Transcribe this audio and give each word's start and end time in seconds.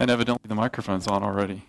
And 0.00 0.10
evidently 0.10 0.48
the 0.48 0.54
microphone's 0.54 1.06
on 1.06 1.22
already. 1.22 1.66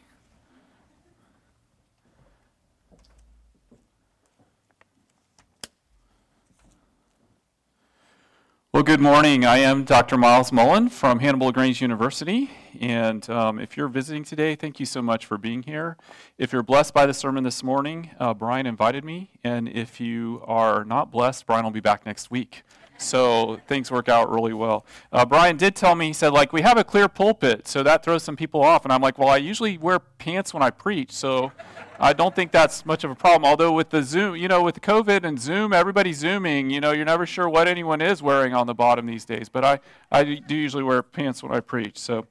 Well, 8.71 8.83
good 8.83 9.02
morning. 9.02 9.44
I 9.44 9.57
am 9.57 9.83
Dr. 9.83 10.15
Miles 10.15 10.54
Mullen 10.54 10.88
from 10.88 11.20
Hannibal 11.20 11.47
LaGrange 11.47 11.81
University. 11.81 12.49
And 12.79 13.29
um, 13.29 13.59
if 13.59 13.75
you're 13.75 13.89
visiting 13.89 14.23
today, 14.23 14.55
thank 14.55 14.79
you 14.79 14.85
so 14.85 15.01
much 15.01 15.25
for 15.25 15.37
being 15.37 15.63
here. 15.63 15.97
If 16.38 16.54
you're 16.54 16.63
blessed 16.63 16.93
by 16.93 17.05
the 17.05 17.13
sermon 17.13 17.43
this 17.43 17.61
morning, 17.63 18.11
uh, 18.18 18.34
Brian 18.34 18.66
invited 18.66 19.04
me. 19.04 19.32
And 19.43 19.68
if 19.68 20.00
you 20.00 20.41
are 20.45 20.86
not 20.86 21.11
blessed, 21.11 21.45
Brian 21.45 21.66
will 21.66 21.71
be 21.71 21.82
back 21.82 22.05
next 22.05 22.32
week. 22.32 22.63
So 23.02 23.60
things 23.68 23.92
work 23.92 24.10
out 24.10 24.30
really 24.32 24.54
well. 24.54 24.86
Uh, 25.12 25.26
Brian 25.26 25.58
did 25.58 25.76
tell 25.76 25.96
me, 25.96 26.08
he 26.08 26.14
said, 26.14 26.30
like, 26.30 26.54
we 26.54 26.62
have 26.62 26.78
a 26.78 26.84
clear 26.84 27.08
pulpit, 27.08 27.68
so 27.68 27.84
that 27.84 28.04
throws 28.04 28.24
some 28.24 28.36
people 28.36 28.62
off. 28.64 28.86
And 28.86 28.94
I'm 28.94 29.02
like, 29.02 29.18
well, 29.18 29.30
I 29.30 29.38
usually 29.38 29.78
wear 29.78 30.00
pants 30.00 30.54
when 30.54 30.64
I 30.64 30.70
preach, 30.70 31.12
so 31.12 31.52
I 32.00 32.14
don't 32.14 32.36
think 32.36 32.52
that's 32.52 32.86
much 32.86 33.04
of 33.04 33.12
a 33.12 33.16
problem. 33.16 33.45
Although 33.45 33.73
with 33.73 33.90
the 33.90 34.02
Zoom, 34.02 34.36
you 34.36 34.48
know, 34.48 34.64
with 34.64 34.82
COVID 34.82 35.23
and 35.23 35.40
Zoom, 35.40 35.73
everybody's 35.73 36.18
Zooming, 36.18 36.70
you 36.70 36.80
know, 36.80 36.92
you're 36.92 37.06
never 37.06 37.26
sure 37.26 37.48
what 37.48 37.68
anyone 37.68 38.02
is 38.02 38.23
wearing 38.23 38.54
on 38.54 38.68
the 38.68 38.73
bottom 38.73 39.06
these 39.06 39.26
days. 39.26 39.50
But 39.50 39.66
I, 39.66 39.80
I 40.12 40.23
do 40.23 40.56
usually 40.56 40.84
wear 40.84 41.04
pants 41.04 41.44
when 41.44 41.52
I 41.52 41.59
preach. 41.59 41.98
So 41.98 42.26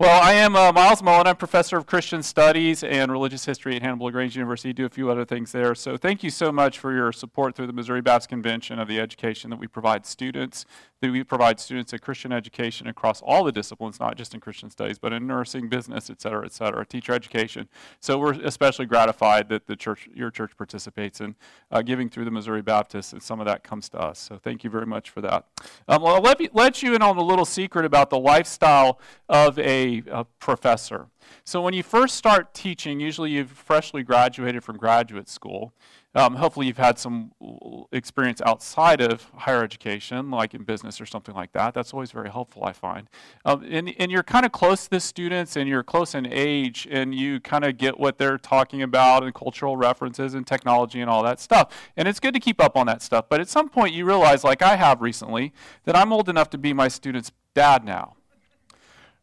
well, 0.00 0.20
I 0.20 0.32
am 0.32 0.56
uh, 0.56 0.72
Miles 0.72 1.04
Mullen. 1.04 1.28
I'm 1.28 1.36
professor 1.36 1.76
of 1.76 1.86
Christian 1.86 2.24
Studies 2.24 2.82
and 2.82 3.12
Religious 3.12 3.44
History 3.44 3.76
at 3.76 3.82
Hannibal 3.82 4.06
LaGrange 4.06 4.34
University. 4.34 4.70
I 4.70 4.72
Do 4.72 4.86
a 4.86 4.88
few 4.88 5.08
other 5.08 5.24
things 5.24 5.52
there. 5.52 5.72
So, 5.76 5.96
thank 5.96 6.24
you 6.24 6.30
so 6.30 6.50
much 6.50 6.80
for 6.80 6.92
your 6.92 7.12
support 7.12 7.54
through 7.54 7.68
the 7.68 7.72
Missouri 7.72 8.00
Baptist 8.00 8.28
Convention 8.28 8.80
of 8.80 8.88
the 8.88 8.98
education 8.98 9.50
that 9.50 9.60
we 9.60 9.68
provide 9.68 10.04
students. 10.04 10.64
That 11.00 11.12
we 11.12 11.22
provide 11.22 11.60
students 11.60 11.92
a 11.92 12.00
Christian 12.00 12.32
education 12.32 12.88
across 12.88 13.22
all 13.22 13.44
the 13.44 13.52
disciplines, 13.52 14.00
not 14.00 14.16
just 14.16 14.34
in 14.34 14.40
Christian 14.40 14.68
Studies, 14.68 14.98
but 14.98 15.12
in 15.12 15.28
nursing, 15.28 15.68
business, 15.68 16.10
et 16.10 16.20
cetera, 16.20 16.44
et 16.44 16.52
cetera, 16.52 16.84
teacher 16.84 17.12
education. 17.12 17.68
So, 18.00 18.18
we're 18.18 18.32
especially 18.32 18.86
gratified 18.86 19.48
that 19.50 19.68
the 19.68 19.76
church, 19.76 20.08
your 20.12 20.32
church, 20.32 20.56
participates 20.56 21.20
in 21.20 21.36
uh, 21.70 21.82
giving 21.82 22.08
through 22.08 22.24
the 22.24 22.32
Missouri 22.32 22.62
Baptist, 22.62 23.12
and 23.12 23.22
some 23.22 23.38
of 23.38 23.46
that 23.46 23.62
comes 23.62 23.88
to 23.90 24.00
us. 24.00 24.18
So, 24.18 24.38
thank 24.38 24.64
you 24.64 24.70
very 24.70 24.86
much 24.86 25.10
for 25.10 25.20
that. 25.20 25.46
Um, 25.86 26.02
well, 26.02 26.16
I'll 26.16 26.20
let, 26.20 26.40
me, 26.40 26.48
let 26.52 26.82
you 26.82 26.96
in 26.96 27.02
on 27.02 27.16
a 27.16 27.22
little 27.22 27.44
secret 27.44 27.84
about 27.84 28.10
the 28.10 28.18
lifestyle 28.18 28.98
of 29.28 29.56
a 29.60 29.83
a, 30.10 30.24
professor. 30.38 31.08
So 31.44 31.60
when 31.62 31.74
you 31.74 31.82
first 31.82 32.16
start 32.16 32.54
teaching, 32.54 33.00
usually 33.00 33.30
you've 33.30 33.50
freshly 33.50 34.02
graduated 34.02 34.62
from 34.62 34.76
graduate 34.76 35.28
school. 35.28 35.72
Um, 36.16 36.36
hopefully, 36.36 36.68
you've 36.68 36.78
had 36.78 36.96
some 36.96 37.32
experience 37.90 38.40
outside 38.46 39.00
of 39.00 39.24
higher 39.36 39.64
education, 39.64 40.30
like 40.30 40.54
in 40.54 40.62
business 40.62 41.00
or 41.00 41.06
something 41.06 41.34
like 41.34 41.52
that. 41.52 41.74
That's 41.74 41.92
always 41.92 42.12
very 42.12 42.30
helpful, 42.30 42.62
I 42.64 42.72
find. 42.72 43.08
Um, 43.44 43.64
and, 43.68 43.92
and 43.98 44.12
you're 44.12 44.22
kind 44.22 44.46
of 44.46 44.52
close 44.52 44.84
to 44.84 44.90
the 44.90 45.00
students, 45.00 45.56
and 45.56 45.68
you're 45.68 45.82
close 45.82 46.14
in 46.14 46.24
age, 46.24 46.86
and 46.88 47.12
you 47.14 47.40
kind 47.40 47.64
of 47.64 47.78
get 47.78 47.98
what 47.98 48.18
they're 48.18 48.38
talking 48.38 48.80
about, 48.80 49.24
and 49.24 49.34
cultural 49.34 49.76
references, 49.76 50.34
and 50.34 50.46
technology, 50.46 51.00
and 51.00 51.10
all 51.10 51.24
that 51.24 51.40
stuff. 51.40 51.74
And 51.96 52.06
it's 52.06 52.20
good 52.20 52.34
to 52.34 52.40
keep 52.40 52.62
up 52.62 52.76
on 52.76 52.86
that 52.86 53.02
stuff. 53.02 53.24
But 53.28 53.40
at 53.40 53.48
some 53.48 53.68
point, 53.68 53.92
you 53.92 54.04
realize, 54.06 54.44
like 54.44 54.62
I 54.62 54.76
have 54.76 55.02
recently, 55.02 55.52
that 55.82 55.96
I'm 55.96 56.12
old 56.12 56.28
enough 56.28 56.48
to 56.50 56.58
be 56.58 56.72
my 56.72 56.86
student's 56.86 57.32
dad 57.54 57.84
now. 57.84 58.14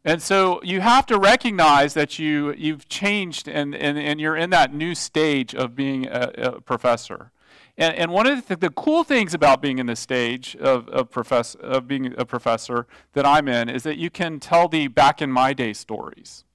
And 0.04 0.22
so 0.22 0.62
you 0.64 0.82
have 0.82 1.06
to 1.08 1.20
recognize 1.20 1.94
that 1.94 2.18
you, 2.18 2.54
you've 2.54 2.90
changed 2.90 3.48
and, 3.48 3.76
and, 3.76 4.00
and 4.00 4.20
you're 4.20 4.36
in 4.36 4.50
that 4.50 4.74
new 4.74 4.96
stage 4.96 5.54
of 5.54 5.76
being 5.76 6.08
a, 6.08 6.32
a 6.38 6.62
professor. 6.62 7.32
And, 7.78 7.96
and 7.96 8.12
one 8.12 8.26
of 8.26 8.36
the, 8.36 8.42
th- 8.42 8.60
the, 8.62 8.70
cool 8.72 9.04
things 9.04 9.34
about 9.34 9.62
being 9.62 9.78
in 9.78 9.86
this 9.86 10.00
stage 10.00 10.56
of, 10.56 10.90
of, 10.90 11.12
profess- 11.12 11.56
of 11.56 11.88
being 11.88 12.16
a 12.18 12.26
professor 12.26 12.88
that 13.14 13.26
I'm 13.26 13.48
in 13.48 13.70
is 13.70 13.84
that 13.84 13.98
you 13.98 14.10
can 14.10 14.40
tell 14.40 14.68
the 14.68 14.88
back 14.88 15.22
in 15.22 15.32
my 15.32 15.54
day 15.54 15.74
stories 15.74 16.46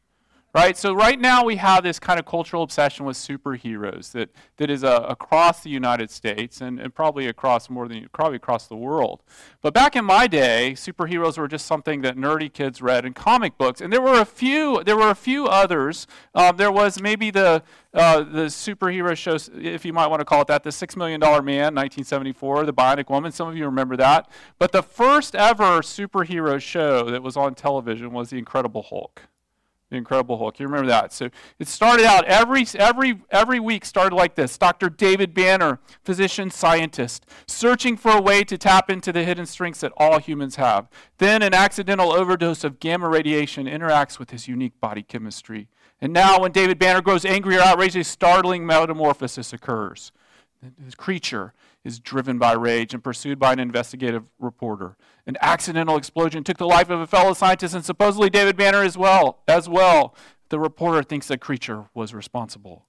right? 0.56 0.74
So 0.74 0.94
right 0.94 1.20
now 1.20 1.44
we 1.44 1.56
have 1.56 1.82
this 1.82 1.98
kind 1.98 2.18
of 2.18 2.24
cultural 2.24 2.62
obsession 2.62 3.04
with 3.04 3.18
superheroes 3.18 4.12
that, 4.12 4.30
that 4.56 4.70
is 4.70 4.82
uh, 4.82 5.04
across 5.06 5.62
the 5.62 5.68
United 5.68 6.10
States 6.10 6.62
and, 6.62 6.80
and 6.80 6.94
probably 6.94 7.26
across 7.26 7.68
more 7.68 7.86
than 7.86 8.08
probably 8.10 8.36
across 8.36 8.66
the 8.66 8.74
world. 8.74 9.22
But 9.60 9.74
back 9.74 9.96
in 9.96 10.06
my 10.06 10.26
day, 10.26 10.72
superheroes 10.74 11.36
were 11.36 11.46
just 11.46 11.66
something 11.66 12.00
that 12.00 12.16
nerdy 12.16 12.50
kids 12.50 12.80
read 12.80 13.04
in 13.04 13.12
comic 13.12 13.58
books, 13.58 13.82
and 13.82 13.92
there 13.92 14.00
were 14.00 14.18
a 14.18 14.24
few. 14.24 14.82
There 14.82 14.96
were 14.96 15.10
a 15.10 15.14
few 15.14 15.44
others. 15.44 16.06
Um, 16.34 16.56
there 16.56 16.72
was 16.72 17.02
maybe 17.02 17.30
the 17.30 17.62
uh, 17.92 18.20
the 18.20 18.46
superhero 18.46 19.14
show, 19.14 19.36
if 19.60 19.84
you 19.84 19.92
might 19.92 20.06
want 20.06 20.20
to 20.20 20.24
call 20.24 20.40
it 20.40 20.48
that, 20.48 20.62
the 20.62 20.72
Six 20.72 20.96
Million 20.96 21.20
Dollar 21.20 21.42
Man, 21.42 21.74
1974, 21.74 22.64
the 22.64 22.72
Bionic 22.72 23.10
Woman. 23.10 23.30
Some 23.30 23.48
of 23.48 23.58
you 23.58 23.66
remember 23.66 23.96
that. 23.98 24.30
But 24.58 24.72
the 24.72 24.82
first 24.82 25.34
ever 25.34 25.80
superhero 25.82 26.58
show 26.58 27.10
that 27.10 27.22
was 27.22 27.36
on 27.36 27.54
television 27.54 28.12
was 28.12 28.30
The 28.30 28.38
Incredible 28.38 28.84
Hulk. 28.84 29.22
The 29.90 29.96
Incredible 29.96 30.36
Hulk. 30.36 30.58
You 30.58 30.66
remember 30.66 30.88
that? 30.88 31.12
So 31.12 31.30
it 31.60 31.68
started 31.68 32.06
out 32.06 32.24
every 32.24 32.66
every 32.74 33.20
every 33.30 33.60
week 33.60 33.84
started 33.84 34.16
like 34.16 34.34
this. 34.34 34.58
Dr. 34.58 34.90
David 34.90 35.32
Banner, 35.32 35.78
physician 36.02 36.50
scientist, 36.50 37.24
searching 37.46 37.96
for 37.96 38.10
a 38.10 38.20
way 38.20 38.42
to 38.42 38.58
tap 38.58 38.90
into 38.90 39.12
the 39.12 39.22
hidden 39.22 39.46
strengths 39.46 39.80
that 39.80 39.92
all 39.96 40.18
humans 40.18 40.56
have. 40.56 40.88
Then 41.18 41.40
an 41.40 41.54
accidental 41.54 42.12
overdose 42.12 42.64
of 42.64 42.80
gamma 42.80 43.08
radiation 43.08 43.66
interacts 43.66 44.18
with 44.18 44.30
his 44.30 44.48
unique 44.48 44.80
body 44.80 45.02
chemistry. 45.02 45.68
And 46.00 46.12
now 46.12 46.40
when 46.40 46.50
David 46.50 46.80
Banner 46.80 47.00
grows 47.00 47.24
angry 47.24 47.56
or 47.56 47.62
outraged, 47.62 47.96
a 47.96 48.02
startling 48.02 48.66
metamorphosis 48.66 49.52
occurs. 49.52 50.10
This 50.78 50.96
creature 50.96 51.52
is 51.86 52.00
driven 52.00 52.36
by 52.36 52.52
rage 52.52 52.92
and 52.92 53.04
pursued 53.04 53.38
by 53.38 53.52
an 53.52 53.60
investigative 53.60 54.24
reporter. 54.40 54.96
An 55.24 55.36
accidental 55.40 55.96
explosion 55.96 56.42
took 56.42 56.58
the 56.58 56.66
life 56.66 56.90
of 56.90 56.98
a 56.98 57.06
fellow 57.06 57.32
scientist 57.32 57.76
and 57.76 57.84
supposedly 57.84 58.28
David 58.28 58.56
Banner 58.56 58.82
as 58.82 58.98
well. 58.98 59.38
As 59.46 59.68
well, 59.68 60.16
the 60.48 60.58
reporter 60.58 61.04
thinks 61.04 61.28
the 61.28 61.38
creature 61.38 61.84
was 61.94 62.12
responsible. 62.12 62.86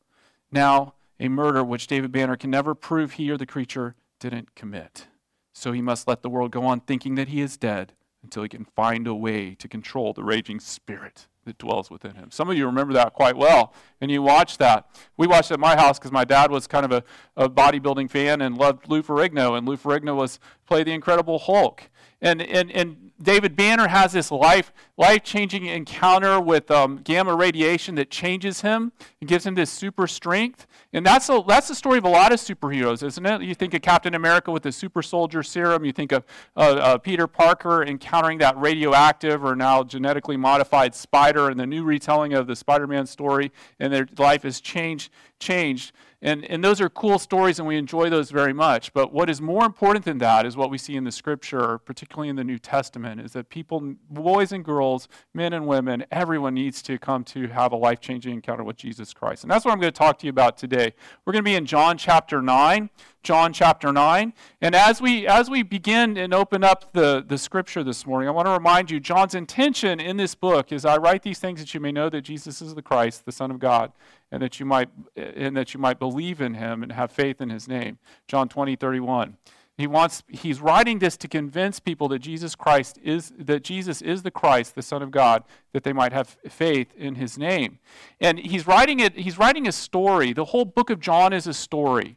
Now, 0.51 0.95
a 1.19 1.29
murder 1.29 1.63
which 1.63 1.85
David 1.85 2.11
Banner 2.11 2.35
can 2.35 2.49
never 2.49 2.73
prove 2.73 3.13
he 3.13 3.29
or 3.29 3.37
the 3.37 3.45
creature 3.45 3.93
didn't 4.19 4.55
commit. 4.55 5.05
So 5.53 5.73
he 5.73 5.81
must 5.81 6.07
let 6.07 6.23
the 6.23 6.29
world 6.29 6.51
go 6.51 6.65
on 6.65 6.79
thinking 6.79 7.13
that 7.15 7.27
he 7.27 7.39
is 7.39 7.55
dead 7.55 7.93
until 8.23 8.41
he 8.41 8.49
can 8.49 8.65
find 8.65 9.05
a 9.05 9.13
way 9.13 9.53
to 9.53 9.67
control 9.67 10.11
the 10.11 10.23
raging 10.23 10.59
spirit 10.59 11.27
that 11.47 11.57
dwells 11.57 11.89
within 11.89 12.15
him. 12.15 12.29
Some 12.31 12.49
of 12.49 12.57
you 12.57 12.65
remember 12.65 12.93
that 12.93 13.13
quite 13.13 13.35
well, 13.35 13.73
and 13.99 14.11
you 14.11 14.21
watched 14.21 14.59
that. 14.59 14.87
We 15.17 15.25
watched 15.25 15.51
at 15.51 15.59
my 15.59 15.75
house 15.75 15.97
because 15.97 16.11
my 16.11 16.23
dad 16.23 16.51
was 16.51 16.67
kind 16.67 16.85
of 16.85 16.91
a, 16.91 17.03
a, 17.35 17.49
bodybuilding 17.49 18.11
fan 18.11 18.41
and 18.41 18.57
loved 18.57 18.87
Lou 18.87 19.01
Ferrigno, 19.01 19.57
and 19.57 19.67
Lou 19.67 19.75
Ferrigno 19.75 20.15
was 20.15 20.39
played 20.67 20.85
the 20.87 20.91
Incredible 20.91 21.39
Hulk. 21.39 21.89
And, 22.21 22.41
and, 22.41 22.71
and 22.71 23.11
David 23.21 23.55
Banner 23.55 23.87
has 23.87 24.13
this 24.13 24.31
life 24.31 24.71
life 24.97 25.23
changing 25.23 25.65
encounter 25.65 26.39
with 26.39 26.69
um, 26.71 26.97
gamma 26.97 27.35
radiation 27.35 27.95
that 27.95 28.09
changes 28.09 28.61
him 28.61 28.91
and 29.21 29.27
gives 29.27 29.45
him 29.45 29.55
this 29.55 29.71
super 29.71 30.07
strength. 30.07 30.65
And 30.93 31.05
that's 31.05 31.29
a, 31.29 31.43
that's 31.47 31.67
the 31.67 31.75
story 31.75 31.97
of 31.97 32.05
a 32.05 32.09
lot 32.09 32.31
of 32.31 32.39
superheroes, 32.39 33.05
isn't 33.05 33.25
it? 33.25 33.41
You 33.41 33.53
think 33.53 33.73
of 33.73 33.81
Captain 33.81 34.15
America 34.15 34.51
with 34.51 34.63
the 34.63 34.71
super 34.71 35.01
soldier 35.01 35.43
serum. 35.43 35.85
You 35.85 35.91
think 35.91 36.11
of 36.11 36.25
uh, 36.55 36.59
uh, 36.59 36.97
Peter 36.97 37.27
Parker 37.27 37.83
encountering 37.83 38.39
that 38.39 38.57
radioactive 38.57 39.43
or 39.43 39.55
now 39.55 39.83
genetically 39.83 40.37
modified 40.37 40.95
spider 40.95 41.49
and 41.49 41.59
the 41.59 41.67
new 41.67 41.83
retelling 41.83 42.33
of 42.33 42.47
the 42.47 42.55
Spider 42.55 42.87
Man 42.87 43.05
story, 43.05 43.51
and 43.79 43.91
their 43.93 44.07
life 44.17 44.45
is 44.45 44.61
changed. 44.61 45.11
changed. 45.39 45.91
And, 46.19 46.45
and 46.45 46.63
those 46.63 46.81
are 46.81 46.89
cool 46.89 47.19
stories, 47.19 47.59
and 47.59 47.67
we 47.67 47.77
enjoy 47.77 48.09
those 48.09 48.31
very 48.31 48.53
much. 48.53 48.91
But 48.91 49.13
what 49.13 49.29
is 49.29 49.39
more 49.39 49.65
important 49.65 50.03
than 50.03 50.17
that 50.17 50.47
is 50.47 50.57
what 50.57 50.71
we 50.71 50.79
see 50.79 50.95
in 50.95 51.03
the 51.03 51.11
scripture, 51.11 51.77
particularly 51.77 52.29
in 52.29 52.35
the 52.35 52.43
New 52.43 52.57
Testament, 52.57 53.21
is 53.21 53.33
that 53.33 53.49
people, 53.49 53.95
boys 54.09 54.51
and 54.51 54.65
girls, 54.65 55.07
men 55.35 55.53
and 55.53 55.67
women, 55.67 56.05
everyone 56.11 56.55
needs 56.55 56.81
to 56.83 56.97
come 56.97 57.23
to 57.25 57.47
have 57.49 57.71
a 57.71 57.75
life 57.75 57.99
changing 57.99 58.33
encounter 58.33 58.63
with 58.63 58.77
Jesus 58.77 59.13
Christ. 59.13 59.43
And 59.43 59.51
that's 59.51 59.63
what 59.63 59.71
I'm 59.73 59.79
going 59.79 59.93
to 59.93 59.97
talk 59.97 60.17
to 60.19 60.25
you 60.25 60.31
about 60.31 60.57
today. 60.57 60.93
We're 61.23 61.33
going 61.33 61.43
to 61.43 61.49
be 61.49 61.55
in 61.55 61.67
John 61.67 61.99
chapter 61.99 62.41
9. 62.41 62.89
John 63.27 63.51
chapter 63.51 63.91
9. 63.91 64.31
And 64.61 64.73
as 64.73 65.01
we 65.01 65.27
as 65.27 65.49
we 65.49 65.61
begin 65.61 66.15
and 66.15 66.33
open 66.33 66.63
up 66.63 66.93
the, 66.93 67.21
the 67.27 67.37
scripture 67.37 67.83
this 67.83 68.05
morning, 68.05 68.29
I 68.29 68.31
want 68.31 68.45
to 68.45 68.53
remind 68.53 68.89
you 68.89 69.01
John's 69.01 69.35
intention 69.35 69.99
in 69.99 70.15
this 70.15 70.33
book 70.33 70.71
is 70.71 70.85
I 70.85 70.95
write 70.95 71.23
these 71.23 71.37
things 71.37 71.59
that 71.59 71.73
you 71.73 71.81
may 71.81 71.91
know 71.91 72.09
that 72.09 72.21
Jesus 72.21 72.61
is 72.61 72.73
the 72.73 72.81
Christ, 72.81 73.25
the 73.25 73.33
Son 73.33 73.51
of 73.51 73.59
God, 73.59 73.91
and 74.31 74.41
that 74.41 74.61
you 74.61 74.65
might 74.65 74.87
and 75.17 75.57
that 75.57 75.73
you 75.73 75.79
might 75.81 75.99
believe 75.99 76.39
in 76.39 76.53
him 76.53 76.81
and 76.83 76.93
have 76.93 77.11
faith 77.11 77.41
in 77.41 77.49
his 77.49 77.67
name. 77.67 77.97
John 78.29 78.47
20, 78.47 78.77
31. 78.77 79.35
He 79.77 79.87
wants 79.87 80.23
he's 80.29 80.61
writing 80.61 80.99
this 80.99 81.17
to 81.17 81.27
convince 81.27 81.81
people 81.81 82.07
that 82.07 82.19
Jesus 82.19 82.55
Christ 82.55 82.97
is 83.03 83.33
that 83.37 83.61
Jesus 83.61 84.01
is 84.01 84.23
the 84.23 84.31
Christ, 84.31 84.73
the 84.73 84.81
Son 84.81 85.01
of 85.01 85.11
God, 85.11 85.43
that 85.73 85.83
they 85.83 85.91
might 85.91 86.13
have 86.13 86.37
faith 86.47 86.93
in 86.95 87.15
his 87.15 87.37
name. 87.37 87.79
And 88.21 88.39
he's 88.39 88.65
writing 88.65 89.01
it 89.01 89.17
he's 89.17 89.37
writing 89.37 89.67
a 89.67 89.73
story. 89.73 90.31
The 90.31 90.45
whole 90.45 90.63
book 90.63 90.89
of 90.89 91.01
John 91.01 91.33
is 91.33 91.45
a 91.45 91.53
story. 91.53 92.15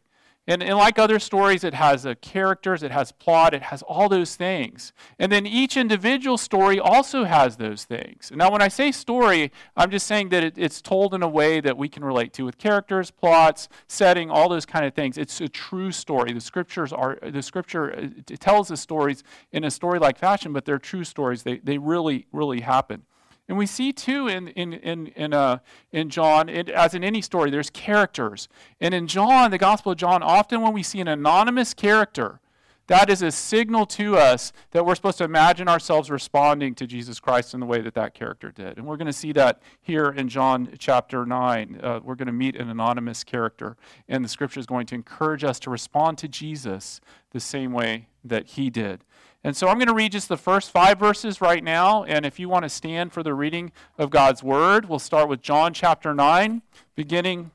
And, 0.50 0.64
and 0.64 0.76
like 0.76 0.98
other 0.98 1.20
stories, 1.20 1.62
it 1.62 1.74
has 1.74 2.04
characters, 2.20 2.82
it 2.82 2.90
has 2.90 3.12
plot, 3.12 3.54
it 3.54 3.62
has 3.62 3.82
all 3.82 4.08
those 4.08 4.34
things. 4.34 4.92
And 5.16 5.30
then 5.30 5.46
each 5.46 5.76
individual 5.76 6.36
story 6.36 6.80
also 6.80 7.22
has 7.22 7.56
those 7.56 7.84
things. 7.84 8.32
Now, 8.34 8.50
when 8.50 8.60
I 8.60 8.66
say 8.66 8.90
story, 8.90 9.52
I'm 9.76 9.92
just 9.92 10.08
saying 10.08 10.30
that 10.30 10.42
it, 10.42 10.58
it's 10.58 10.82
told 10.82 11.14
in 11.14 11.22
a 11.22 11.28
way 11.28 11.60
that 11.60 11.76
we 11.76 11.88
can 11.88 12.04
relate 12.04 12.32
to 12.32 12.44
with 12.44 12.58
characters, 12.58 13.12
plots, 13.12 13.68
setting, 13.86 14.28
all 14.28 14.48
those 14.48 14.66
kind 14.66 14.84
of 14.84 14.92
things. 14.92 15.18
It's 15.18 15.40
a 15.40 15.46
true 15.46 15.92
story. 15.92 16.32
The 16.32 16.40
scriptures 16.40 16.92
are 16.92 17.16
the 17.22 17.42
scripture 17.42 17.96
uh, 17.96 18.08
tells 18.40 18.66
the 18.66 18.76
stories 18.76 19.22
in 19.52 19.62
a 19.62 19.70
story-like 19.70 20.18
fashion, 20.18 20.52
but 20.52 20.64
they're 20.64 20.80
true 20.80 21.04
stories. 21.04 21.44
They, 21.44 21.58
they 21.58 21.78
really, 21.78 22.26
really 22.32 22.62
happen. 22.62 23.04
And 23.50 23.58
we 23.58 23.66
see 23.66 23.92
too 23.92 24.28
in, 24.28 24.46
in, 24.46 24.74
in, 24.74 25.08
in, 25.08 25.34
uh, 25.34 25.58
in 25.90 26.08
John, 26.08 26.48
it, 26.48 26.68
as 26.68 26.94
in 26.94 27.02
any 27.02 27.20
story, 27.20 27.50
there's 27.50 27.68
characters. 27.68 28.48
And 28.80 28.94
in 28.94 29.08
John, 29.08 29.50
the 29.50 29.58
Gospel 29.58 29.90
of 29.90 29.98
John, 29.98 30.22
often 30.22 30.60
when 30.60 30.72
we 30.72 30.84
see 30.84 31.00
an 31.00 31.08
anonymous 31.08 31.74
character, 31.74 32.38
that 32.86 33.10
is 33.10 33.22
a 33.22 33.32
signal 33.32 33.86
to 33.86 34.16
us 34.16 34.52
that 34.70 34.86
we're 34.86 34.94
supposed 34.94 35.18
to 35.18 35.24
imagine 35.24 35.66
ourselves 35.66 36.12
responding 36.12 36.76
to 36.76 36.86
Jesus 36.86 37.18
Christ 37.18 37.52
in 37.52 37.58
the 37.58 37.66
way 37.66 37.80
that 37.80 37.94
that 37.94 38.14
character 38.14 38.52
did. 38.52 38.78
And 38.78 38.86
we're 38.86 38.96
going 38.96 39.08
to 39.08 39.12
see 39.12 39.32
that 39.32 39.60
here 39.82 40.10
in 40.10 40.28
John 40.28 40.72
chapter 40.78 41.26
9. 41.26 41.80
Uh, 41.82 42.00
we're 42.04 42.14
going 42.14 42.26
to 42.26 42.32
meet 42.32 42.54
an 42.54 42.70
anonymous 42.70 43.24
character, 43.24 43.76
and 44.08 44.24
the 44.24 44.28
scripture 44.28 44.60
is 44.60 44.66
going 44.66 44.86
to 44.86 44.94
encourage 44.94 45.42
us 45.42 45.58
to 45.60 45.70
respond 45.70 46.18
to 46.18 46.28
Jesus 46.28 47.00
the 47.32 47.40
same 47.40 47.72
way 47.72 48.06
that 48.22 48.46
he 48.46 48.70
did. 48.70 49.02
And 49.42 49.56
so 49.56 49.68
I'm 49.68 49.78
going 49.78 49.88
to 49.88 49.94
read 49.94 50.12
just 50.12 50.28
the 50.28 50.36
first 50.36 50.70
five 50.70 50.98
verses 50.98 51.40
right 51.40 51.64
now. 51.64 52.04
And 52.04 52.26
if 52.26 52.38
you 52.38 52.48
want 52.48 52.64
to 52.64 52.68
stand 52.68 53.12
for 53.12 53.22
the 53.22 53.32
reading 53.32 53.72
of 53.96 54.10
God's 54.10 54.42
word, 54.42 54.88
we'll 54.88 54.98
start 54.98 55.28
with 55.28 55.40
John 55.40 55.72
chapter 55.72 56.14
9, 56.14 56.60
beginning 56.94 57.50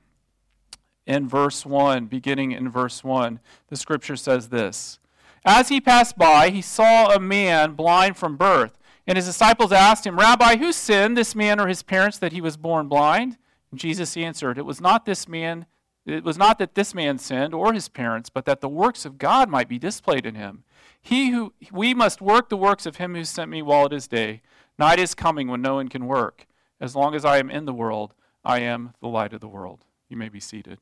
in 1.06 1.28
verse 1.28 1.64
1. 1.64 2.08
Beginning 2.08 2.52
in 2.52 2.70
verse 2.70 3.04
1. 3.04 3.40
The 3.70 3.76
scripture 3.76 4.16
says 4.16 4.50
this 4.50 4.98
As 5.46 5.70
he 5.70 5.80
passed 5.80 6.18
by, 6.18 6.50
he 6.50 6.62
saw 6.62 7.14
a 7.14 7.20
man 7.20 7.74
blind 7.74 8.18
from 8.18 8.36
birth. 8.36 8.80
And 9.08 9.18
his 9.18 9.28
disciples 9.28 9.72
asked 9.72 10.08
him, 10.08 10.18
Rabbi, 10.18 10.58
who 10.58 10.72
sinned, 10.72 11.16
this 11.16 11.36
man 11.36 11.60
or 11.60 11.68
his 11.68 11.84
parents, 11.84 12.18
that 12.18 12.32
he 12.32 12.42
was 12.42 12.58
born 12.58 12.88
blind? 12.88 13.38
And 13.70 13.80
Jesus 13.80 14.18
answered, 14.18 14.58
It 14.58 14.66
was 14.66 14.82
not 14.82 15.06
this 15.06 15.28
man. 15.28 15.68
It 16.06 16.24
was 16.24 16.38
not 16.38 16.60
that 16.60 16.76
this 16.76 16.94
man 16.94 17.18
sinned 17.18 17.54
or 17.54 17.74
his 17.74 17.90
parents, 17.90 18.30
but 18.30 18.46
that 18.46 18.62
the 18.62 18.70
works 18.70 19.06
of 19.06 19.18
God 19.18 19.50
might 19.50 19.68
be 19.68 19.80
displayed 19.80 20.26
in 20.26 20.36
him. 20.36 20.64
He 21.02 21.32
who 21.32 21.54
we 21.72 21.94
must 21.94 22.22
work 22.22 22.50
the 22.50 22.58
works 22.58 22.86
of 22.86 22.98
him 22.98 23.16
who 23.16 23.24
sent 23.24 23.50
me 23.50 23.62
while 23.62 23.88
it 23.88 23.94
is 23.94 24.08
day. 24.08 24.42
Night 24.78 25.00
is 25.00 25.16
coming 25.16 25.48
when 25.48 25.62
no 25.62 25.76
one 25.76 25.88
can 25.88 26.06
work. 26.06 26.46
As 26.80 26.96
long 26.96 27.16
as 27.16 27.26
I 27.26 27.38
am 27.38 27.50
in 27.50 27.66
the 27.66 27.74
world, 27.74 28.14
I 28.44 28.60
am 28.60 28.94
the 29.02 29.08
light 29.08 29.34
of 29.34 29.42
the 29.42 29.48
world. 29.48 29.86
You 30.10 30.18
may 30.18 30.30
be 30.30 30.40
seated. 30.40 30.80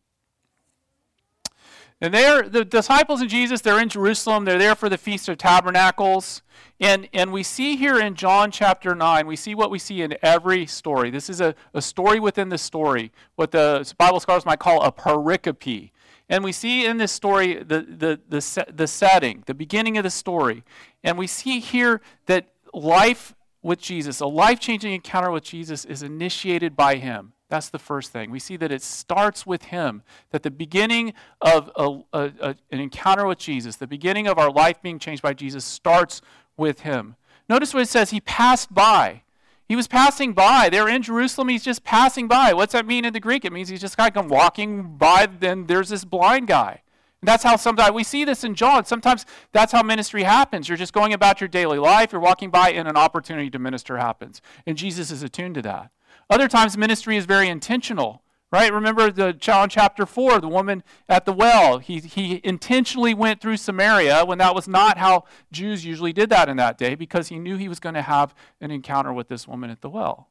And 2.04 2.14
they're 2.14 2.50
the 2.50 2.66
disciples 2.66 3.22
of 3.22 3.30
Jesus, 3.30 3.62
they're 3.62 3.80
in 3.80 3.88
Jerusalem, 3.88 4.44
they're 4.44 4.60
there 4.60 4.76
for 4.76 4.90
the 4.90 4.98
Feast 4.98 5.30
of 5.30 5.38
Tabernacles. 5.38 6.42
And, 6.78 7.08
and 7.14 7.32
we 7.32 7.44
see 7.44 7.78
here 7.78 7.98
in 7.98 8.16
John 8.16 8.52
chapter 8.52 8.94
9, 8.94 9.26
we 9.26 9.38
see 9.38 9.56
what 9.56 9.72
we 9.72 9.80
see 9.80 10.02
in 10.02 10.18
every 10.22 10.66
story. 10.66 11.10
This 11.12 11.30
is 11.30 11.40
a, 11.40 11.56
a 11.74 11.82
story 11.82 12.20
within 12.20 12.50
the 12.50 12.58
story, 12.58 13.14
what 13.38 13.52
the 13.52 13.90
Bible 13.98 14.20
scholars 14.20 14.46
might 14.46 14.60
call 14.60 14.84
a 14.84 14.92
pericope. 14.92 15.92
And 16.28 16.44
we 16.44 16.52
see 16.52 16.86
in 16.86 16.98
this 16.98 17.14
story 17.14 17.64
the, 17.64 17.88
the, 17.88 18.20
the, 18.28 18.66
the 18.74 18.88
setting, 18.88 19.44
the 19.46 19.54
beginning 19.54 19.98
of 19.98 20.04
the 20.04 20.10
story. 20.10 20.66
And 21.06 21.18
we 21.18 21.28
see 21.28 21.62
here 21.62 22.02
that 22.26 22.50
life 22.74 23.34
with 23.62 23.80
Jesus, 23.80 24.20
a 24.20 24.28
life 24.28 24.60
changing 24.60 24.92
encounter 24.92 25.32
with 25.32 25.46
Jesus, 25.46 25.86
is 25.86 26.04
initiated 26.04 26.76
by 26.76 26.96
Him. 26.96 27.32
That's 27.54 27.70
the 27.70 27.78
first 27.78 28.12
thing. 28.12 28.32
We 28.32 28.40
see 28.40 28.58
that 28.58 28.72
it 28.72 28.82
starts 28.82 29.46
with 29.46 29.66
Him, 29.66 30.02
that 30.32 30.42
the 30.42 30.50
beginning 30.50 31.14
of 31.40 31.70
a, 31.76 32.00
a, 32.12 32.32
a, 32.40 32.56
an 32.72 32.80
encounter 32.80 33.28
with 33.28 33.38
Jesus, 33.38 33.76
the 33.76 33.86
beginning 33.86 34.26
of 34.26 34.40
our 34.40 34.50
life 34.50 34.82
being 34.82 34.98
changed 34.98 35.22
by 35.22 35.36
Jesus, 35.36 35.64
starts 35.64 36.20
with 36.58 36.80
Him. 36.80 37.16
Notice 37.48 37.72
what 37.72 37.84
it 37.84 37.90
says 37.90 38.10
He 38.10 38.22
passed 38.22 38.74
by. 38.74 39.22
He 39.68 39.76
was 39.76 39.88
passing 39.88 40.34
by. 40.34 40.70
They're 40.70 40.90
in 40.90 41.04
Jerusalem. 41.04 41.48
He's 41.48 41.64
just 41.64 41.84
passing 41.84 42.28
by. 42.28 42.54
What's 42.54 42.74
that 42.74 42.88
mean 42.88 43.06
in 43.06 43.14
the 43.14 43.20
Greek? 43.20 43.46
It 43.46 43.54
means 43.54 43.70
he's 43.70 43.82
just 43.82 43.98
kind 43.98 44.18
of 44.18 44.32
walking 44.32 44.98
by. 44.98 45.28
Then 45.28 45.68
there's 45.68 45.90
this 45.90 46.06
blind 46.06 46.48
guy. 46.48 46.82
And 47.22 47.28
that's 47.28 47.44
how 47.44 47.56
sometimes 47.56 47.92
we 47.92 48.04
see 48.04 48.26
this 48.26 48.44
in 48.44 48.56
John. 48.56 48.86
Sometimes 48.86 49.28
that's 49.52 49.72
how 49.72 49.84
ministry 49.84 50.24
happens. 50.24 50.68
You're 50.68 50.78
just 50.78 50.92
going 50.92 51.14
about 51.14 51.40
your 51.40 51.48
daily 51.50 51.78
life. 51.78 52.14
You're 52.14 52.20
walking 52.20 52.50
by, 52.50 52.72
and 52.72 52.88
an 52.88 52.98
opportunity 52.98 53.52
to 53.52 53.60
minister 53.60 53.98
happens. 53.98 54.42
And 54.66 54.76
Jesus 54.76 55.12
is 55.12 55.22
attuned 55.22 55.54
to 55.54 55.62
that. 55.62 55.92
Other 56.33 56.47
times, 56.47 56.75
ministry 56.75 57.15
is 57.15 57.25
very 57.25 57.47
intentional. 57.47 58.24
Right? 58.51 58.71
Remember 58.71 59.12
the 59.12 59.33
John 59.33 59.68
chapter 59.68 60.06
4, 60.06 60.39
the 60.39 60.47
woman 60.47 60.83
at 61.09 61.25
the 61.25 61.33
well. 61.33 61.80
He, 61.80 62.00
he 62.00 62.39
intentionally 62.44 63.15
went 63.15 63.41
through 63.41 63.57
Samaria 63.57 64.25
when 64.25 64.38
that 64.38 64.53
was 64.53 64.68
not 64.68 65.00
how 65.00 65.25
Jews 65.51 65.83
usually 65.85 66.13
did 66.13 66.30
that 66.30 66.50
in 66.50 66.57
that 66.57 66.77
day 66.77 66.94
because 66.94 67.30
he 67.30 67.39
knew 67.39 67.57
he 67.57 67.68
was 67.68 67.80
going 67.80 67.95
to 67.95 68.03
have 68.03 68.35
an 68.62 68.69
encounter 68.69 69.12
with 69.12 69.27
this 69.27 69.47
woman 69.47 69.71
at 69.71 69.81
the 69.81 69.89
well. 69.89 70.30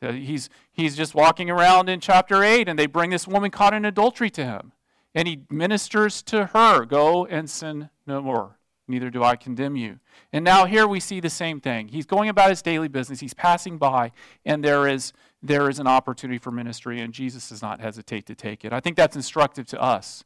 He's, 0.00 0.48
he's 0.70 0.96
just 0.96 1.14
walking 1.14 1.50
around 1.50 1.88
in 1.88 1.98
chapter 1.98 2.44
8, 2.44 2.68
and 2.68 2.78
they 2.78 2.86
bring 2.86 3.10
this 3.10 3.26
woman 3.26 3.50
caught 3.50 3.74
in 3.74 3.84
adultery 3.84 4.30
to 4.30 4.44
him. 4.44 4.72
And 5.12 5.26
he 5.26 5.42
ministers 5.50 6.22
to 6.22 6.46
her 6.46 6.84
Go 6.84 7.26
and 7.26 7.50
sin 7.50 7.90
no 8.06 8.22
more. 8.22 8.59
Neither 8.90 9.10
do 9.10 9.22
I 9.22 9.36
condemn 9.36 9.76
you. 9.76 10.00
And 10.32 10.44
now 10.44 10.66
here 10.66 10.86
we 10.86 11.00
see 11.00 11.20
the 11.20 11.30
same 11.30 11.60
thing. 11.60 11.88
He's 11.88 12.06
going 12.06 12.28
about 12.28 12.50
his 12.50 12.62
daily 12.62 12.88
business, 12.88 13.20
he's 13.20 13.34
passing 13.34 13.78
by, 13.78 14.12
and 14.44 14.64
there 14.64 14.86
is 14.86 15.12
there 15.42 15.70
is 15.70 15.78
an 15.78 15.86
opportunity 15.86 16.38
for 16.38 16.50
ministry, 16.50 17.00
and 17.00 17.14
Jesus 17.14 17.48
does 17.48 17.62
not 17.62 17.80
hesitate 17.80 18.26
to 18.26 18.34
take 18.34 18.64
it. 18.64 18.74
I 18.74 18.80
think 18.80 18.96
that's 18.96 19.16
instructive 19.16 19.66
to 19.68 19.80
us. 19.80 20.24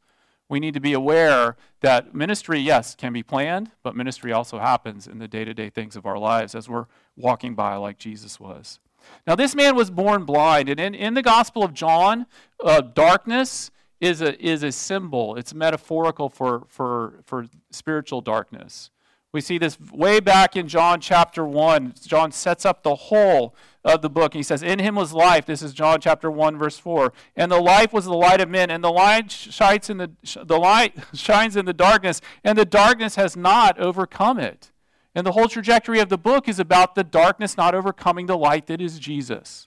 We 0.48 0.60
need 0.60 0.74
to 0.74 0.80
be 0.80 0.92
aware 0.92 1.56
that 1.80 2.14
ministry, 2.14 2.58
yes, 2.58 2.94
can 2.94 3.12
be 3.12 3.22
planned, 3.22 3.70
but 3.82 3.94
ministry 3.94 4.32
also 4.32 4.58
happens 4.58 5.06
in 5.06 5.18
the 5.18 5.28
day 5.28 5.44
to 5.44 5.54
day 5.54 5.70
things 5.70 5.96
of 5.96 6.04
our 6.04 6.18
lives 6.18 6.54
as 6.54 6.68
we're 6.68 6.86
walking 7.16 7.54
by 7.54 7.76
like 7.76 7.98
Jesus 7.98 8.40
was. 8.40 8.80
Now, 9.26 9.36
this 9.36 9.54
man 9.54 9.76
was 9.76 9.90
born 9.90 10.24
blind, 10.24 10.68
and 10.68 10.80
in, 10.80 10.94
in 10.94 11.14
the 11.14 11.22
Gospel 11.22 11.62
of 11.62 11.74
John, 11.74 12.26
uh, 12.62 12.80
darkness 12.80 13.70
is 14.04 14.20
a, 14.20 14.44
is 14.44 14.62
a 14.62 14.70
symbol, 14.70 15.36
it's 15.36 15.54
metaphorical 15.54 16.28
for, 16.28 16.64
for, 16.68 17.20
for 17.24 17.46
spiritual 17.70 18.20
darkness. 18.20 18.90
We 19.32 19.40
see 19.40 19.58
this 19.58 19.78
way 19.80 20.20
back 20.20 20.54
in 20.56 20.68
John 20.68 21.00
chapter 21.00 21.44
1. 21.44 21.94
John 22.06 22.30
sets 22.30 22.64
up 22.64 22.84
the 22.84 22.94
whole 22.94 23.56
of 23.82 24.00
the 24.00 24.10
book. 24.10 24.32
He 24.32 24.44
says, 24.44 24.62
In 24.62 24.78
him 24.78 24.94
was 24.94 25.12
life. 25.12 25.44
This 25.46 25.60
is 25.60 25.72
John 25.72 26.00
chapter 26.00 26.30
1, 26.30 26.56
verse 26.56 26.78
4. 26.78 27.12
And 27.34 27.50
the 27.50 27.60
life 27.60 27.92
was 27.92 28.04
the 28.04 28.14
light 28.14 28.40
of 28.40 28.48
men, 28.48 28.70
and 28.70 28.84
the 28.84 28.92
light 28.92 29.32
shines 29.32 29.90
in 29.90 29.96
the, 29.96 30.12
the 30.44 30.58
light 30.58 30.94
shines 31.14 31.56
in 31.56 31.64
the 31.64 31.72
darkness, 31.72 32.20
and 32.44 32.56
the 32.56 32.64
darkness 32.64 33.16
has 33.16 33.36
not 33.36 33.76
overcome 33.80 34.38
it. 34.38 34.70
And 35.16 35.26
the 35.26 35.32
whole 35.32 35.48
trajectory 35.48 35.98
of 35.98 36.10
the 36.10 36.18
book 36.18 36.48
is 36.48 36.60
about 36.60 36.94
the 36.94 37.04
darkness 37.04 37.56
not 37.56 37.74
overcoming 37.74 38.26
the 38.26 38.38
light 38.38 38.66
that 38.66 38.80
is 38.80 39.00
Jesus. 39.00 39.66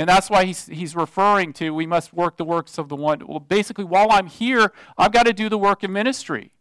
And 0.00 0.08
that's 0.08 0.30
why 0.30 0.46
he's, 0.46 0.64
he's 0.64 0.96
referring 0.96 1.52
to 1.52 1.74
we 1.74 1.84
must 1.84 2.14
work 2.14 2.38
the 2.38 2.44
works 2.44 2.78
of 2.78 2.88
the 2.88 2.96
one. 2.96 3.20
Well, 3.26 3.38
basically, 3.38 3.84
while 3.84 4.10
I'm 4.10 4.28
here, 4.28 4.72
I've 4.96 5.12
got 5.12 5.26
to 5.26 5.34
do 5.34 5.50
the 5.50 5.58
work 5.58 5.82
of 5.82 5.90
ministry. 5.90 6.52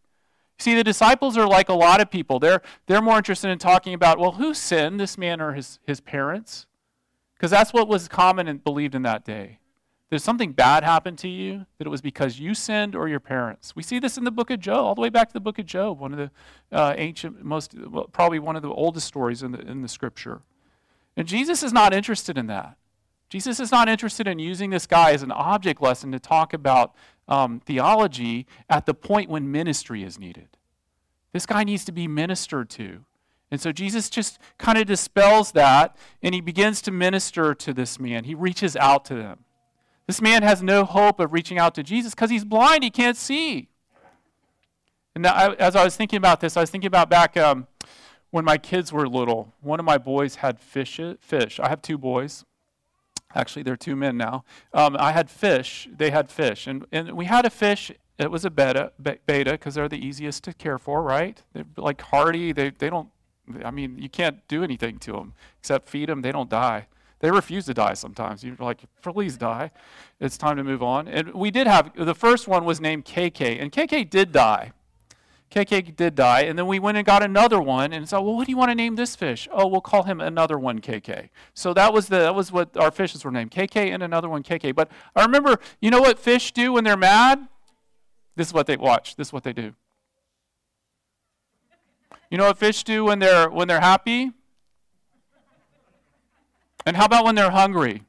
See, 0.57 0.75
the 0.75 0.83
disciples 0.83 1.37
are 1.37 1.47
like 1.47 1.69
a 1.69 1.73
lot 1.73 2.01
of 2.01 2.11
people. 2.11 2.39
They're, 2.39 2.61
they're 2.85 3.01
more 3.01 3.15
interested 3.15 3.49
in 3.49 3.57
talking 3.57 3.93
about, 3.93 4.19
well, 4.19 4.33
who 4.33 4.53
sinned, 4.53 4.99
this 4.99 5.17
man 5.17 5.39
or 5.39 5.53
his, 5.53 5.79
his 5.87 6.01
parents? 6.01 6.67
Because 7.33 7.49
that's 7.49 7.71
what 7.71 7.87
was 7.87 8.09
common 8.09 8.49
and 8.49 8.61
believed 8.61 8.93
in 8.93 9.03
that 9.03 9.23
day. 9.23 9.59
There's 10.09 10.21
something 10.21 10.51
bad 10.51 10.83
happened 10.83 11.17
to 11.19 11.29
you, 11.29 11.65
that 11.77 11.87
it 11.87 11.89
was 11.89 12.01
because 12.01 12.41
you 12.41 12.53
sinned 12.53 12.93
or 12.93 13.07
your 13.07 13.21
parents. 13.21 13.73
We 13.73 13.83
see 13.83 13.99
this 13.99 14.17
in 14.17 14.25
the 14.25 14.31
book 14.31 14.49
of 14.49 14.59
Job, 14.59 14.79
all 14.79 14.95
the 14.95 15.01
way 15.01 15.09
back 15.09 15.29
to 15.29 15.33
the 15.33 15.39
book 15.39 15.59
of 15.59 15.65
Job, 15.65 15.97
one 16.01 16.11
of 16.11 16.17
the 16.17 16.77
uh, 16.77 16.93
ancient, 16.97 17.41
most, 17.41 17.73
well, 17.89 18.09
probably 18.11 18.39
one 18.39 18.57
of 18.57 18.63
the 18.63 18.69
oldest 18.69 19.07
stories 19.07 19.43
in 19.43 19.53
the, 19.53 19.61
in 19.61 19.81
the 19.81 19.87
scripture. 19.87 20.41
And 21.15 21.25
Jesus 21.25 21.63
is 21.63 21.71
not 21.71 21.93
interested 21.93 22.37
in 22.37 22.47
that. 22.47 22.75
Jesus 23.29 23.59
is 23.59 23.71
not 23.71 23.87
interested 23.87 24.27
in 24.27 24.39
using 24.39 24.71
this 24.71 24.87
guy 24.87 25.11
as 25.11 25.21
an 25.21 25.31
object 25.31 25.81
lesson 25.81 26.11
to 26.11 26.19
talk 26.19 26.53
about 26.53 26.95
um, 27.27 27.59
theology 27.59 28.47
at 28.69 28.85
the 28.85 28.93
point 28.93 29.29
when 29.29 29.51
ministry 29.51 30.03
is 30.03 30.17
needed. 30.17 30.49
This 31.31 31.45
guy 31.45 31.63
needs 31.63 31.85
to 31.85 31.91
be 31.91 32.07
ministered 32.07 32.69
to. 32.71 33.05
And 33.51 33.61
so 33.61 33.71
Jesus 33.71 34.09
just 34.09 34.39
kind 34.57 34.77
of 34.77 34.87
dispels 34.87 35.51
that 35.51 35.95
and 36.21 36.33
he 36.33 36.41
begins 36.41 36.81
to 36.83 36.91
minister 36.91 37.53
to 37.55 37.73
this 37.73 37.99
man. 37.99 38.23
He 38.23 38.33
reaches 38.35 38.75
out 38.75 39.05
to 39.05 39.15
them. 39.15 39.45
This 40.07 40.21
man 40.21 40.41
has 40.41 40.63
no 40.63 40.85
hope 40.85 41.19
of 41.19 41.33
reaching 41.33 41.59
out 41.59 41.75
to 41.75 41.83
Jesus 41.83 42.15
because 42.15 42.31
he's 42.31 42.45
blind, 42.45 42.83
he 42.83 42.89
can't 42.89 43.17
see. 43.17 43.69
And 45.13 45.25
I, 45.27 45.53
as 45.53 45.75
I 45.75 45.83
was 45.83 45.95
thinking 45.95 46.17
about 46.17 46.39
this, 46.41 46.57
I 46.57 46.61
was 46.61 46.71
thinking 46.71 46.87
about 46.87 47.09
back 47.09 47.37
um, 47.37 47.67
when 48.31 48.43
my 48.45 48.57
kids 48.57 48.91
were 48.91 49.07
little. 49.07 49.53
One 49.61 49.79
of 49.79 49.85
my 49.85 49.97
boys 49.99 50.35
had 50.35 50.59
fish. 50.59 50.99
Fish. 51.19 51.59
I 51.59 51.69
have 51.69 51.81
two 51.81 51.97
boys. 51.97 52.45
Actually, 53.35 53.63
they're 53.63 53.77
two 53.77 53.95
men 53.95 54.17
now. 54.17 54.43
Um, 54.73 54.97
I 54.99 55.11
had 55.11 55.29
fish. 55.29 55.87
They 55.95 56.09
had 56.09 56.31
fish, 56.31 56.67
and 56.67 56.85
and 56.91 57.11
we 57.11 57.25
had 57.25 57.45
a 57.45 57.49
fish. 57.49 57.91
It 58.17 58.31
was 58.31 58.43
a 58.43 58.49
betta 58.49 58.91
beta 59.01 59.51
because 59.51 59.75
they're 59.75 59.87
the 59.87 60.03
easiest 60.05 60.43
to 60.45 60.53
care 60.53 60.77
for, 60.77 61.01
right? 61.01 61.41
They're 61.53 61.65
like 61.77 62.01
hardy. 62.01 62.51
They 62.51 62.71
they 62.71 62.89
don't 62.89 63.09
I 63.63 63.71
mean, 63.71 63.97
you 63.97 64.09
can't 64.09 64.47
do 64.47 64.63
anything 64.63 64.97
to 64.99 65.13
them 65.13 65.33
except 65.59 65.89
feed 65.89 66.09
them. 66.09 66.21
They 66.21 66.31
don't 66.31 66.49
die. 66.49 66.87
They 67.19 67.31
refuse 67.31 67.65
to 67.65 67.73
die 67.73 67.93
sometimes. 67.93 68.43
You're 68.43 68.55
like, 68.59 68.81
please 69.01 69.37
die. 69.37 69.71
It's 70.19 70.37
time 70.37 70.57
to 70.57 70.63
move 70.63 70.81
on. 70.81 71.07
And 71.07 71.33
we 71.33 71.51
did 71.51 71.67
have, 71.67 71.91
the 71.95 72.15
first 72.15 72.47
one 72.47 72.63
was 72.63 72.79
named 72.79 73.05
KK, 73.05 73.61
and 73.61 73.71
KK 73.71 74.09
did 74.09 74.31
die. 74.31 74.71
KK 75.51 75.95
did 75.95 76.15
die, 76.15 76.41
and 76.41 76.59
then 76.59 76.67
we 76.67 76.77
went 76.77 76.97
and 76.97 77.05
got 77.05 77.23
another 77.23 77.59
one, 77.59 77.91
and 77.91 78.07
so, 78.07 78.21
well, 78.21 78.35
what 78.35 78.45
do 78.45 78.51
you 78.51 78.57
want 78.57 78.69
to 78.69 78.75
name 78.75 78.95
this 78.95 79.15
fish? 79.15 79.47
Oh, 79.51 79.67
we'll 79.67 79.81
call 79.81 80.03
him 80.03 80.21
another 80.21 80.59
one 80.59 80.79
KK. 80.79 81.29
So 81.55 81.73
that 81.73 81.91
was 81.91 82.07
the 82.07 82.19
that 82.19 82.35
was 82.35 82.51
what 82.51 82.77
our 82.77 82.91
fishes 82.91 83.25
were 83.25 83.31
named, 83.31 83.51
KK 83.51 83.91
and 83.91 84.03
another 84.03 84.29
one 84.29 84.43
KK. 84.43 84.75
But 84.75 84.91
I 85.15 85.23
remember, 85.23 85.59
you 85.81 85.89
know 85.89 86.01
what 86.01 86.19
fish 86.19 86.51
do 86.51 86.73
when 86.73 86.83
they're 86.83 86.97
mad? 86.97 87.47
This 88.35 88.47
is 88.47 88.53
what 88.53 88.67
they 88.67 88.77
watch. 88.77 89.15
This 89.15 89.29
is 89.29 89.33
what 89.33 89.43
they 89.43 89.53
do. 89.53 89.73
You 92.29 92.37
know 92.37 92.45
what 92.45 92.57
fish 92.57 92.83
do 92.83 93.05
when 93.05 93.17
they're 93.19 93.49
when 93.49 93.67
they're 93.67 93.79
happy? 93.79 94.31
And 96.85 96.95
how 96.95 97.05
about 97.05 97.25
when 97.25 97.35
they're 97.35 97.51
hungry? 97.51 98.03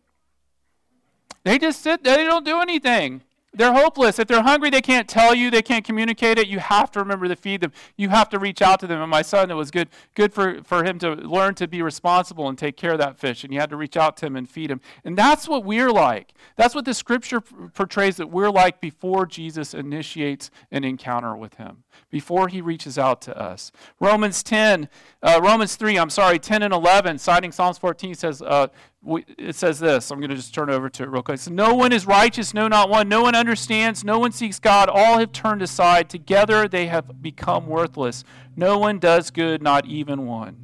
They 1.45 1.59
just 1.59 1.83
sit, 1.83 2.05
they 2.05 2.25
don't 2.25 2.45
do 2.45 2.61
anything. 2.61 3.23
They're 3.53 3.73
hopeless. 3.73 4.21
If 4.21 4.29
they're 4.29 4.43
hungry, 4.43 4.71
they 4.71 4.81
can't 4.81 5.09
tell 5.09 5.35
you, 5.35 5.51
they 5.51 5.63
can't 5.63 5.85
communicate 5.85 6.39
it. 6.39 6.47
You 6.47 6.61
have 6.61 6.91
to 6.93 7.01
remember 7.01 7.27
to 7.27 7.35
feed 7.35 7.63
them. 7.63 7.73
You 7.97 8.09
have 8.11 8.29
to 8.29 8.39
reach 8.39 8.63
out 8.63 8.79
to 8.81 8.87
them. 8.87 9.01
And 9.01 9.11
my 9.11 9.23
son, 9.23 9.51
it 9.51 9.55
was 9.55 9.73
good, 9.73 9.89
good 10.15 10.33
for, 10.33 10.63
for 10.63 10.85
him 10.85 11.01
to 11.01 11.15
learn 11.15 11.57
to 11.57 11.67
be 11.67 11.83
responsible 11.83 12.49
and 12.49 12.57
take 12.57 12.77
care 12.77 12.93
of 12.93 12.99
that 12.99 13.19
fish. 13.19 13.43
And 13.43 13.53
you 13.53 13.59
had 13.59 13.71
to 13.71 13.77
reach 13.77 13.97
out 13.97 14.17
to 14.19 14.27
him 14.27 14.37
and 14.37 14.49
feed 14.49 14.71
him. 14.71 14.81
And 15.05 15.19
that's 15.19 15.49
what 15.49 15.65
we're 15.65 15.91
like. 15.91 16.33
That's 16.55 16.77
what 16.77 16.85
the 16.85 16.95
scripture 16.95 17.41
portrays 17.41 18.17
that 18.19 18.31
we're 18.31 18.51
like 18.51 18.81
before 18.81 19.27
Jesus 19.27 19.75
initiates 19.75 20.53
an 20.71 20.85
encounter 20.85 21.37
with 21.37 21.55
him, 21.55 21.83
before 22.11 22.49
he 22.49 22.61
reaches 22.61 22.99
out 22.99 23.23
to 23.23 23.39
us. 23.39 23.73
Romans 24.01 24.43
10, 24.43 24.89
uh, 25.23 25.41
Romans 25.43 25.77
3, 25.77 25.99
I'm 25.99 26.11
sorry, 26.11 26.39
10 26.39 26.63
and 26.63 26.75
11, 26.75 27.19
citing 27.19 27.53
Psalms 27.53 27.79
14 27.79 28.15
says, 28.15 28.43
uh, 28.43 28.69
we, 29.03 29.25
it 29.39 29.55
says 29.55 29.81
this. 29.81 30.11
I'm 30.11 30.19
going 30.19 30.31
to 30.31 30.37
just 30.37 30.55
turn 30.55 30.69
over 30.69 30.91
to 30.91 31.03
it 31.03 31.09
real 31.09 31.23
quick. 31.23 31.49
No 31.49 31.75
one 31.75 31.93
is 31.93 32.07
righteous, 32.07 32.53
no, 32.53 32.69
not 32.69 32.91
one. 32.91 33.09
No 33.09 33.23
one 33.23 33.35
understands, 33.35 34.05
no 34.05 34.19
one 34.19 34.33
seeks 34.33 34.59
God. 34.59 34.89
All 34.89 35.19
have 35.19 35.33
turned 35.33 35.63
aside. 35.63 36.11
Together 36.11 36.69
they 36.69 36.87
have 36.87 37.23
become 37.23 37.67
worthless. 37.67 38.25
No 38.57 38.79
one 38.79 38.99
does 38.99 39.31
good, 39.31 39.63
not 39.63 39.87
even 39.87 40.27
one. 40.27 40.57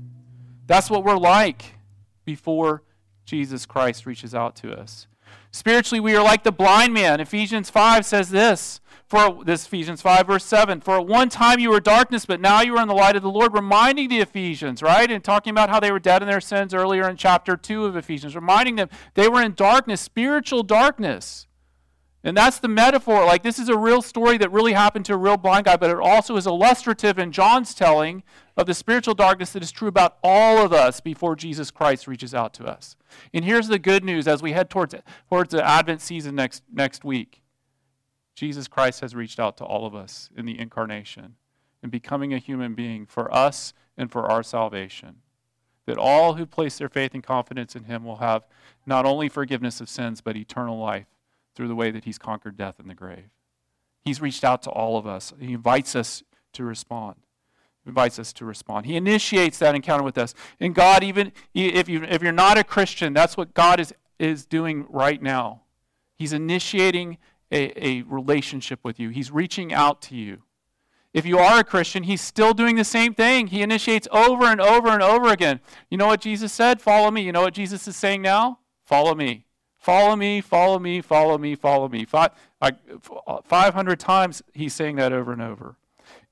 That's 0.67 0.91
what 0.91 1.05
we're 1.05 1.17
like 1.17 1.77
before 2.25 2.83
Jesus 3.25 3.65
Christ 3.65 4.05
reaches 4.05 4.35
out 4.35 4.57
to 4.57 4.73
us. 4.73 5.07
Spiritually, 5.51 6.01
we 6.01 6.15
are 6.15 6.23
like 6.23 6.45
the 6.45 6.53
blind 6.53 6.93
man. 6.93 7.21
Ephesians 7.21 7.71
5 7.71 8.05
says 8.05 8.29
this 8.31 8.81
for 9.09 9.45
this 9.45 9.67
Ephesians 9.67 10.03
5, 10.03 10.27
verse 10.27 10.45
7. 10.45 10.81
For 10.81 10.97
at 10.97 11.07
one 11.07 11.29
time 11.29 11.61
you 11.61 11.71
were 11.71 11.81
darkness, 11.81 12.27
but 12.27 12.41
now 12.41 12.61
you 12.61 12.77
are 12.77 12.83
in 12.83 12.89
the 12.89 12.95
light 12.95 13.17
of 13.17 13.23
the 13.23 13.31
Lord, 13.31 13.55
reminding 13.55 14.09
the 14.09 14.19
Ephesians, 14.19 14.83
right? 14.83 15.11
And 15.11 15.23
talking 15.23 15.53
about 15.53 15.71
how 15.71 15.79
they 15.79 15.93
were 15.93 16.01
dead 16.01 16.23
in 16.23 16.29
their 16.29 16.41
sins 16.41 16.75
earlier 16.75 17.09
in 17.09 17.17
chapter 17.17 17.57
2 17.57 17.85
of 17.85 17.97
Ephesians, 17.97 18.35
reminding 18.35 18.77
them 18.77 18.89
they 19.15 19.29
were 19.29 19.43
in 19.43 19.55
darkness, 19.55 20.01
spiritual 20.01 20.65
darkness. 20.65 21.47
And 22.25 22.37
that's 22.37 22.59
the 22.59 22.67
metaphor. 22.67 23.25
Like, 23.25 23.45
this 23.45 23.61
is 23.61 23.69
a 23.69 23.79
real 23.79 24.03
story 24.03 24.37
that 24.39 24.51
really 24.51 24.73
happened 24.73 25.05
to 25.05 25.15
a 25.15 25.17
real 25.17 25.37
blind 25.37 25.67
guy, 25.67 25.77
but 25.77 25.91
it 25.91 25.99
also 25.99 26.37
is 26.37 26.45
illustrative 26.45 27.21
in 27.21 27.31
John's 27.31 27.73
telling 27.73 28.25
of 28.57 28.67
the 28.67 28.75
spiritual 28.75 29.15
darkness 29.15 29.53
that 29.53 29.63
is 29.63 29.71
true 29.71 29.87
about 29.87 30.17
all 30.25 30.59
of 30.59 30.73
us 30.73 31.01
before 31.01 31.37
Jesus 31.37 31.71
Christ 31.71 32.09
reaches 32.09 32.35
out 32.35 32.53
to 32.55 32.65
us. 32.65 32.97
And 33.33 33.45
here's 33.45 33.69
the 33.69 33.79
good 33.79 34.03
news 34.03 34.27
as 34.27 34.43
we 34.43 34.53
head 34.53 34.69
towards, 34.71 34.93
it, 34.93 35.05
towards 35.29 35.53
the 35.53 35.65
Advent 35.65 36.01
season 36.01 36.35
next, 36.35 36.65
next 36.73 37.05
week. 37.05 37.43
Jesus 38.37 38.69
Christ 38.69 39.01
has 39.01 39.15
reached 39.15 39.41
out 39.41 39.57
to 39.57 39.65
all 39.65 39.87
of 39.87 39.95
us 39.95 40.29
in 40.37 40.45
the 40.45 40.61
incarnation 40.61 41.37
and 41.83 41.91
becoming 41.91 42.35
a 42.35 42.39
human 42.39 42.75
being 42.75 43.07
for 43.07 43.35
us 43.35 43.73
and 43.97 44.13
for 44.13 44.31
our 44.31 44.43
salvation. 44.43 45.17
That 45.87 45.97
all 45.97 46.35
who 46.35 46.45
place 46.45 46.77
their 46.77 46.91
faith 46.91 47.15
and 47.15 47.23
confidence 47.23 47.75
in 47.75 47.85
him 47.85 48.05
will 48.05 48.17
have 48.17 48.47
not 48.85 49.07
only 49.07 49.31
forgiveness 49.31 49.81
of 49.81 49.89
sins, 49.89 50.21
but 50.21 50.37
eternal 50.37 50.79
life 50.79 51.07
through 51.55 51.69
the 51.69 51.75
way 51.75 51.91
that 51.91 52.05
he's 52.05 52.19
conquered 52.19 52.59
death 52.59 52.79
and 52.79 52.91
the 52.91 52.95
grave. 52.95 53.31
He's 54.05 54.21
reached 54.21 54.45
out 54.45 54.63
to 54.65 54.71
all 54.71 54.99
of 54.99 55.07
us. 55.07 55.33
He 55.41 55.55
invites 55.55 55.97
us 55.97 56.23
to 56.53 56.65
respond. 56.65 57.17
He 57.85 57.89
invites 57.89 58.19
us 58.19 58.33
to 58.35 58.45
respond. 58.45 58.85
He 58.85 58.97
initiates 58.97 59.59
that 59.59 59.75
encounter 59.75 60.05
with 60.05 60.19
us. 60.19 60.35
And 60.61 60.75
God, 60.75 61.03
even 61.03 61.33
if, 61.55 61.89
you, 61.89 62.03
if 62.05 62.23
you're 62.23 62.33
not 62.33 62.59
a 62.59 62.65
Christian, 62.65 63.15
that's 63.15 63.37
what 63.37 63.55
God 63.55 63.81
is, 63.81 63.95
is 64.19 64.45
doing 64.45 64.85
right 64.91 65.23
now. 65.23 65.63
He's 66.17 66.33
initiating 66.33 67.19
a, 67.51 67.73
a 67.85 68.03
relationship 68.03 68.81
with 68.83 68.99
you, 68.99 69.11
He's 69.11 69.31
reaching 69.31 69.73
out 69.73 70.03
to 70.03 70.17
you. 70.17 70.43
If 71.13 71.25
you 71.25 71.39
are 71.39 71.61
a 71.61 71.65
Christian, 71.65 72.03
He's 72.03 72.21
still 72.21 72.53
doing 72.53 72.77
the 72.77 72.85
same 72.85 73.15
thing. 73.15 73.49
He 73.49 73.63
initiates 73.63 74.09
over 74.11 74.45
and 74.45 74.61
over 74.61 74.89
and 74.89 75.03
over 75.03 75.29
again. 75.29 75.61
You 75.91 75.99
know 75.99 76.07
what 76.07 76.21
Jesus 76.21 76.53
said? 76.53 76.81
Follow 76.81 77.11
me. 77.11 77.23
You 77.23 77.33
know 77.33 77.43
what 77.43 77.55
Jesus 77.55 77.89
is 77.89 77.97
saying 77.97 78.23
now? 78.23 78.59
Follow 78.85 79.15
me. 79.15 79.47
Follow 79.87 80.17
me, 80.17 80.41
follow 80.41 80.81
me, 80.81 81.01
follow 81.01 81.39
me, 81.39 81.55
follow 81.55 81.89
me. 81.89 82.05
Five, 82.05 82.33
500 83.45 84.01
times 84.01 84.43
he's 84.53 84.75
saying 84.75 84.97
that 84.97 85.13
over 85.13 85.33
and 85.33 85.41
over. 85.41 85.77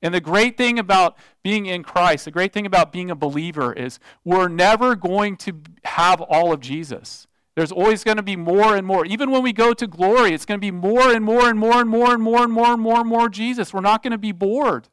And 0.01 0.13
the 0.13 0.19
great 0.19 0.57
thing 0.57 0.77
about 0.77 1.17
being 1.41 1.65
in 1.65 1.81
Christ, 1.81 2.25
the 2.25 2.31
great 2.31 2.51
thing 2.51 2.65
about 2.65 2.91
being 2.91 3.09
a 3.09 3.15
believer 3.15 3.71
is 3.71 3.97
we're 4.25 4.49
never 4.49 4.93
going 4.93 5.37
to 5.37 5.61
have 5.85 6.19
all 6.19 6.51
of 6.51 6.59
Jesus. 6.59 7.27
There's 7.55 7.71
always 7.71 8.03
going 8.03 8.17
to 8.17 8.23
be 8.23 8.35
more 8.35 8.75
and 8.75 8.85
more. 8.85 9.05
Even 9.05 9.31
when 9.31 9.41
we 9.41 9.53
go 9.53 9.73
to 9.73 9.87
glory, 9.87 10.33
it's 10.33 10.45
going 10.45 10.59
to 10.59 10.65
be 10.65 10.71
more 10.71 11.13
and 11.13 11.23
more 11.23 11.49
and 11.49 11.57
more 11.57 11.79
and 11.79 11.89
more 11.89 12.13
and 12.13 12.21
more 12.21 12.43
and 12.43 12.51
more 12.51 12.73
and 12.73 12.81
more 12.81 12.99
and 12.99 13.09
more 13.09 13.29
Jesus. 13.29 13.73
We're 13.73 13.79
not 13.79 14.03
going 14.03 14.11
to 14.11 14.17
be 14.17 14.33
bored 14.33 14.89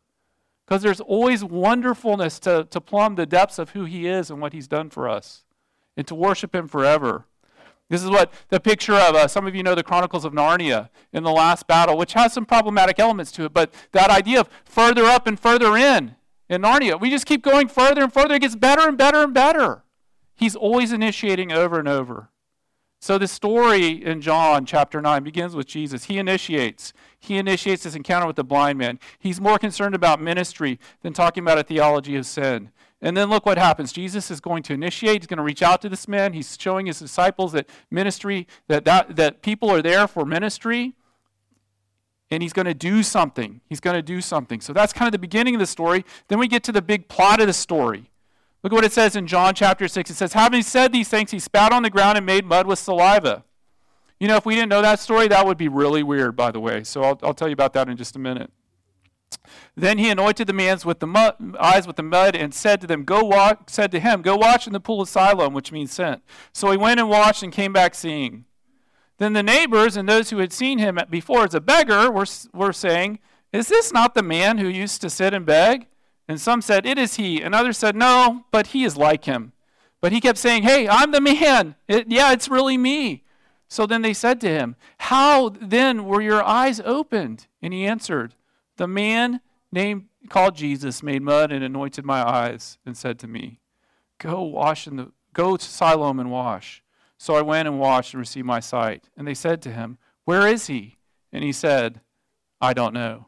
because 0.65 0.83
there's 0.83 1.01
always 1.01 1.45
wonderfulness 1.45 2.39
to, 2.41 2.67
to 2.71 2.81
plumb 2.81 3.17
the 3.17 3.27
depths 3.27 3.59
of 3.59 3.71
who 3.71 3.85
He 3.85 4.07
is 4.07 4.31
and 4.31 4.41
what 4.41 4.53
He's 4.53 4.69
done 4.69 4.91
for 4.91 5.09
us 5.09 5.45
and 5.97 6.07
to 6.07 6.15
worship 6.15 6.55
Him 6.55 6.69
forever. 6.69 7.27
This 7.89 8.03
is 8.03 8.09
what 8.09 8.33
the 8.49 8.61
picture 8.61 8.95
of, 8.95 9.15
uh, 9.15 9.29
some 9.29 9.47
of 9.47 9.55
you 9.55 9.63
know 9.63 9.75
the 9.75 9.83
Chronicles 9.83 10.25
of 10.25 10.33
Narnia 10.33 10.89
in 11.13 11.25
the 11.25 11.33
last 11.33 11.67
battle, 11.67 11.99
which 11.99 12.15
has 12.15 12.33
some 12.33 12.47
problematic 12.47 12.99
elements 12.99 13.33
to 13.33 13.45
it, 13.45 13.53
but 13.53 13.75
that 13.91 14.09
idea 14.09 14.41
of 14.41 14.49
further 14.65 15.05
up 15.05 15.27
and 15.27 15.39
further 15.39 15.77
in 15.77 16.15
in 16.49 16.63
Narnia, 16.63 16.99
we 16.99 17.11
just 17.11 17.27
keep 17.27 17.43
going 17.43 17.69
further 17.69 18.05
and 18.05 18.13
further. 18.13 18.37
It 18.37 18.41
gets 18.43 18.57
better 18.57 18.89
and 18.89 18.97
better 18.97 19.23
and 19.23 19.35
better. 19.35 19.85
He's 20.35 20.57
always 20.57 20.93
initiating 20.93 21.53
over 21.53 21.79
and 21.79 21.89
over. 21.89 22.31
So 23.03 23.19
the 23.19 23.27
story 23.27 23.89
in 23.89 24.21
John 24.21 24.65
chapter 24.65 25.03
9 25.03 25.25
begins 25.25 25.57
with 25.57 25.67
Jesus. 25.67 26.05
He 26.05 26.19
initiates. 26.19 26.93
He 27.19 27.37
initiates 27.37 27.83
this 27.83 27.97
encounter 27.97 28.29
with 28.29 28.37
the 28.37 28.45
blind 28.45 28.79
man. 28.79 29.01
He's 29.19 29.41
more 29.41 29.59
concerned 29.59 29.97
about 29.97 30.23
ministry 30.23 30.79
than 31.03 31.13
talking 31.13 31.43
about 31.43 31.59
a 31.59 31.65
theology 31.65 32.15
of 32.15 32.27
sin. 32.27 32.71
And 33.01 33.17
then 33.17 33.29
look 33.29 33.45
what 33.45 33.59
happens. 33.59 33.93
Jesus 33.93 34.31
is 34.31 34.39
going 34.39 34.63
to 34.63 34.73
initiate. 34.73 35.23
He's 35.23 35.27
going 35.27 35.39
to 35.39 35.43
reach 35.43 35.65
out 35.65 35.83
to 35.83 35.89
this 35.89 36.07
man. 36.07 36.33
He's 36.33 36.57
showing 36.61 36.87
his 36.87 37.01
disciples 37.01 37.51
that 37.55 37.69
ministry, 37.91 38.47
that, 38.69 38.85
that, 38.85 39.17
that 39.17 39.43
people 39.43 39.69
are 39.69 39.83
there 39.83 40.07
for 40.07 40.25
ministry. 40.25 40.95
And 42.31 42.41
he's 42.41 42.53
going 42.53 42.67
to 42.67 42.73
do 42.73 43.03
something. 43.03 43.63
He's 43.69 43.81
going 43.81 43.97
to 43.97 44.03
do 44.03 44.21
something. 44.21 44.61
So 44.61 44.73
that's 44.73 44.93
kind 44.93 45.09
of 45.09 45.13
the 45.13 45.19
beginning 45.19 45.57
of 45.57 45.59
the 45.59 45.67
story. 45.67 46.05
Then 46.29 46.39
we 46.39 46.47
get 46.47 46.63
to 46.63 46.73
the 46.73 46.81
big 46.81 47.09
plot 47.09 47.41
of 47.41 47.49
the 47.49 47.53
story. 47.53 48.12
Look 48.63 48.73
at 48.73 48.77
what 48.77 48.85
it 48.85 48.93
says 48.93 49.17
in 49.17 49.27
John 49.27 49.55
chapter 49.55 49.89
6. 49.89 50.11
It 50.11 50.15
says, 50.15 50.35
Having 50.35 50.63
said 50.63 50.93
these 50.93 51.09
things, 51.09 51.33
he 51.33 51.39
spat 51.39 51.73
on 51.73 51.83
the 51.83 51.91
ground 51.91 52.17
and 52.17 52.25
made 52.25 52.45
mud 52.45 52.67
with 52.67 52.79
saliva. 52.79 53.45
You 54.21 54.29
know, 54.29 54.37
if 54.37 54.47
we 54.47 54.55
didn't 54.55 54.69
know 54.69 54.83
that 54.83 55.01
story, 55.01 55.27
that 55.29 55.45
would 55.45 55.59
be 55.59 55.67
really 55.67 56.05
weird, 56.05 56.37
by 56.37 56.53
the 56.53 56.61
way. 56.61 56.85
So 56.85 57.03
I'll, 57.03 57.19
I'll 57.25 57.35
tell 57.35 57.49
you 57.49 57.55
about 57.55 57.73
that 57.73 57.89
in 57.89 57.97
just 57.97 58.15
a 58.15 58.21
minute. 58.21 58.53
Then 59.75 59.99
he 59.99 60.11
anointed 60.11 60.47
the 60.47 60.53
man's 60.53 60.85
with 60.85 61.01
the 61.01 61.07
mud, 61.07 61.57
eyes 61.59 61.87
with 61.87 61.97
the 61.97 62.03
mud 62.03 62.37
and 62.37 62.55
said 62.55 62.81
to 62.83 62.87
them, 62.87 63.05
Go 63.05 63.25
walk, 63.25 63.69
said 63.69 63.91
to 63.93 64.01
him, 64.01 64.23
Go 64.23 64.37
watch 64.37 64.67
in 64.67 64.73
the 64.73 64.81
pool 64.81 65.01
of 65.01 65.09
Siloam, 65.09 65.55
which 65.55 65.73
means 65.73 65.93
sent. 65.93 66.23
So 66.53 66.71
he 66.71 66.77
went 66.77 67.01
and 67.01 67.09
watched 67.09 67.43
and 67.43 67.53
came 67.53 67.73
back 67.73 67.95
seeing. 67.95 68.45
Then 69.19 69.33
the 69.33 69.43
neighbors 69.43 69.97
and 69.97 70.09
those 70.09 70.31
who 70.31 70.39
had 70.39 70.53
seen 70.53 70.79
him 70.79 70.99
before 71.11 71.45
as 71.45 71.55
a 71.55 71.61
beggar 71.61 72.11
were, 72.11 72.27
were 72.53 72.73
saying, 72.73 73.19
Is 73.53 73.69
this 73.69 73.93
not 73.93 74.15
the 74.15 74.23
man 74.23 74.59
who 74.59 74.69
used 74.69 75.01
to 75.01 75.11
sit 75.11 75.35
and 75.35 75.47
beg? 75.47 75.89
And 76.29 76.41
some 76.41 76.63
said, 76.63 76.87
It 76.87 76.99
is 76.99 77.17
he. 77.17 77.43
And 77.43 77.55
others 77.55 77.79
said, 77.79 77.97
No, 77.97 78.45
but 78.51 78.69
he 78.69 78.85
is 78.85 78.97
like 78.97 79.25
him. 79.25 79.53
But 80.01 80.13
he 80.13 80.21
kept 80.21 80.39
saying, 80.39 80.63
Hey, 80.63 80.89
I'm 80.89 81.11
the 81.11 81.21
man. 81.21 81.77
It, 81.89 82.11
yeah, 82.11 82.33
it's 82.33 82.49
really 82.49 82.79
me. 82.79 83.25
So 83.69 83.87
then 83.87 84.03
they 84.03 84.13
said 84.13 84.41
to 84.43 84.49
him, 84.49 84.77
How 84.99 85.49
then 85.49 86.05
were 86.05 86.21
your 86.21 86.43
eyes 86.43 86.81
opened? 86.85 87.47
And 87.63 87.73
he 87.73 87.87
answered, 87.87 88.35
The 88.77 88.89
man 88.89 89.41
named 89.71 90.07
called 90.29 90.57
Jesus 90.57 91.03
made 91.03 91.23
mud 91.23 91.51
and 91.51 91.65
anointed 91.65 92.05
my 92.05 92.27
eyes 92.27 92.79
and 92.87 92.97
said 92.97 93.19
to 93.21 93.27
me, 93.27 93.61
Go 94.19 94.43
wash 94.43 94.87
in 94.87 94.97
the 94.97 95.13
go 95.33 95.57
to 95.57 95.65
Siloam 95.65 96.21
and 96.21 96.31
wash. 96.31 96.83
So 97.19 97.35
I 97.35 97.43
went 97.43 97.69
and 97.69 97.79
washed 97.79 98.15
and 98.15 98.21
received 98.21 98.47
my 98.47 98.61
sight. 98.61 99.09
And 99.17 99.27
they 99.27 99.35
said 99.35 99.63
to 99.63 99.73
him, 99.73 99.99
Where 100.25 100.47
is 100.47 100.67
he? 100.67 100.99
And 101.33 101.43
he 101.43 101.53
said, 101.53 102.01
I 102.61 102.75
don't 102.75 102.95
know. 102.95 103.27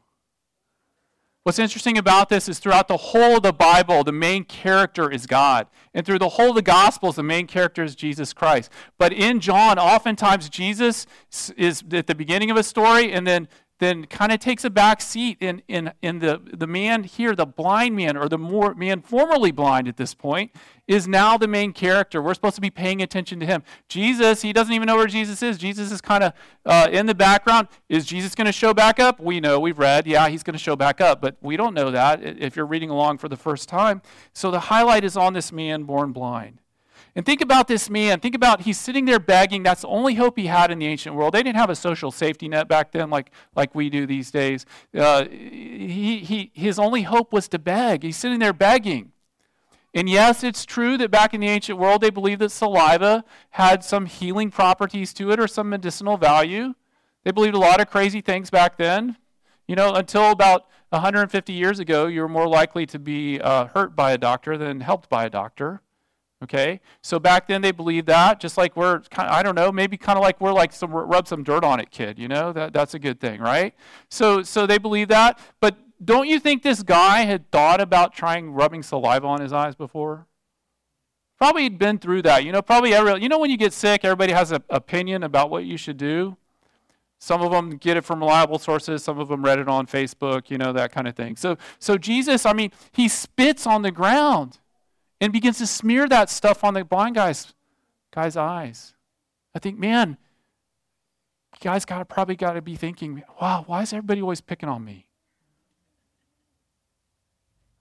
What's 1.45 1.59
interesting 1.59 1.95
about 1.95 2.29
this 2.29 2.49
is 2.49 2.57
throughout 2.57 2.87
the 2.87 2.97
whole 2.97 3.37
of 3.37 3.43
the 3.43 3.53
Bible, 3.53 4.03
the 4.03 4.11
main 4.11 4.45
character 4.45 5.11
is 5.11 5.27
God. 5.27 5.67
And 5.93 6.03
through 6.03 6.17
the 6.17 6.29
whole 6.29 6.49
of 6.49 6.55
the 6.55 6.63
Gospels, 6.63 7.17
the 7.17 7.23
main 7.23 7.45
character 7.45 7.83
is 7.83 7.95
Jesus 7.95 8.33
Christ. 8.33 8.71
But 8.97 9.13
in 9.13 9.39
John, 9.39 9.77
oftentimes 9.77 10.49
Jesus 10.49 11.05
is 11.55 11.83
at 11.91 12.07
the 12.07 12.15
beginning 12.15 12.49
of 12.49 12.57
a 12.57 12.63
story, 12.63 13.11
and 13.11 13.27
then 13.27 13.47
then 13.79 14.05
kind 14.05 14.31
of 14.31 14.39
takes 14.39 14.63
a 14.63 14.69
back 14.69 15.01
seat 15.01 15.37
in, 15.41 15.61
in, 15.67 15.91
in 16.01 16.19
the, 16.19 16.41
the 16.53 16.67
man 16.67 17.03
here, 17.03 17.35
the 17.35 17.45
blind 17.45 17.95
man, 17.95 18.15
or 18.15 18.29
the 18.29 18.37
more 18.37 18.73
man 18.73 19.01
formerly 19.01 19.51
blind 19.51 19.87
at 19.87 19.97
this 19.97 20.13
point, 20.13 20.51
is 20.87 21.07
now 21.07 21.37
the 21.37 21.47
main 21.47 21.73
character. 21.73 22.21
We're 22.21 22.33
supposed 22.35 22.55
to 22.55 22.61
be 22.61 22.69
paying 22.69 23.01
attention 23.01 23.39
to 23.41 23.45
him. 23.45 23.63
Jesus, 23.89 24.41
he 24.41 24.53
doesn't 24.53 24.73
even 24.73 24.85
know 24.85 24.95
where 24.95 25.07
Jesus 25.07 25.43
is. 25.43 25.57
Jesus 25.57 25.91
is 25.91 25.99
kind 25.99 26.23
of 26.23 26.33
uh, 26.65 26.87
in 26.89 27.05
the 27.05 27.15
background. 27.15 27.67
Is 27.89 28.05
Jesus 28.05 28.33
going 28.33 28.45
to 28.45 28.53
show 28.53 28.73
back 28.73 28.99
up? 28.99 29.19
We 29.19 29.39
know, 29.41 29.59
we've 29.59 29.79
read, 29.79 30.07
yeah, 30.07 30.29
he's 30.29 30.43
going 30.43 30.53
to 30.53 30.63
show 30.63 30.75
back 30.75 31.01
up, 31.01 31.19
but 31.19 31.35
we 31.41 31.57
don't 31.57 31.73
know 31.73 31.91
that 31.91 32.23
if 32.23 32.55
you're 32.55 32.65
reading 32.65 32.89
along 32.89 33.17
for 33.17 33.27
the 33.27 33.37
first 33.37 33.67
time. 33.67 34.01
So 34.33 34.51
the 34.51 34.61
highlight 34.61 35.03
is 35.03 35.17
on 35.17 35.33
this 35.33 35.51
man 35.51 35.83
born 35.83 36.13
blind. 36.13 36.61
And 37.15 37.25
think 37.25 37.39
about 37.39 37.69
this 37.69 37.89
man. 37.89 38.19
Think 38.19 38.35
about 38.35 38.61
he's 38.61 38.77
sitting 38.77 39.05
there 39.05 39.19
begging. 39.19 39.63
That's 39.63 39.81
the 39.81 39.87
only 39.87 40.15
hope 40.15 40.37
he 40.37 40.47
had 40.47 40.69
in 40.69 40.79
the 40.79 40.85
ancient 40.85 41.15
world. 41.15 41.33
They 41.33 41.43
didn't 41.43 41.55
have 41.55 41.69
a 41.69 41.75
social 41.75 42.11
safety 42.11 42.49
net 42.49 42.67
back 42.67 42.91
then 42.91 43.09
like, 43.09 43.31
like 43.55 43.73
we 43.73 43.89
do 43.89 44.05
these 44.05 44.31
days. 44.31 44.65
Uh, 44.93 45.25
he, 45.29 46.19
he, 46.19 46.51
his 46.53 46.77
only 46.77 47.03
hope 47.03 47.31
was 47.31 47.47
to 47.49 47.59
beg. 47.59 48.03
He's 48.03 48.17
sitting 48.17 48.39
there 48.39 48.51
begging. 48.51 49.13
And 49.93 50.09
yes, 50.09 50.43
it's 50.43 50.65
true 50.65 50.97
that 50.97 51.09
back 51.09 51.33
in 51.33 51.39
the 51.39 51.47
ancient 51.47 51.79
world 51.79 52.01
they 52.01 52.09
believed 52.09 52.41
that 52.41 52.51
saliva 52.51 53.23
had 53.51 53.81
some 53.81 54.07
healing 54.07 54.51
properties 54.51 55.13
to 55.13 55.31
it 55.31 55.39
or 55.39 55.47
some 55.47 55.69
medicinal 55.69 56.17
value. 56.17 56.73
They 57.23 57.31
believed 57.31 57.55
a 57.55 57.59
lot 57.59 57.79
of 57.79 57.89
crazy 57.89 58.19
things 58.19 58.49
back 58.49 58.77
then. 58.77 59.15
You 59.67 59.77
know, 59.77 59.93
until 59.93 60.31
about 60.31 60.65
150 60.89 61.53
years 61.53 61.79
ago, 61.79 62.07
you 62.07 62.21
were 62.21 62.29
more 62.29 62.47
likely 62.47 62.85
to 62.87 62.99
be 62.99 63.39
uh, 63.39 63.67
hurt 63.67 63.95
by 63.95 64.11
a 64.11 64.17
doctor 64.17 64.57
than 64.57 64.81
helped 64.81 65.09
by 65.09 65.25
a 65.25 65.29
doctor. 65.29 65.81
Okay? 66.43 66.81
So 67.01 67.19
back 67.19 67.47
then 67.47 67.61
they 67.61 67.71
believed 67.71 68.07
that, 68.07 68.39
just 68.39 68.57
like 68.57 68.75
we're, 68.75 68.99
kind 69.01 69.29
of, 69.29 69.35
I 69.35 69.41
don't 69.41 69.55
know, 69.55 69.71
maybe 69.71 69.97
kind 69.97 70.17
of 70.17 70.23
like 70.23 70.39
we're 70.41 70.53
like 70.53 70.73
some 70.73 70.91
rub 70.91 71.27
some 71.27 71.43
dirt 71.43 71.63
on 71.63 71.79
it 71.79 71.91
kid, 71.91 72.19
you 72.19 72.27
know? 72.27 72.51
That, 72.51 72.73
that's 72.73 72.93
a 72.93 72.99
good 72.99 73.19
thing, 73.19 73.39
right? 73.39 73.73
So, 74.09 74.43
so 74.43 74.67
they 74.67 74.77
believe 74.77 75.07
that. 75.07 75.39
But 75.59 75.77
don't 76.03 76.27
you 76.27 76.39
think 76.39 76.61
this 76.61 76.83
guy 76.83 77.19
had 77.21 77.49
thought 77.51 77.79
about 77.79 78.13
trying 78.13 78.51
rubbing 78.51 78.83
saliva 78.83 79.25
on 79.25 79.41
his 79.41 79.53
eyes 79.53 79.75
before? 79.75 80.27
Probably 81.37 81.63
he'd 81.63 81.79
been 81.79 81.97
through 81.97 82.21
that. 82.23 82.43
You 82.43 82.51
know, 82.51 82.61
probably 82.61 82.93
every, 82.93 83.21
you 83.21 83.29
know 83.29 83.39
when 83.39 83.49
you 83.49 83.57
get 83.57 83.73
sick, 83.73 84.03
everybody 84.03 84.33
has 84.33 84.51
an 84.51 84.63
opinion 84.69 85.23
about 85.23 85.49
what 85.49 85.65
you 85.65 85.77
should 85.77 85.97
do. 85.97 86.37
Some 87.17 87.41
of 87.41 87.51
them 87.51 87.77
get 87.77 87.97
it 87.97 88.03
from 88.03 88.19
reliable 88.19 88.59
sources, 88.59 89.03
some 89.03 89.19
of 89.19 89.29
them 89.29 89.43
read 89.43 89.57
it 89.57 89.67
on 89.67 89.87
Facebook, 89.87 90.49
you 90.49 90.57
know, 90.57 90.73
that 90.73 90.91
kind 90.91 91.07
of 91.07 91.15
thing. 91.15 91.35
So 91.35 91.57
so 91.79 91.97
Jesus, 91.97 92.45
I 92.45 92.53
mean, 92.53 92.71
he 92.91 93.07
spits 93.07 93.65
on 93.65 93.81
the 93.81 93.91
ground 93.91 94.59
and 95.21 95.31
begins 95.31 95.57
to 95.59 95.67
smear 95.67 96.07
that 96.07 96.29
stuff 96.29 96.63
on 96.63 96.73
the 96.73 96.83
blind 96.83 97.15
guy's 97.15 97.53
guy's 98.11 98.37
eyes. 98.37 98.93
I 99.53 99.59
think, 99.59 99.77
man, 99.77 100.17
you 101.53 101.59
guys 101.61 101.85
got 101.85 102.07
probably 102.09 102.35
got 102.35 102.53
to 102.53 102.61
be 102.61 102.75
thinking, 102.75 103.23
wow, 103.41 103.63
why 103.67 103.81
is 103.81 103.93
everybody 103.93 104.21
always 104.21 104.41
picking 104.41 104.69
on 104.69 104.83
me? 104.83 105.07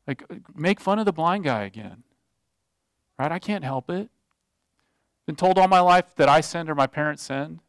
Like, 0.06 0.24
make 0.54 0.80
fun 0.80 0.98
of 0.98 1.06
the 1.06 1.12
blind 1.12 1.44
guy 1.44 1.64
again. 1.64 2.02
Right? 3.18 3.32
I 3.32 3.38
can't 3.38 3.64
help 3.64 3.90
it. 3.90 4.10
Been 5.26 5.36
told 5.36 5.58
all 5.58 5.68
my 5.68 5.80
life 5.80 6.14
that 6.16 6.28
I 6.28 6.40
sinned 6.40 6.68
or 6.68 6.74
my 6.74 6.86
parents 6.86 7.22
sinned. 7.22 7.60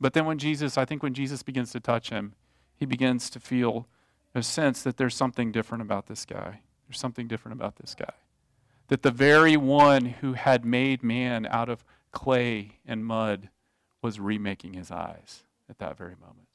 But 0.00 0.14
then 0.14 0.24
when 0.24 0.38
Jesus, 0.38 0.78
I 0.78 0.84
think 0.84 1.02
when 1.02 1.14
Jesus 1.14 1.42
begins 1.42 1.72
to 1.72 1.80
touch 1.80 2.10
him, 2.10 2.34
he 2.76 2.86
begins 2.86 3.28
to 3.30 3.40
feel 3.40 3.86
a 4.34 4.42
sense 4.42 4.82
that 4.82 4.96
there's 4.96 5.14
something 5.14 5.50
different 5.52 5.82
about 5.82 6.06
this 6.06 6.24
guy. 6.24 6.60
There's 6.90 6.98
something 6.98 7.28
different 7.28 7.56
about 7.56 7.76
this 7.76 7.94
guy. 7.94 8.14
That 8.88 9.02
the 9.02 9.12
very 9.12 9.56
one 9.56 10.06
who 10.06 10.32
had 10.32 10.64
made 10.64 11.04
man 11.04 11.46
out 11.48 11.68
of 11.68 11.84
clay 12.10 12.80
and 12.84 13.06
mud 13.06 13.48
was 14.02 14.18
remaking 14.18 14.72
his 14.72 14.90
eyes 14.90 15.44
at 15.68 15.78
that 15.78 15.96
very 15.96 16.16
moment. 16.20 16.48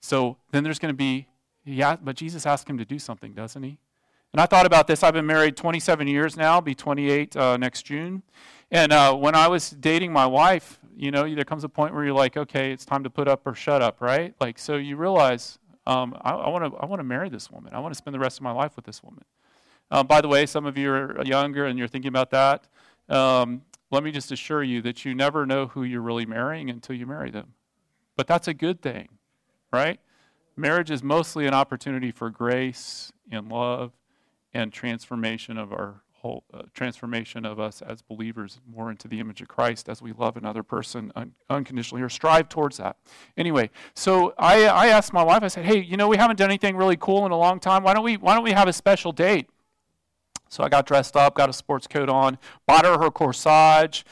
So 0.00 0.38
then 0.52 0.64
there's 0.64 0.78
going 0.78 0.94
to 0.94 0.96
be 0.96 1.26
yeah, 1.64 1.96
but 1.96 2.16
Jesus 2.16 2.46
asked 2.46 2.68
him 2.68 2.78
to 2.78 2.84
do 2.86 2.98
something, 2.98 3.34
doesn't 3.34 3.62
he? 3.62 3.78
And 4.32 4.40
I 4.40 4.46
thought 4.46 4.64
about 4.64 4.86
this. 4.86 5.02
I've 5.02 5.12
been 5.12 5.26
married 5.26 5.56
27 5.56 6.08
years 6.08 6.34
now, 6.34 6.60
be 6.60 6.74
28 6.74 7.36
uh, 7.36 7.56
next 7.58 7.82
June. 7.82 8.22
And 8.70 8.90
uh, 8.90 9.14
when 9.14 9.34
I 9.34 9.48
was 9.48 9.70
dating 9.70 10.12
my 10.12 10.26
wife, 10.26 10.80
you 10.96 11.10
know, 11.10 11.32
there 11.34 11.44
comes 11.44 11.64
a 11.64 11.68
point 11.68 11.94
where 11.94 12.04
you're 12.04 12.14
like, 12.14 12.36
okay, 12.38 12.72
it's 12.72 12.86
time 12.86 13.04
to 13.04 13.10
put 13.10 13.28
up 13.28 13.46
or 13.46 13.54
shut 13.54 13.82
up, 13.82 14.00
right? 14.00 14.34
Like, 14.40 14.58
so 14.58 14.76
you 14.76 14.96
realize, 14.96 15.58
um, 15.86 16.16
I 16.20 16.48
want 16.48 16.72
to, 16.72 16.78
I 16.78 16.86
want 16.86 17.00
to 17.00 17.04
marry 17.04 17.28
this 17.28 17.50
woman. 17.50 17.74
I 17.74 17.80
want 17.80 17.92
to 17.92 17.98
spend 17.98 18.14
the 18.14 18.20
rest 18.20 18.38
of 18.38 18.42
my 18.42 18.52
life 18.52 18.76
with 18.76 18.84
this 18.84 19.02
woman. 19.02 19.24
Uh, 19.90 20.02
by 20.02 20.20
the 20.20 20.28
way, 20.28 20.46
some 20.46 20.64
of 20.64 20.78
you 20.78 20.90
are 20.90 21.22
younger 21.24 21.66
and 21.66 21.78
you're 21.78 21.88
thinking 21.88 22.08
about 22.08 22.30
that. 22.30 22.66
Um, 23.08 23.62
let 23.90 24.02
me 24.02 24.10
just 24.10 24.32
assure 24.32 24.62
you 24.62 24.80
that 24.82 25.04
you 25.04 25.14
never 25.14 25.44
know 25.44 25.66
who 25.66 25.82
you're 25.82 26.00
really 26.00 26.24
marrying 26.24 26.70
until 26.70 26.96
you 26.96 27.06
marry 27.06 27.30
them. 27.30 27.54
But 28.16 28.26
that's 28.26 28.48
a 28.48 28.54
good 28.54 28.80
thing, 28.80 29.08
right? 29.72 30.00
Marriage 30.56 30.90
is 30.90 31.02
mostly 31.02 31.46
an 31.46 31.54
opportunity 31.54 32.10
for 32.10 32.30
grace 32.30 33.12
and 33.30 33.48
love 33.50 33.92
and 34.54 34.72
transformation 34.72 35.58
of 35.58 35.72
our 35.72 36.02
whole 36.22 36.44
uh, 36.54 36.62
transformation 36.72 37.44
of 37.44 37.58
us 37.58 37.82
as 37.82 38.00
believers 38.00 38.60
more 38.72 38.90
into 38.90 39.08
the 39.08 39.18
image 39.18 39.42
of 39.42 39.48
Christ 39.48 39.88
as 39.88 40.00
we 40.00 40.12
love 40.12 40.36
another 40.36 40.62
person 40.62 41.10
un- 41.16 41.32
unconditionally 41.50 42.00
or 42.02 42.08
strive 42.08 42.48
towards 42.48 42.76
that. 42.76 42.96
Anyway, 43.36 43.70
so 43.94 44.32
I, 44.38 44.66
I 44.66 44.86
asked 44.86 45.12
my 45.12 45.22
wife. 45.22 45.42
I 45.42 45.48
said, 45.48 45.64
"Hey, 45.64 45.80
you 45.80 45.96
know, 45.96 46.08
we 46.08 46.16
haven't 46.16 46.36
done 46.36 46.48
anything 46.48 46.76
really 46.76 46.96
cool 46.96 47.26
in 47.26 47.32
a 47.32 47.36
long 47.36 47.58
time. 47.58 47.82
Why 47.82 47.92
don't 47.92 48.04
we 48.04 48.16
Why 48.16 48.34
don't 48.34 48.44
we 48.44 48.52
have 48.52 48.68
a 48.68 48.72
special 48.72 49.12
date?" 49.12 49.50
So 50.48 50.62
I 50.62 50.68
got 50.68 50.86
dressed 50.86 51.16
up, 51.16 51.34
got 51.34 51.48
a 51.50 51.52
sports 51.52 51.86
coat 51.86 52.08
on, 52.08 52.38
bought 52.66 52.84
her 52.84 52.98
her 52.98 53.10
corsage, 53.10 54.04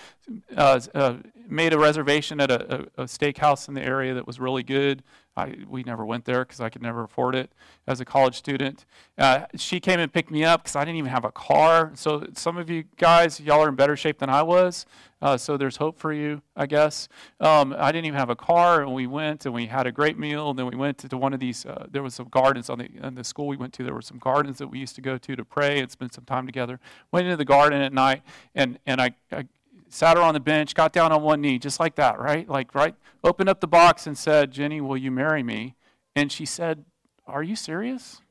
uh, 0.56 0.80
uh, 0.94 1.14
made 1.50 1.72
a 1.72 1.78
reservation 1.78 2.40
at 2.40 2.50
a, 2.50 2.74
a, 2.74 3.02
a, 3.02 3.04
steakhouse 3.04 3.68
in 3.68 3.74
the 3.74 3.82
area 3.82 4.14
that 4.14 4.26
was 4.26 4.40
really 4.40 4.62
good. 4.62 5.02
I, 5.36 5.56
we 5.68 5.82
never 5.82 6.04
went 6.04 6.24
there 6.24 6.44
because 6.44 6.60
I 6.60 6.68
could 6.68 6.82
never 6.82 7.04
afford 7.04 7.34
it 7.34 7.52
as 7.86 8.00
a 8.00 8.04
college 8.04 8.36
student. 8.36 8.84
Uh, 9.16 9.46
she 9.56 9.80
came 9.80 10.00
and 10.00 10.12
picked 10.12 10.30
me 10.30 10.44
up 10.44 10.64
because 10.64 10.76
I 10.76 10.84
didn't 10.84 10.96
even 10.96 11.10
have 11.10 11.24
a 11.24 11.32
car. 11.32 11.92
So 11.94 12.26
some 12.34 12.56
of 12.56 12.68
you 12.68 12.84
guys, 12.96 13.40
y'all 13.40 13.60
are 13.60 13.68
in 13.68 13.74
better 13.74 13.96
shape 13.96 14.18
than 14.18 14.28
I 14.28 14.42
was. 14.42 14.86
Uh, 15.22 15.36
so 15.36 15.56
there's 15.56 15.76
hope 15.76 15.98
for 15.98 16.12
you, 16.12 16.40
I 16.56 16.66
guess. 16.66 17.08
Um, 17.40 17.74
I 17.78 17.92
didn't 17.92 18.06
even 18.06 18.18
have 18.18 18.30
a 18.30 18.36
car, 18.36 18.80
and 18.80 18.94
we 18.94 19.06
went 19.06 19.44
and 19.44 19.54
we 19.54 19.66
had 19.66 19.86
a 19.86 19.92
great 19.92 20.18
meal. 20.18 20.50
And 20.50 20.58
then 20.58 20.66
we 20.66 20.76
went 20.76 20.98
to, 20.98 21.08
to 21.10 21.16
one 21.16 21.34
of 21.34 21.40
these. 21.40 21.66
Uh, 21.66 21.86
there 21.90 22.02
was 22.02 22.14
some 22.14 22.28
gardens 22.28 22.70
on 22.70 22.78
the 22.78 23.10
the 23.10 23.24
school 23.24 23.46
we 23.46 23.56
went 23.56 23.74
to. 23.74 23.84
There 23.84 23.94
were 23.94 24.02
some 24.02 24.18
gardens 24.18 24.58
that 24.58 24.68
we 24.68 24.78
used 24.78 24.94
to 24.94 25.02
go 25.02 25.18
to 25.18 25.36
to 25.36 25.44
pray 25.44 25.78
and 25.80 25.90
spend 25.90 26.12
some 26.12 26.24
time 26.24 26.46
together. 26.46 26.80
Went 27.12 27.26
into 27.26 27.36
the 27.36 27.44
garden 27.44 27.82
at 27.82 27.92
night, 27.92 28.22
and 28.54 28.78
and 28.86 29.00
I, 29.00 29.14
I 29.30 29.44
sat 29.90 30.16
her 30.16 30.22
on 30.22 30.34
the 30.34 30.40
bench, 30.40 30.74
got 30.74 30.92
down 30.92 31.12
on 31.12 31.22
one 31.22 31.40
knee, 31.40 31.58
just 31.58 31.78
like 31.80 31.96
that, 31.96 32.18
right? 32.18 32.48
Like, 32.48 32.74
right? 32.74 32.94
Opened 33.22 33.48
up 33.48 33.60
the 33.60 33.66
box 33.66 34.06
and 34.06 34.16
said, 34.16 34.50
Jenny, 34.50 34.80
will 34.80 34.96
you 34.96 35.10
marry 35.10 35.42
me? 35.42 35.74
And 36.16 36.32
she 36.32 36.46
said, 36.46 36.84
Are 37.26 37.42
you 37.42 37.56
serious? 37.56 38.22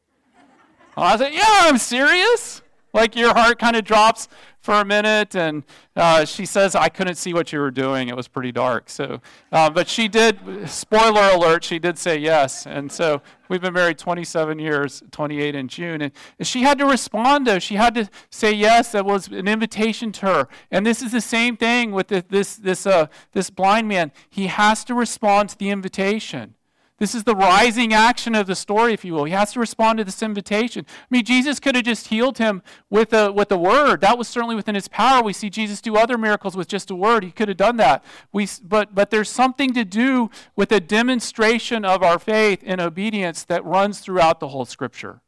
I 0.98 1.17
said, 1.17 1.34
Yeah, 1.34 1.43
I'm 1.45 1.78
serious. 1.78 2.62
Like 2.93 3.15
your 3.15 3.34
heart 3.34 3.60
kind 3.60 3.76
of 3.76 3.84
drops 3.84 4.28
for 4.69 4.82
a 4.82 4.86
minute, 4.86 5.36
and 5.36 5.63
uh, 5.95 6.23
she 6.25 6.45
says, 6.45 6.75
I 6.75 6.89
couldn't 6.89 7.15
see 7.15 7.34
what 7.34 7.51
you 7.51 7.60
were 7.60 7.71
doing. 7.71 8.08
It 8.08 8.15
was 8.15 8.27
pretty 8.27 8.51
dark. 8.51 8.88
So, 8.88 9.19
uh, 9.51 9.71
but 9.71 9.88
she 9.88 10.08
did, 10.08 10.69
spoiler 10.69 11.32
alert, 11.32 11.63
she 11.63 11.79
did 11.79 11.97
say 11.97 12.19
yes. 12.19 12.67
And 12.67 12.91
so 12.91 13.23
we've 13.47 13.62
been 13.62 13.73
married 13.73 13.97
27 13.97 14.60
years, 14.60 15.01
28 15.10 15.55
in 15.55 15.69
June. 15.69 16.03
And 16.03 16.12
she 16.41 16.62
had 16.62 16.77
to 16.77 16.86
respond, 16.86 17.47
though. 17.47 17.58
She 17.58 17.77
had 17.77 17.95
to 17.95 18.10
say 18.29 18.51
yes. 18.51 18.91
That 18.91 19.05
was 19.05 19.29
an 19.29 19.47
invitation 19.47 20.12
to 20.12 20.27
her. 20.27 20.47
And 20.69 20.86
this 20.86 21.01
is 21.01 21.13
the 21.13 21.21
same 21.21 21.58
thing 21.58 21.91
with 21.91 22.10
this, 22.10 22.55
this, 22.55 22.86
uh, 22.86 23.08
this 23.32 23.49
blind 23.49 23.88
man. 23.88 24.12
He 24.29 24.45
has 24.45 24.84
to 24.84 24.93
respond 24.93 25.49
to 25.49 25.58
the 25.58 25.71
invitation. 25.71 26.53
This 26.99 27.15
is 27.15 27.23
the 27.23 27.35
rising 27.35 27.93
action 27.93 28.35
of 28.35 28.45
the 28.45 28.55
story, 28.55 28.93
if 28.93 29.05
you 29.05 29.13
will. 29.13 29.23
He 29.23 29.31
has 29.31 29.53
to 29.53 29.59
respond 29.59 29.97
to 29.97 30.03
this 30.03 30.21
invitation. 30.21 30.85
I 30.88 31.05
mean, 31.09 31.23
Jesus 31.23 31.59
could 31.59 31.75
have 31.75 31.85
just 31.85 32.07
healed 32.07 32.38
him 32.38 32.62
with 32.89 33.13
a, 33.13 33.31
with 33.31 33.51
a 33.51 33.57
word. 33.57 34.01
That 34.01 34.17
was 34.17 34.27
certainly 34.27 34.55
within 34.55 34.75
his 34.75 34.88
power. 34.88 35.23
We 35.23 35.33
see 35.33 35.49
Jesus 35.49 35.81
do 35.81 35.95
other 35.95 36.17
miracles 36.17 36.57
with 36.57 36.67
just 36.67 36.91
a 36.91 36.95
word. 36.95 37.23
He 37.23 37.31
could 37.31 37.47
have 37.47 37.57
done 37.57 37.77
that. 37.77 38.03
We, 38.31 38.47
but, 38.62 38.93
but 38.93 39.09
there's 39.09 39.29
something 39.29 39.73
to 39.73 39.85
do 39.85 40.29
with 40.55 40.71
a 40.71 40.79
demonstration 40.79 41.85
of 41.85 42.03
our 42.03 42.19
faith 42.19 42.62
and 42.65 42.81
obedience 42.81 43.43
that 43.45 43.63
runs 43.63 43.99
throughout 43.99 44.39
the 44.39 44.49
whole 44.49 44.65
scripture. 44.65 45.21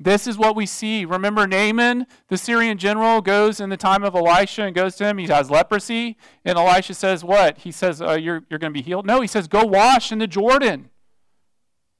This 0.00 0.28
is 0.28 0.38
what 0.38 0.54
we 0.54 0.64
see. 0.64 1.04
Remember, 1.04 1.46
Naaman, 1.46 2.06
the 2.28 2.38
Syrian 2.38 2.78
general, 2.78 3.20
goes 3.20 3.58
in 3.58 3.68
the 3.68 3.76
time 3.76 4.04
of 4.04 4.14
Elisha 4.14 4.62
and 4.62 4.74
goes 4.74 4.94
to 4.96 5.04
him. 5.04 5.18
He 5.18 5.26
has 5.26 5.50
leprosy. 5.50 6.16
And 6.44 6.56
Elisha 6.56 6.94
says, 6.94 7.24
What? 7.24 7.58
He 7.58 7.72
says, 7.72 8.00
uh, 8.00 8.12
You're, 8.12 8.44
you're 8.48 8.60
going 8.60 8.72
to 8.72 8.78
be 8.78 8.82
healed? 8.82 9.06
No, 9.06 9.20
he 9.20 9.26
says, 9.26 9.48
Go 9.48 9.64
wash 9.64 10.12
in 10.12 10.18
the 10.18 10.28
Jordan. 10.28 10.90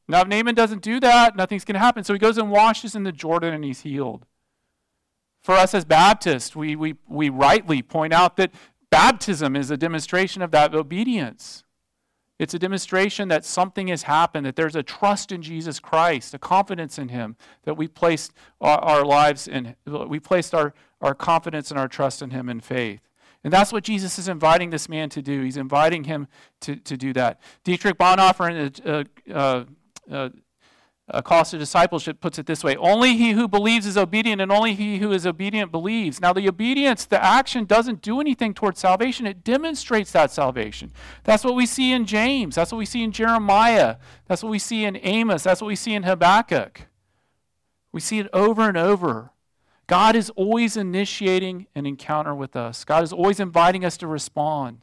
Now, 0.06 0.22
if 0.22 0.28
Naaman 0.28 0.54
doesn't 0.54 0.82
do 0.82 1.00
that, 1.00 1.36
nothing's 1.36 1.64
going 1.64 1.74
to 1.74 1.80
happen. 1.80 2.04
So 2.04 2.12
he 2.12 2.18
goes 2.18 2.38
and 2.38 2.50
washes 2.50 2.94
in 2.94 3.02
the 3.02 3.12
Jordan 3.12 3.52
and 3.52 3.64
he's 3.64 3.80
healed. 3.80 4.26
For 5.42 5.54
us 5.54 5.74
as 5.74 5.84
Baptists, 5.84 6.56
we, 6.56 6.76
we, 6.76 6.94
we 7.08 7.28
rightly 7.28 7.82
point 7.82 8.12
out 8.12 8.36
that 8.36 8.52
baptism 8.90 9.54
is 9.54 9.70
a 9.70 9.76
demonstration 9.76 10.40
of 10.40 10.50
that 10.52 10.74
obedience. 10.74 11.64
It's 12.38 12.54
a 12.54 12.58
demonstration 12.58 13.28
that 13.28 13.44
something 13.44 13.88
has 13.88 14.04
happened, 14.04 14.46
that 14.46 14.56
there's 14.56 14.76
a 14.76 14.82
trust 14.82 15.32
in 15.32 15.42
Jesus 15.42 15.80
Christ, 15.80 16.34
a 16.34 16.38
confidence 16.38 16.98
in 16.98 17.08
Him, 17.08 17.36
that 17.64 17.74
we 17.74 17.88
placed 17.88 18.32
our, 18.60 18.78
our 18.78 19.04
lives 19.04 19.48
in, 19.48 19.74
we 19.86 20.20
placed 20.20 20.54
our, 20.54 20.72
our 21.00 21.14
confidence 21.14 21.70
and 21.70 21.80
our 21.80 21.88
trust 21.88 22.22
in 22.22 22.30
Him 22.30 22.48
in 22.48 22.60
faith. 22.60 23.00
And 23.44 23.52
that's 23.52 23.72
what 23.72 23.84
Jesus 23.84 24.18
is 24.18 24.28
inviting 24.28 24.70
this 24.70 24.88
man 24.88 25.08
to 25.10 25.22
do. 25.22 25.42
He's 25.42 25.56
inviting 25.56 26.04
him 26.04 26.26
to, 26.60 26.76
to 26.76 26.96
do 26.96 27.12
that. 27.12 27.40
Dietrich 27.62 27.96
Bonhoeffer, 27.96 28.50
in 28.50 28.72
a, 28.84 29.34
uh, 29.34 29.64
uh, 30.12 30.28
a 31.10 31.22
cost 31.22 31.54
of 31.54 31.60
discipleship 31.60 32.20
puts 32.20 32.38
it 32.38 32.46
this 32.46 32.62
way 32.62 32.76
only 32.76 33.16
he 33.16 33.32
who 33.32 33.48
believes 33.48 33.86
is 33.86 33.96
obedient 33.96 34.40
and 34.40 34.52
only 34.52 34.74
he 34.74 34.98
who 34.98 35.12
is 35.12 35.26
obedient 35.26 35.72
believes. 35.72 36.20
Now 36.20 36.32
the 36.32 36.48
obedience 36.48 37.06
the 37.06 37.22
action 37.22 37.64
doesn't 37.64 38.02
do 38.02 38.20
anything 38.20 38.54
towards 38.54 38.80
salvation. 38.80 39.26
It 39.26 39.42
demonstrates 39.42 40.12
that 40.12 40.30
salvation. 40.30 40.92
That's 41.24 41.44
what 41.44 41.54
we 41.54 41.66
see 41.66 41.92
in 41.92 42.04
james. 42.04 42.56
That's 42.56 42.72
what 42.72 42.78
we 42.78 42.86
see 42.86 43.02
in 43.02 43.12
jeremiah. 43.12 43.96
That's 44.26 44.42
what 44.42 44.50
we 44.50 44.58
see 44.58 44.84
in 44.84 44.98
amos. 45.02 45.42
That's 45.42 45.60
what 45.60 45.68
we 45.68 45.76
see 45.76 45.94
in 45.94 46.02
habakkuk. 46.02 46.82
We 47.90 48.00
see 48.00 48.18
it 48.18 48.28
over 48.32 48.68
and 48.68 48.76
over. 48.76 49.30
God 49.86 50.14
is 50.14 50.28
always 50.30 50.76
initiating 50.76 51.66
an 51.74 51.86
encounter 51.86 52.34
with 52.34 52.54
us. 52.54 52.84
God 52.84 53.02
is 53.02 53.12
always 53.12 53.40
inviting 53.40 53.84
us 53.84 53.96
to 53.98 54.06
respond. 54.06 54.82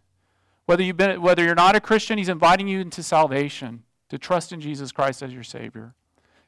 Whether 0.65 0.81
you've 0.81 0.97
been 0.97 1.21
whether 1.21 1.43
you're 1.43 1.53
not 1.53 1.75
a 1.75 1.79
christian 1.79 2.17
he's 2.17 2.29
inviting 2.29 2.67
you 2.67 2.79
into 2.79 3.03
salvation 3.03 3.83
to 4.09 4.17
trust 4.17 4.51
in 4.51 4.59
jesus 4.59 4.91
christ 4.91 5.21
as 5.21 5.31
your 5.31 5.43
savior 5.43 5.93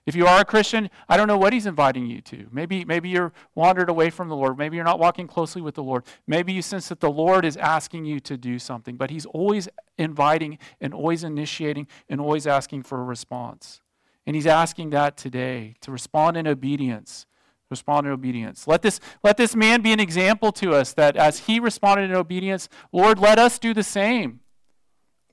If 0.08 0.16
you 0.16 0.26
are 0.26 0.40
a 0.40 0.46
Christian, 0.46 0.90
I 1.10 1.18
don't 1.18 1.28
know 1.28 1.38
what 1.38 1.52
he's 1.52 1.66
inviting 1.66 2.06
you 2.08 2.22
to. 2.22 2.48
Maybe, 2.50 2.86
maybe 2.86 3.10
you're 3.10 3.34
wandered 3.56 3.90
away 3.90 4.10
from 4.10 4.30
the 4.30 4.38
Lord. 4.38 4.58
Maybe 4.58 4.78
you're 4.78 4.86
not 4.86 5.00
walking 5.00 5.28
closely 5.28 5.62
with 5.62 5.76
the 5.76 5.84
Lord. 5.84 6.06
Maybe 6.26 6.54
you 6.54 6.62
sense 6.62 6.88
that 6.88 7.02
the 7.02 7.12
Lord 7.12 7.44
is 7.44 7.58
asking 7.58 8.06
you 8.06 8.22
to 8.22 8.38
do 8.38 8.58
something, 8.58 8.96
but 8.96 9.10
he's 9.10 9.26
always 9.26 9.68
inviting 9.98 10.60
and 10.80 10.94
always 10.94 11.26
initiating 11.26 11.88
and 12.08 12.22
always 12.22 12.48
asking 12.48 12.84
for 12.84 13.02
a 13.02 13.04
response. 13.04 13.82
And 14.26 14.34
he's 14.34 14.48
asking 14.48 14.92
that 14.92 15.18
today 15.18 15.76
to 15.82 15.92
respond 15.92 16.38
in 16.38 16.48
obedience. 16.48 17.26
Respond 17.70 18.08
in 18.08 18.14
obedience. 18.14 18.66
Let 18.66 18.84
this, 18.84 19.02
let 19.26 19.36
this 19.36 19.58
man 19.58 19.82
be 19.82 19.92
an 19.92 20.00
example 20.00 20.54
to 20.54 20.74
us 20.74 20.94
that 20.94 21.18
as 21.18 21.40
he 21.40 21.60
responded 21.60 22.10
in 22.10 22.16
obedience, 22.16 22.70
Lord, 22.94 23.20
let 23.20 23.40
us 23.40 23.60
do 23.60 23.74
the 23.74 23.84
same. 23.84 24.40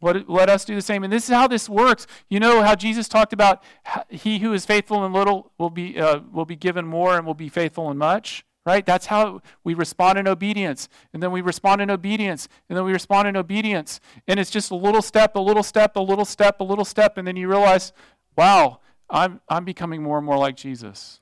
Let, 0.01 0.29
let 0.29 0.51
us 0.51 0.65
do 0.65 0.75
the 0.75 0.83
same. 0.83 1.05
And 1.05 1.13
this 1.13 1.29
is 1.29 1.35
how 1.35 1.47
this 1.47 1.69
works. 1.69 2.07
You 2.29 2.41
know 2.41 2.63
how 2.63 2.75
Jesus 2.75 3.09
talked 3.09 3.33
about 3.33 3.63
he 4.09 4.39
who 4.39 4.53
is 4.53 4.67
faithful 4.67 5.05
in 5.05 5.13
little 5.13 5.53
will 5.59 5.71
be, 5.71 5.99
uh, 5.99 6.21
will 6.33 6.45
be 6.45 6.57
given 6.57 6.87
more 6.87 7.17
and 7.17 7.27
will 7.27 7.35
be 7.35 7.49
faithful 7.49 7.91
in 7.91 7.97
much, 7.97 8.45
right? 8.67 8.85
That's 8.85 9.07
how 9.07 9.41
we 9.63 9.75
respond 9.75 10.19
in 10.19 10.29
obedience. 10.29 10.89
And 11.13 11.23
then 11.23 11.33
we 11.33 11.41
respond 11.41 11.81
in 11.81 11.91
obedience. 11.91 12.49
And 12.69 12.77
then 12.77 12.85
we 12.85 12.93
respond 12.93 13.29
in 13.29 13.37
obedience. 13.37 14.01
And 14.29 14.39
it's 14.39 14.51
just 14.51 14.71
a 14.71 14.77
little 14.77 15.03
step, 15.03 15.37
a 15.37 15.41
little 15.41 15.63
step, 15.63 15.97
a 15.97 16.01
little 16.01 16.25
step, 16.25 16.61
a 16.61 16.65
little 16.65 16.85
step. 16.85 17.17
And 17.17 17.27
then 17.27 17.37
you 17.37 17.49
realize, 17.49 17.93
wow, 18.37 18.81
I'm, 19.09 19.41
I'm 19.49 19.65
becoming 19.65 20.03
more 20.03 20.19
and 20.19 20.27
more 20.27 20.39
like 20.39 20.57
Jesus 20.57 21.21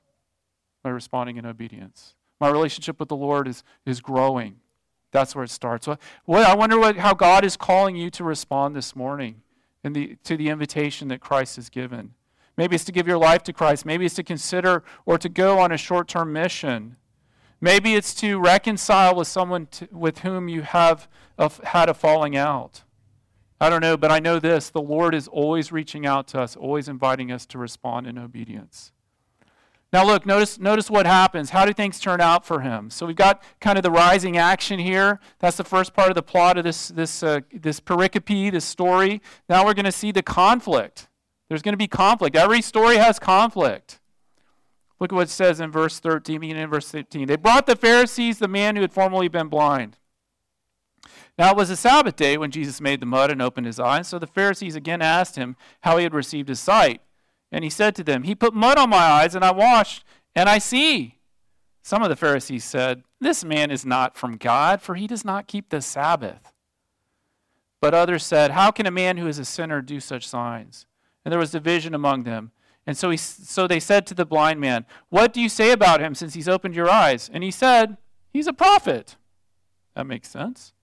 by 0.83 0.89
responding 0.89 1.37
in 1.37 1.45
obedience. 1.45 2.15
My 2.39 2.49
relationship 2.49 2.99
with 2.99 3.07
the 3.07 3.15
Lord 3.15 3.47
is, 3.47 3.63
is 3.85 4.01
growing. 4.01 4.57
That's 5.13 5.35
where 5.35 5.43
it 5.43 5.51
starts. 5.51 5.87
Well, 6.25 6.51
I 6.51 6.55
wonder 6.55 6.77
what, 6.79 6.97
how 6.97 7.13
God 7.13 7.45
is 7.45 7.55
calling 7.55 7.95
you 7.95 8.09
to 8.09 8.23
respond 8.23 8.75
this 8.75 8.95
morning 8.95 9.43
in 9.83 9.93
the, 9.93 10.17
to 10.23 10.35
the 10.35 10.49
invitation 10.49 11.07
that 11.09 11.21
Christ 11.21 11.55
has 11.55 11.69
given. 11.69 12.15
Maybe 12.57 12.75
it's 12.75 12.83
to 12.85 12.91
give 12.91 13.07
your 13.07 13.19
life 13.19 13.43
to 13.43 13.53
Christ. 13.53 13.85
Maybe 13.85 14.05
it's 14.05 14.15
to 14.15 14.23
consider 14.23 14.83
or 15.05 15.19
to 15.19 15.29
go 15.29 15.59
on 15.59 15.71
a 15.71 15.77
short 15.77 16.07
term 16.07 16.33
mission. 16.33 16.97
Maybe 17.61 17.93
it's 17.93 18.13
to 18.15 18.39
reconcile 18.39 19.15
with 19.15 19.27
someone 19.27 19.67
with 19.91 20.19
whom 20.19 20.49
you 20.49 20.63
have 20.63 21.07
a, 21.37 21.51
had 21.63 21.89
a 21.89 21.93
falling 21.93 22.35
out. 22.35 22.83
I 23.61 23.69
don't 23.69 23.81
know, 23.81 23.95
but 23.95 24.11
I 24.11 24.19
know 24.19 24.39
this 24.39 24.71
the 24.71 24.81
Lord 24.81 25.13
is 25.13 25.27
always 25.27 25.71
reaching 25.71 26.05
out 26.07 26.27
to 26.29 26.41
us, 26.41 26.55
always 26.55 26.89
inviting 26.89 27.31
us 27.31 27.45
to 27.47 27.59
respond 27.59 28.07
in 28.07 28.17
obedience. 28.17 28.91
Now, 29.93 30.03
look, 30.03 30.25
notice, 30.25 30.59
notice 30.59 30.89
what 30.89 31.05
happens. 31.05 31.51
How 31.51 31.65
do 31.65 31.71
things 31.71 31.99
turn 31.99 32.19
out 32.19 32.47
for 32.47 32.61
him? 32.61 32.89
So, 32.89 33.05
we've 33.05 33.15
got 33.15 33.43
kind 33.61 33.77
of 33.77 33.83
the 33.83 33.91
rising 33.91 34.37
action 34.37 34.79
here. 34.79 35.19
That's 35.37 35.55
the 35.55 35.63
first 35.63 35.93
part 35.93 36.09
of 36.09 36.15
the 36.15 36.23
plot 36.23 36.57
of 36.57 36.63
this, 36.63 36.87
this, 36.87 37.21
uh, 37.21 37.41
this 37.53 37.79
pericope, 37.79 38.51
this 38.51 38.65
story. 38.65 39.21
Now, 39.47 39.63
we're 39.63 39.75
going 39.75 39.85
to 39.85 39.91
see 39.91 40.11
the 40.11 40.23
conflict. 40.23 41.07
There's 41.47 41.61
going 41.61 41.73
to 41.73 41.77
be 41.77 41.87
conflict. 41.87 42.35
Every 42.35 42.63
story 42.63 42.97
has 42.97 43.19
conflict. 43.19 43.99
Look 44.99 45.13
at 45.13 45.15
what 45.15 45.27
it 45.27 45.29
says 45.29 45.59
in 45.59 45.69
verse 45.69 45.99
13, 45.99 46.39
beginning 46.39 46.63
in 46.63 46.69
verse 46.69 46.89
15. 46.89 47.27
They 47.27 47.35
brought 47.35 47.67
the 47.67 47.75
Pharisees 47.75 48.39
the 48.39 48.47
man 48.47 48.75
who 48.75 48.81
had 48.81 48.93
formerly 48.93 49.27
been 49.27 49.47
blind. 49.47 49.99
Now 51.37 51.51
it 51.51 51.57
was 51.57 51.69
a 51.69 51.75
Sabbath 51.75 52.15
day 52.15 52.37
when 52.37 52.51
Jesus 52.51 52.79
made 52.79 52.99
the 52.99 53.05
mud 53.05 53.29
and 53.29 53.41
opened 53.41 53.67
his 53.67 53.79
eyes. 53.79 54.07
So 54.07 54.17
the 54.17 54.27
Pharisees 54.27 54.75
again 54.75 55.01
asked 55.01 55.35
him 55.35 55.55
how 55.81 55.97
he 55.97 56.03
had 56.03 56.13
received 56.13 56.49
his 56.49 56.59
sight. 56.59 57.01
And 57.53 57.63
he 57.63 57.69
said 57.69 57.95
to 57.95 58.03
them, 58.03 58.23
He 58.23 58.33
put 58.33 58.55
mud 58.55 58.79
on 58.79 58.89
my 58.89 58.97
eyes, 58.97 59.35
and 59.35 59.45
I 59.45 59.51
washed, 59.51 60.03
and 60.35 60.49
I 60.49 60.57
see. 60.57 61.19
Some 61.83 62.01
of 62.01 62.09
the 62.09 62.15
Pharisees 62.15 62.63
said, 62.63 63.03
This 63.21 63.45
man 63.45 63.69
is 63.69 63.85
not 63.85 64.17
from 64.17 64.37
God, 64.37 64.81
for 64.81 64.95
he 64.95 65.05
does 65.05 65.23
not 65.23 65.47
keep 65.47 65.69
the 65.69 65.79
Sabbath. 65.79 66.51
But 67.79 67.93
others 67.93 68.25
said, 68.25 68.51
How 68.51 68.71
can 68.71 68.87
a 68.87 68.91
man 68.91 69.17
who 69.17 69.27
is 69.27 69.37
a 69.37 69.45
sinner 69.45 69.81
do 69.81 69.99
such 69.99 70.27
signs? 70.27 70.87
And 71.23 71.31
there 71.31 71.39
was 71.39 71.51
division 71.51 71.93
among 71.93 72.23
them. 72.23 72.51
And 72.87 72.97
so, 72.97 73.11
he, 73.11 73.17
so 73.17 73.67
they 73.67 73.79
said 73.79 74.07
to 74.07 74.15
the 74.15 74.25
blind 74.25 74.59
man, 74.59 74.85
What 75.09 75.31
do 75.31 75.39
you 75.39 75.47
say 75.47 75.71
about 75.71 76.01
him 76.01 76.15
since 76.15 76.33
he's 76.33 76.49
opened 76.49 76.75
your 76.75 76.89
eyes? 76.89 77.29
And 77.31 77.43
he 77.43 77.51
said, 77.51 77.97
He's 78.31 78.47
a 78.47 78.53
prophet. 78.53 79.15
That 79.95 80.07
makes 80.07 80.27
sense. 80.27 80.73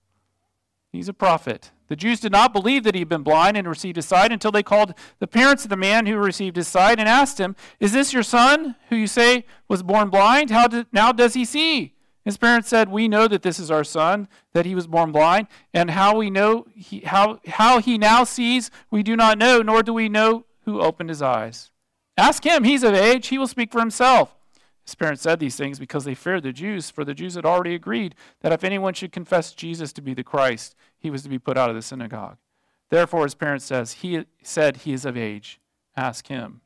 He's 0.92 1.09
a 1.09 1.12
prophet. 1.12 1.72
The 1.90 1.96
Jews 1.96 2.20
did 2.20 2.31
not 2.31 2.53
believe 2.53 2.85
that 2.85 2.94
he 2.94 3.00
had 3.00 3.09
been 3.09 3.24
blind 3.24 3.57
and 3.57 3.68
received 3.68 3.96
his 3.96 4.07
sight 4.07 4.31
until 4.31 4.53
they 4.53 4.62
called 4.62 4.94
the 5.18 5.26
parents 5.26 5.64
of 5.64 5.70
the 5.70 5.76
man 5.76 6.07
who 6.07 6.16
received 6.18 6.55
his 6.55 6.68
sight 6.68 7.00
and 7.00 7.09
asked 7.09 7.38
him, 7.38 7.57
Is 7.81 7.90
this 7.90 8.12
your 8.12 8.22
son, 8.22 8.76
who 8.90 8.96
you 8.96 9.09
say 9.09 9.44
was 9.66 9.83
born 9.83 10.09
blind? 10.09 10.50
How 10.50 10.68
did, 10.68 10.87
now 10.92 11.11
does 11.11 11.35
he 11.35 11.44
see? 11.44 11.96
His 12.24 12.37
parents 12.37 12.68
said, 12.68 12.90
We 12.90 13.09
know 13.09 13.26
that 13.26 13.42
this 13.42 13.59
is 13.59 13.72
our 13.72 13.83
son, 13.83 14.29
that 14.53 14.66
he 14.66 14.76
was 14.76 14.87
born 14.87 15.11
blind, 15.11 15.48
and 15.74 15.90
how 15.90 16.16
we 16.16 16.31
know 16.31 16.64
he, 16.72 17.00
how, 17.00 17.40
how 17.48 17.81
he 17.81 17.98
now 17.98 18.22
sees, 18.22 18.70
we 18.92 19.03
do 19.03 19.16
not 19.16 19.37
know, 19.37 19.61
nor 19.61 19.83
do 19.83 19.92
we 19.92 20.09
know 20.09 20.44
who 20.66 20.81
opened 20.81 21.09
his 21.09 21.22
eyes. 21.22 21.72
Ask 22.16 22.46
him, 22.46 22.62
he's 22.62 22.85
of 22.85 22.94
age, 22.94 23.26
he 23.26 23.38
will 23.38 23.48
speak 23.48 23.72
for 23.72 23.81
himself. 23.81 24.37
His 24.85 24.94
parents 24.94 25.22
said 25.22 25.40
these 25.40 25.57
things 25.57 25.79
because 25.79 26.05
they 26.05 26.14
feared 26.14 26.42
the 26.42 26.53
Jews, 26.53 26.90
for 26.90 27.05
the 27.05 27.14
Jews 27.14 27.35
had 27.35 27.44
already 27.44 27.74
agreed 27.74 28.14
that 28.42 28.53
if 28.53 28.64
anyone 28.64 28.94
should 28.94 29.12
confess 29.12 29.53
Jesus 29.53 29.92
to 29.92 30.03
be 30.03 30.14
the 30.14 30.24
Christ, 30.24 30.74
he 31.00 31.10
was 31.10 31.22
to 31.22 31.28
be 31.28 31.38
put 31.38 31.58
out 31.58 31.70
of 31.70 31.74
the 31.74 31.82
synagogue. 31.82 32.36
Therefore, 32.90 33.24
his 33.24 33.34
parents 33.34 33.64
says, 33.64 33.92
he 33.92 34.24
said 34.42 34.78
he 34.78 34.92
is 34.92 35.04
of 35.04 35.16
age. 35.16 35.60
Ask 35.96 36.28
him. 36.28 36.60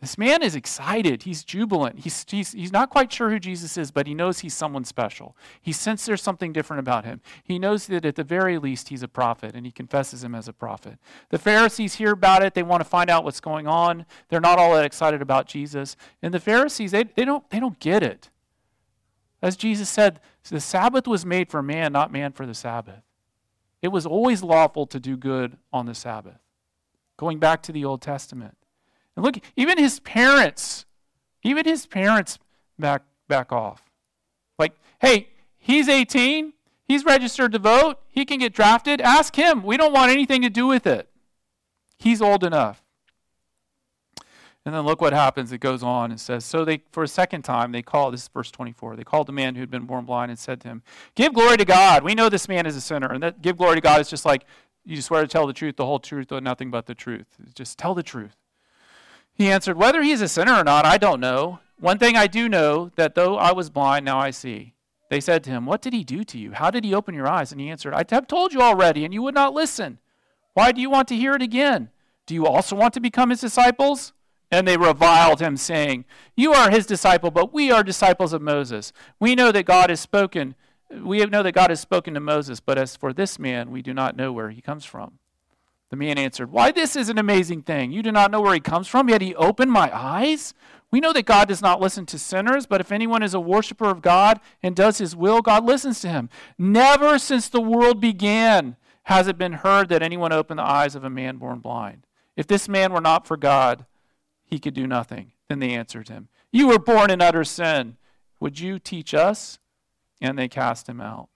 This 0.00 0.16
man 0.16 0.44
is 0.44 0.54
excited. 0.54 1.24
He's 1.24 1.42
jubilant. 1.42 2.00
He's, 2.00 2.24
he's, 2.28 2.52
he's 2.52 2.70
not 2.70 2.88
quite 2.88 3.12
sure 3.12 3.30
who 3.30 3.40
Jesus 3.40 3.76
is, 3.76 3.90
but 3.90 4.06
he 4.06 4.14
knows 4.14 4.38
he's 4.38 4.54
someone 4.54 4.84
special. 4.84 5.36
He 5.60 5.72
senses 5.72 6.06
there's 6.06 6.22
something 6.22 6.52
different 6.52 6.78
about 6.78 7.04
him. 7.04 7.20
He 7.42 7.58
knows 7.58 7.86
that 7.88 8.04
at 8.04 8.14
the 8.14 8.22
very 8.22 8.58
least 8.58 8.90
he's 8.90 9.02
a 9.02 9.08
prophet, 9.08 9.56
and 9.56 9.66
he 9.66 9.72
confesses 9.72 10.22
him 10.22 10.36
as 10.36 10.46
a 10.46 10.52
prophet. 10.52 10.98
The 11.30 11.38
Pharisees 11.38 11.96
hear 11.96 12.12
about 12.12 12.44
it. 12.44 12.54
They 12.54 12.62
want 12.62 12.80
to 12.80 12.88
find 12.88 13.10
out 13.10 13.24
what's 13.24 13.40
going 13.40 13.66
on. 13.66 14.06
They're 14.28 14.40
not 14.40 14.60
all 14.60 14.72
that 14.74 14.84
excited 14.84 15.20
about 15.20 15.48
Jesus. 15.48 15.96
And 16.22 16.32
the 16.32 16.38
Pharisees, 16.38 16.92
they, 16.92 17.02
they, 17.02 17.24
don't, 17.24 17.48
they 17.50 17.58
don't 17.58 17.80
get 17.80 18.04
it. 18.04 18.30
As 19.42 19.56
Jesus 19.56 19.88
said, 19.88 20.20
the 20.48 20.60
Sabbath 20.60 21.08
was 21.08 21.26
made 21.26 21.50
for 21.50 21.60
man, 21.60 21.92
not 21.92 22.12
man 22.12 22.32
for 22.32 22.46
the 22.46 22.54
Sabbath. 22.54 23.02
It 23.82 23.88
was 23.88 24.06
always 24.06 24.42
lawful 24.42 24.86
to 24.86 24.98
do 24.98 25.16
good 25.16 25.56
on 25.72 25.86
the 25.86 25.94
Sabbath. 25.94 26.40
Going 27.16 27.38
back 27.38 27.62
to 27.62 27.72
the 27.72 27.84
Old 27.84 28.02
Testament. 28.02 28.56
And 29.16 29.24
look, 29.24 29.36
even 29.56 29.78
his 29.78 30.00
parents, 30.00 30.84
even 31.42 31.64
his 31.64 31.86
parents 31.86 32.38
back 32.78 33.02
back 33.28 33.52
off. 33.52 33.82
Like, 34.58 34.72
hey, 35.00 35.28
he's 35.58 35.88
18, 35.88 36.52
he's 36.86 37.04
registered 37.04 37.52
to 37.52 37.58
vote, 37.58 37.98
he 38.08 38.24
can 38.24 38.38
get 38.38 38.52
drafted. 38.52 39.00
Ask 39.00 39.36
him. 39.36 39.62
We 39.62 39.76
don't 39.76 39.92
want 39.92 40.10
anything 40.10 40.42
to 40.42 40.50
do 40.50 40.66
with 40.66 40.86
it. 40.86 41.08
He's 41.98 42.22
old 42.22 42.42
enough. 42.42 42.82
And 44.68 44.74
then 44.74 44.84
look 44.84 45.00
what 45.00 45.14
happens. 45.14 45.50
It 45.50 45.60
goes 45.60 45.82
on 45.82 46.10
and 46.10 46.20
says, 46.20 46.44
So 46.44 46.62
they, 46.62 46.82
for 46.92 47.02
a 47.02 47.08
second 47.08 47.40
time, 47.40 47.72
they 47.72 47.80
called, 47.80 48.12
this 48.12 48.24
is 48.24 48.28
verse 48.28 48.50
24, 48.50 48.96
they 48.96 49.02
called 49.02 49.26
the 49.26 49.32
man 49.32 49.54
who 49.54 49.62
had 49.62 49.70
been 49.70 49.86
born 49.86 50.04
blind 50.04 50.30
and 50.30 50.38
said 50.38 50.60
to 50.60 50.68
him, 50.68 50.82
Give 51.14 51.32
glory 51.32 51.56
to 51.56 51.64
God. 51.64 52.04
We 52.04 52.14
know 52.14 52.28
this 52.28 52.50
man 52.50 52.66
is 52.66 52.76
a 52.76 52.82
sinner. 52.82 53.06
And 53.06 53.22
that 53.22 53.40
give 53.40 53.56
glory 53.56 53.76
to 53.76 53.80
God 53.80 53.98
is 53.98 54.10
just 54.10 54.26
like, 54.26 54.44
you 54.84 55.00
swear 55.00 55.22
to 55.22 55.26
tell 55.26 55.46
the 55.46 55.54
truth, 55.54 55.76
the 55.76 55.86
whole 55.86 55.98
truth, 55.98 56.30
and 56.32 56.44
nothing 56.44 56.70
but 56.70 56.84
the 56.84 56.94
truth. 56.94 57.24
Just 57.54 57.78
tell 57.78 57.94
the 57.94 58.02
truth. 58.02 58.36
He 59.32 59.50
answered, 59.50 59.78
Whether 59.78 60.02
he 60.02 60.10
is 60.10 60.20
a 60.20 60.28
sinner 60.28 60.52
or 60.52 60.64
not, 60.64 60.84
I 60.84 60.98
don't 60.98 61.18
know. 61.18 61.60
One 61.80 61.96
thing 61.96 62.14
I 62.14 62.26
do 62.26 62.46
know, 62.46 62.90
that 62.96 63.14
though 63.14 63.38
I 63.38 63.52
was 63.52 63.70
blind, 63.70 64.04
now 64.04 64.18
I 64.18 64.30
see. 64.32 64.74
They 65.08 65.20
said 65.20 65.44
to 65.44 65.50
him, 65.50 65.64
What 65.64 65.80
did 65.80 65.94
he 65.94 66.04
do 66.04 66.24
to 66.24 66.38
you? 66.38 66.52
How 66.52 66.70
did 66.70 66.84
he 66.84 66.92
open 66.92 67.14
your 67.14 67.26
eyes? 67.26 67.52
And 67.52 67.60
he 67.62 67.70
answered, 67.70 67.94
I 67.94 68.04
have 68.10 68.26
told 68.26 68.52
you 68.52 68.60
already, 68.60 69.06
and 69.06 69.14
you 69.14 69.22
would 69.22 69.34
not 69.34 69.54
listen. 69.54 69.98
Why 70.52 70.72
do 70.72 70.82
you 70.82 70.90
want 70.90 71.08
to 71.08 71.16
hear 71.16 71.32
it 71.32 71.40
again? 71.40 71.88
Do 72.26 72.34
you 72.34 72.46
also 72.46 72.76
want 72.76 72.92
to 72.92 73.00
become 73.00 73.30
his 73.30 73.40
disciples? 73.40 74.12
And 74.50 74.66
they 74.66 74.76
reviled 74.76 75.40
him, 75.40 75.56
saying, 75.56 76.04
You 76.34 76.52
are 76.52 76.70
his 76.70 76.86
disciple, 76.86 77.30
but 77.30 77.52
we 77.52 77.70
are 77.70 77.82
disciples 77.82 78.32
of 78.32 78.40
Moses. 78.40 78.92
We 79.20 79.34
know 79.34 79.52
that 79.52 79.66
God 79.66 79.90
has 79.90 80.00
spoken. 80.00 80.54
We 80.90 81.24
know 81.26 81.42
that 81.42 81.52
God 81.52 81.70
has 81.70 81.80
spoken 81.80 82.14
to 82.14 82.20
Moses, 82.20 82.60
but 82.60 82.78
as 82.78 82.96
for 82.96 83.12
this 83.12 83.38
man, 83.38 83.70
we 83.70 83.82
do 83.82 83.92
not 83.92 84.16
know 84.16 84.32
where 84.32 84.50
he 84.50 84.62
comes 84.62 84.86
from. 84.86 85.18
The 85.90 85.96
man 85.96 86.18
answered, 86.18 86.50
Why, 86.50 86.70
this 86.70 86.96
is 86.96 87.08
an 87.08 87.18
amazing 87.18 87.62
thing. 87.62 87.92
You 87.92 88.02
do 88.02 88.12
not 88.12 88.30
know 88.30 88.40
where 88.40 88.54
he 88.54 88.60
comes 88.60 88.88
from, 88.88 89.08
yet 89.08 89.22
he 89.22 89.34
opened 89.34 89.70
my 89.70 89.94
eyes. 89.94 90.54
We 90.90 91.00
know 91.00 91.12
that 91.12 91.26
God 91.26 91.48
does 91.48 91.60
not 91.60 91.80
listen 91.80 92.06
to 92.06 92.18
sinners, 92.18 92.66
but 92.66 92.80
if 92.80 92.90
anyone 92.90 93.22
is 93.22 93.34
a 93.34 93.40
worshiper 93.40 93.86
of 93.86 94.00
God 94.00 94.40
and 94.62 94.74
does 94.74 94.98
his 94.98 95.14
will, 95.14 95.42
God 95.42 95.64
listens 95.64 96.00
to 96.00 96.08
him. 96.08 96.30
Never 96.56 97.18
since 97.18 97.48
the 97.48 97.60
world 97.60 98.00
began 98.00 98.76
has 99.04 99.28
it 99.28 99.38
been 99.38 99.54
heard 99.54 99.88
that 99.88 100.02
anyone 100.02 100.32
opened 100.32 100.58
the 100.58 100.64
eyes 100.64 100.94
of 100.94 101.04
a 101.04 101.10
man 101.10 101.36
born 101.36 101.60
blind. 101.60 102.06
If 102.36 102.46
this 102.46 102.68
man 102.68 102.92
were 102.92 103.00
not 103.00 103.26
for 103.26 103.36
God, 103.36 103.84
he 104.48 104.58
could 104.58 104.74
do 104.74 104.86
nothing. 104.86 105.32
Then 105.48 105.58
they 105.58 105.70
answered 105.70 106.08
him, 106.08 106.28
You 106.50 106.68
were 106.68 106.78
born 106.78 107.10
in 107.10 107.20
utter 107.20 107.44
sin. 107.44 107.96
Would 108.40 108.58
you 108.58 108.78
teach 108.78 109.14
us? 109.14 109.58
And 110.20 110.38
they 110.38 110.48
cast 110.48 110.88
him 110.88 111.00
out. 111.00 111.28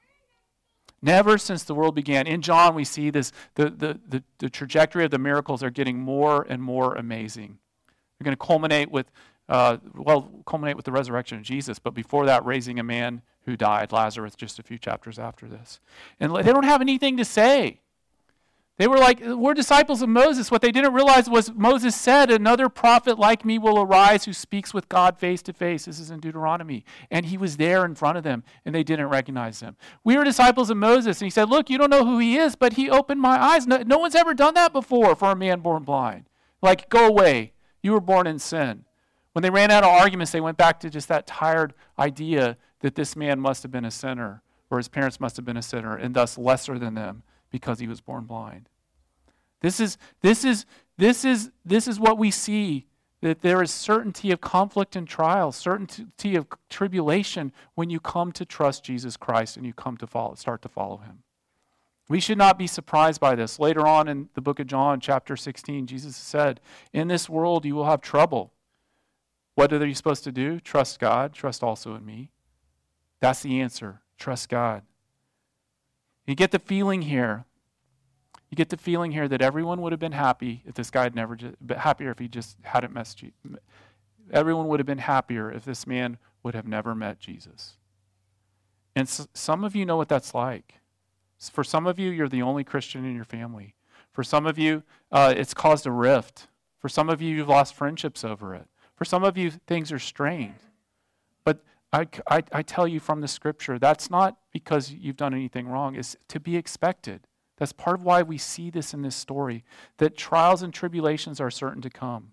Never 1.00 1.36
since 1.36 1.64
the 1.64 1.74
world 1.74 1.94
began. 1.94 2.26
In 2.26 2.42
John, 2.42 2.74
we 2.74 2.84
see 2.84 3.10
this 3.10 3.32
the, 3.54 3.70
the, 3.70 4.00
the, 4.08 4.22
the 4.38 4.48
trajectory 4.48 5.04
of 5.04 5.10
the 5.10 5.18
miracles 5.18 5.62
are 5.62 5.70
getting 5.70 5.98
more 5.98 6.46
and 6.48 6.62
more 6.62 6.94
amazing. 6.94 7.58
They're 8.18 8.24
going 8.24 8.36
to 8.36 8.44
culminate 8.44 8.90
with, 8.90 9.10
uh, 9.48 9.78
well, 9.94 10.30
culminate 10.46 10.76
with 10.76 10.84
the 10.84 10.92
resurrection 10.92 11.38
of 11.38 11.44
Jesus, 11.44 11.78
but 11.78 11.92
before 11.92 12.26
that, 12.26 12.44
raising 12.44 12.78
a 12.78 12.84
man 12.84 13.22
who 13.46 13.56
died, 13.56 13.90
Lazarus, 13.90 14.36
just 14.36 14.60
a 14.60 14.62
few 14.62 14.78
chapters 14.78 15.18
after 15.18 15.48
this. 15.48 15.80
And 16.20 16.34
they 16.34 16.52
don't 16.52 16.64
have 16.64 16.80
anything 16.80 17.16
to 17.16 17.24
say. 17.24 17.80
They 18.78 18.88
were 18.88 18.98
like, 18.98 19.20
we're 19.20 19.52
disciples 19.52 20.00
of 20.00 20.08
Moses. 20.08 20.50
What 20.50 20.62
they 20.62 20.72
didn't 20.72 20.94
realize 20.94 21.28
was 21.28 21.52
Moses 21.54 21.94
said, 21.94 22.30
Another 22.30 22.70
prophet 22.70 23.18
like 23.18 23.44
me 23.44 23.58
will 23.58 23.78
arise 23.78 24.24
who 24.24 24.32
speaks 24.32 24.72
with 24.72 24.88
God 24.88 25.18
face 25.18 25.42
to 25.42 25.52
face. 25.52 25.84
This 25.84 26.00
is 26.00 26.10
in 26.10 26.20
Deuteronomy. 26.20 26.84
And 27.10 27.26
he 27.26 27.36
was 27.36 27.58
there 27.58 27.84
in 27.84 27.94
front 27.94 28.16
of 28.16 28.24
them, 28.24 28.42
and 28.64 28.74
they 28.74 28.82
didn't 28.82 29.08
recognize 29.08 29.60
him. 29.60 29.76
We 30.04 30.16
were 30.16 30.24
disciples 30.24 30.70
of 30.70 30.78
Moses, 30.78 31.20
and 31.20 31.26
he 31.26 31.30
said, 31.30 31.50
Look, 31.50 31.68
you 31.68 31.76
don't 31.76 31.90
know 31.90 32.06
who 32.06 32.18
he 32.18 32.38
is, 32.38 32.56
but 32.56 32.72
he 32.72 32.88
opened 32.88 33.20
my 33.20 33.40
eyes. 33.40 33.66
No, 33.66 33.82
no 33.82 33.98
one's 33.98 34.14
ever 34.14 34.32
done 34.32 34.54
that 34.54 34.72
before 34.72 35.14
for 35.16 35.30
a 35.30 35.36
man 35.36 35.60
born 35.60 35.82
blind. 35.82 36.28
Like, 36.62 36.88
go 36.88 37.06
away. 37.06 37.52
You 37.82 37.92
were 37.92 38.00
born 38.00 38.26
in 38.26 38.38
sin. 38.38 38.86
When 39.34 39.42
they 39.42 39.50
ran 39.50 39.70
out 39.70 39.84
of 39.84 39.90
arguments, 39.90 40.32
they 40.32 40.40
went 40.40 40.56
back 40.56 40.80
to 40.80 40.90
just 40.90 41.08
that 41.08 41.26
tired 41.26 41.74
idea 41.98 42.56
that 42.80 42.94
this 42.94 43.16
man 43.16 43.38
must 43.38 43.62
have 43.64 43.72
been 43.72 43.84
a 43.84 43.90
sinner, 43.90 44.42
or 44.70 44.78
his 44.78 44.88
parents 44.88 45.20
must 45.20 45.36
have 45.36 45.44
been 45.44 45.56
a 45.58 45.62
sinner, 45.62 45.94
and 45.94 46.14
thus 46.14 46.38
lesser 46.38 46.78
than 46.78 46.94
them 46.94 47.22
because 47.52 47.78
he 47.78 47.86
was 47.86 48.00
born 48.00 48.24
blind. 48.24 48.68
This 49.60 49.78
is, 49.78 49.96
this 50.22 50.44
is, 50.44 50.66
this 50.98 51.24
is, 51.24 51.52
this 51.64 51.86
is 51.86 52.00
what 52.00 52.18
we 52.18 52.32
see 52.32 52.86
that 53.20 53.42
there 53.42 53.62
is 53.62 53.70
certainty 53.70 54.32
of 54.32 54.40
conflict 54.40 54.96
and 54.96 55.06
trial, 55.06 55.52
certainty 55.52 56.34
of 56.34 56.48
tribulation 56.68 57.52
when 57.76 57.88
you 57.88 58.00
come 58.00 58.32
to 58.32 58.44
trust 58.44 58.82
Jesus 58.82 59.16
Christ 59.16 59.56
and 59.56 59.64
you 59.64 59.72
come 59.72 59.96
to 59.98 60.08
follow, 60.08 60.34
start 60.34 60.60
to 60.62 60.68
follow 60.68 60.96
him. 60.96 61.22
We 62.08 62.18
should 62.18 62.36
not 62.36 62.58
be 62.58 62.66
surprised 62.66 63.20
by 63.20 63.36
this. 63.36 63.60
Later 63.60 63.86
on 63.86 64.08
in 64.08 64.28
the 64.34 64.40
book 64.40 64.58
of 64.58 64.66
John, 64.66 64.98
chapter 64.98 65.36
16, 65.36 65.86
Jesus 65.86 66.16
said, 66.16 66.60
In 66.92 67.06
this 67.06 67.28
world 67.28 67.64
you 67.64 67.76
will 67.76 67.86
have 67.86 68.00
trouble. 68.00 68.52
What 69.54 69.72
are 69.72 69.86
you 69.86 69.94
supposed 69.94 70.24
to 70.24 70.32
do? 70.32 70.58
Trust 70.58 70.98
God, 70.98 71.32
trust 71.32 71.62
also 71.62 71.94
in 71.94 72.04
me. 72.04 72.30
That's 73.20 73.42
the 73.42 73.60
answer. 73.60 74.00
Trust 74.18 74.48
God. 74.48 74.82
You 76.26 76.34
get 76.34 76.50
the 76.50 76.58
feeling 76.58 77.02
here 77.02 77.44
you 78.52 78.56
get 78.56 78.68
the 78.68 78.76
feeling 78.76 79.12
here 79.12 79.28
that 79.28 79.40
everyone 79.40 79.80
would 79.80 79.92
have 79.92 79.98
been 79.98 80.12
happy 80.12 80.62
if 80.66 80.74
this 80.74 80.90
guy 80.90 81.04
had 81.04 81.14
never, 81.14 81.36
just, 81.36 81.54
happier 81.74 82.10
if 82.10 82.18
he 82.18 82.28
just 82.28 82.58
hadn't 82.60 82.92
met 82.92 83.14
Jesus. 83.16 83.34
Everyone 84.30 84.68
would 84.68 84.78
have 84.78 84.86
been 84.86 84.98
happier 84.98 85.50
if 85.50 85.64
this 85.64 85.86
man 85.86 86.18
would 86.42 86.54
have 86.54 86.66
never 86.66 86.94
met 86.94 87.18
Jesus. 87.18 87.78
And 88.94 89.08
so, 89.08 89.24
some 89.32 89.64
of 89.64 89.74
you 89.74 89.86
know 89.86 89.96
what 89.96 90.10
that's 90.10 90.34
like. 90.34 90.74
For 91.50 91.64
some 91.64 91.86
of 91.86 91.98
you, 91.98 92.10
you're 92.10 92.28
the 92.28 92.42
only 92.42 92.62
Christian 92.62 93.06
in 93.06 93.16
your 93.16 93.24
family. 93.24 93.74
For 94.12 94.22
some 94.22 94.44
of 94.44 94.58
you, 94.58 94.82
uh, 95.10 95.32
it's 95.34 95.54
caused 95.54 95.86
a 95.86 95.90
rift. 95.90 96.48
For 96.78 96.90
some 96.90 97.08
of 97.08 97.22
you, 97.22 97.34
you've 97.34 97.48
lost 97.48 97.72
friendships 97.72 98.22
over 98.22 98.54
it. 98.54 98.66
For 98.94 99.06
some 99.06 99.24
of 99.24 99.38
you, 99.38 99.50
things 99.50 99.90
are 99.90 99.98
strained. 99.98 100.56
I, 101.92 102.06
I, 102.28 102.42
I 102.52 102.62
tell 102.62 102.88
you 102.88 103.00
from 103.00 103.20
the 103.20 103.28
scripture, 103.28 103.78
that's 103.78 104.10
not 104.10 104.38
because 104.52 104.90
you've 104.90 105.16
done 105.16 105.34
anything 105.34 105.68
wrong. 105.68 105.94
It's 105.94 106.16
to 106.28 106.40
be 106.40 106.56
expected. 106.56 107.26
That's 107.58 107.72
part 107.72 108.00
of 108.00 108.04
why 108.04 108.22
we 108.22 108.38
see 108.38 108.70
this 108.70 108.94
in 108.94 109.02
this 109.02 109.14
story 109.14 109.62
that 109.98 110.16
trials 110.16 110.62
and 110.62 110.72
tribulations 110.72 111.40
are 111.40 111.50
certain 111.50 111.82
to 111.82 111.90
come. 111.90 112.32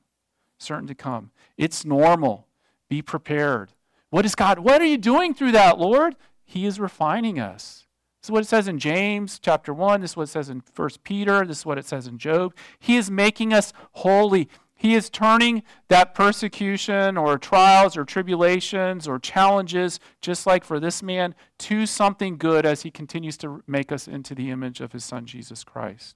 Certain 0.58 0.88
to 0.88 0.96
come. 0.96 1.32
It's 1.58 1.86
normal. 1.86 2.48
Be 2.90 3.02
prepared. 3.02 3.74
What 4.10 4.26
is 4.26 4.34
God? 4.34 4.60
What 4.60 4.82
are 4.82 4.86
you 4.86 4.98
doing 4.98 5.34
through 5.34 5.52
that, 5.52 5.78
Lord? 5.78 6.16
He 6.46 6.66
is 6.66 6.80
refining 6.80 7.40
us. 7.40 7.86
This 8.22 8.28
is 8.28 8.32
what 8.32 8.44
it 8.44 8.48
says 8.48 8.68
in 8.68 8.80
James 8.80 9.40
chapter 9.40 9.74
1. 9.74 10.02
This 10.02 10.12
is 10.12 10.18
what 10.18 10.24
it 10.24 10.32
says 10.32 10.50
in 10.50 10.64
1 10.76 10.90
Peter. 11.04 11.46
This 11.46 11.60
is 11.60 11.66
what 11.66 11.78
it 11.78 11.86
says 11.86 12.08
in 12.08 12.18
Job. 12.18 12.54
He 12.80 12.98
is 12.98 13.12
making 13.12 13.54
us 13.54 13.72
holy. 13.92 14.50
He 14.80 14.96
is 14.96 15.10
turning 15.10 15.64
that 15.90 16.16
persecution 16.16 17.18
or 17.18 17.38
trials 17.38 17.98
or 17.98 18.06
tribulations 18.06 19.10
or 19.10 19.20
challenges, 19.20 20.00
just 20.22 20.48
like 20.48 20.64
for 20.64 20.80
this 20.80 21.04
man, 21.04 21.36
to 21.58 21.86
something 21.86 22.38
good 22.38 22.66
as 22.66 22.84
he 22.84 22.90
continues 22.90 23.36
to 23.40 23.62
make 23.68 23.92
us 23.92 24.08
into 24.08 24.34
the 24.34 24.50
image 24.50 24.80
of 24.80 24.94
his 24.94 25.04
son, 25.04 25.26
Jesus 25.26 25.66
Christ. 25.66 26.16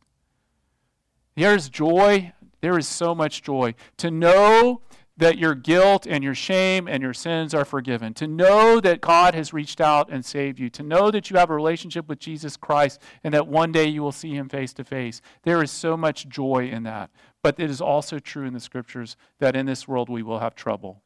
There's 1.35 1.67
joy. 1.67 2.31
There 2.61 2.77
is 2.77 2.87
so 2.87 3.13
much 3.13 3.41
joy 3.41 3.75
to 3.97 4.09
know 4.09 4.81
that 5.17 5.37
your 5.37 5.55
guilt 5.55 6.07
and 6.07 6.23
your 6.23 6.33
shame 6.33 6.87
and 6.87 7.03
your 7.03 7.13
sins 7.13 7.53
are 7.53 7.65
forgiven, 7.65 8.13
to 8.13 8.27
know 8.27 8.79
that 8.79 9.01
God 9.01 9.35
has 9.35 9.51
reached 9.51 9.81
out 9.81 10.09
and 10.09 10.23
saved 10.23 10.57
you, 10.57 10.69
to 10.69 10.83
know 10.83 11.11
that 11.11 11.29
you 11.29 11.37
have 11.37 11.49
a 11.49 11.55
relationship 11.55 12.07
with 12.07 12.19
Jesus 12.19 12.55
Christ 12.55 13.01
and 13.25 13.33
that 13.33 13.47
one 13.47 13.73
day 13.73 13.87
you 13.87 14.01
will 14.01 14.13
see 14.13 14.33
him 14.33 14.47
face 14.47 14.73
to 14.75 14.85
face. 14.85 15.21
There 15.43 15.61
is 15.61 15.69
so 15.69 15.97
much 15.97 16.29
joy 16.29 16.69
in 16.69 16.83
that. 16.83 17.11
But 17.43 17.59
it 17.59 17.69
is 17.69 17.81
also 17.81 18.17
true 18.17 18.45
in 18.45 18.53
the 18.53 18.59
scriptures 18.59 19.15
that 19.39 19.55
in 19.55 19.67
this 19.67 19.87
world 19.87 20.09
we 20.09 20.23
will 20.23 20.39
have 20.39 20.55
trouble. 20.55 21.03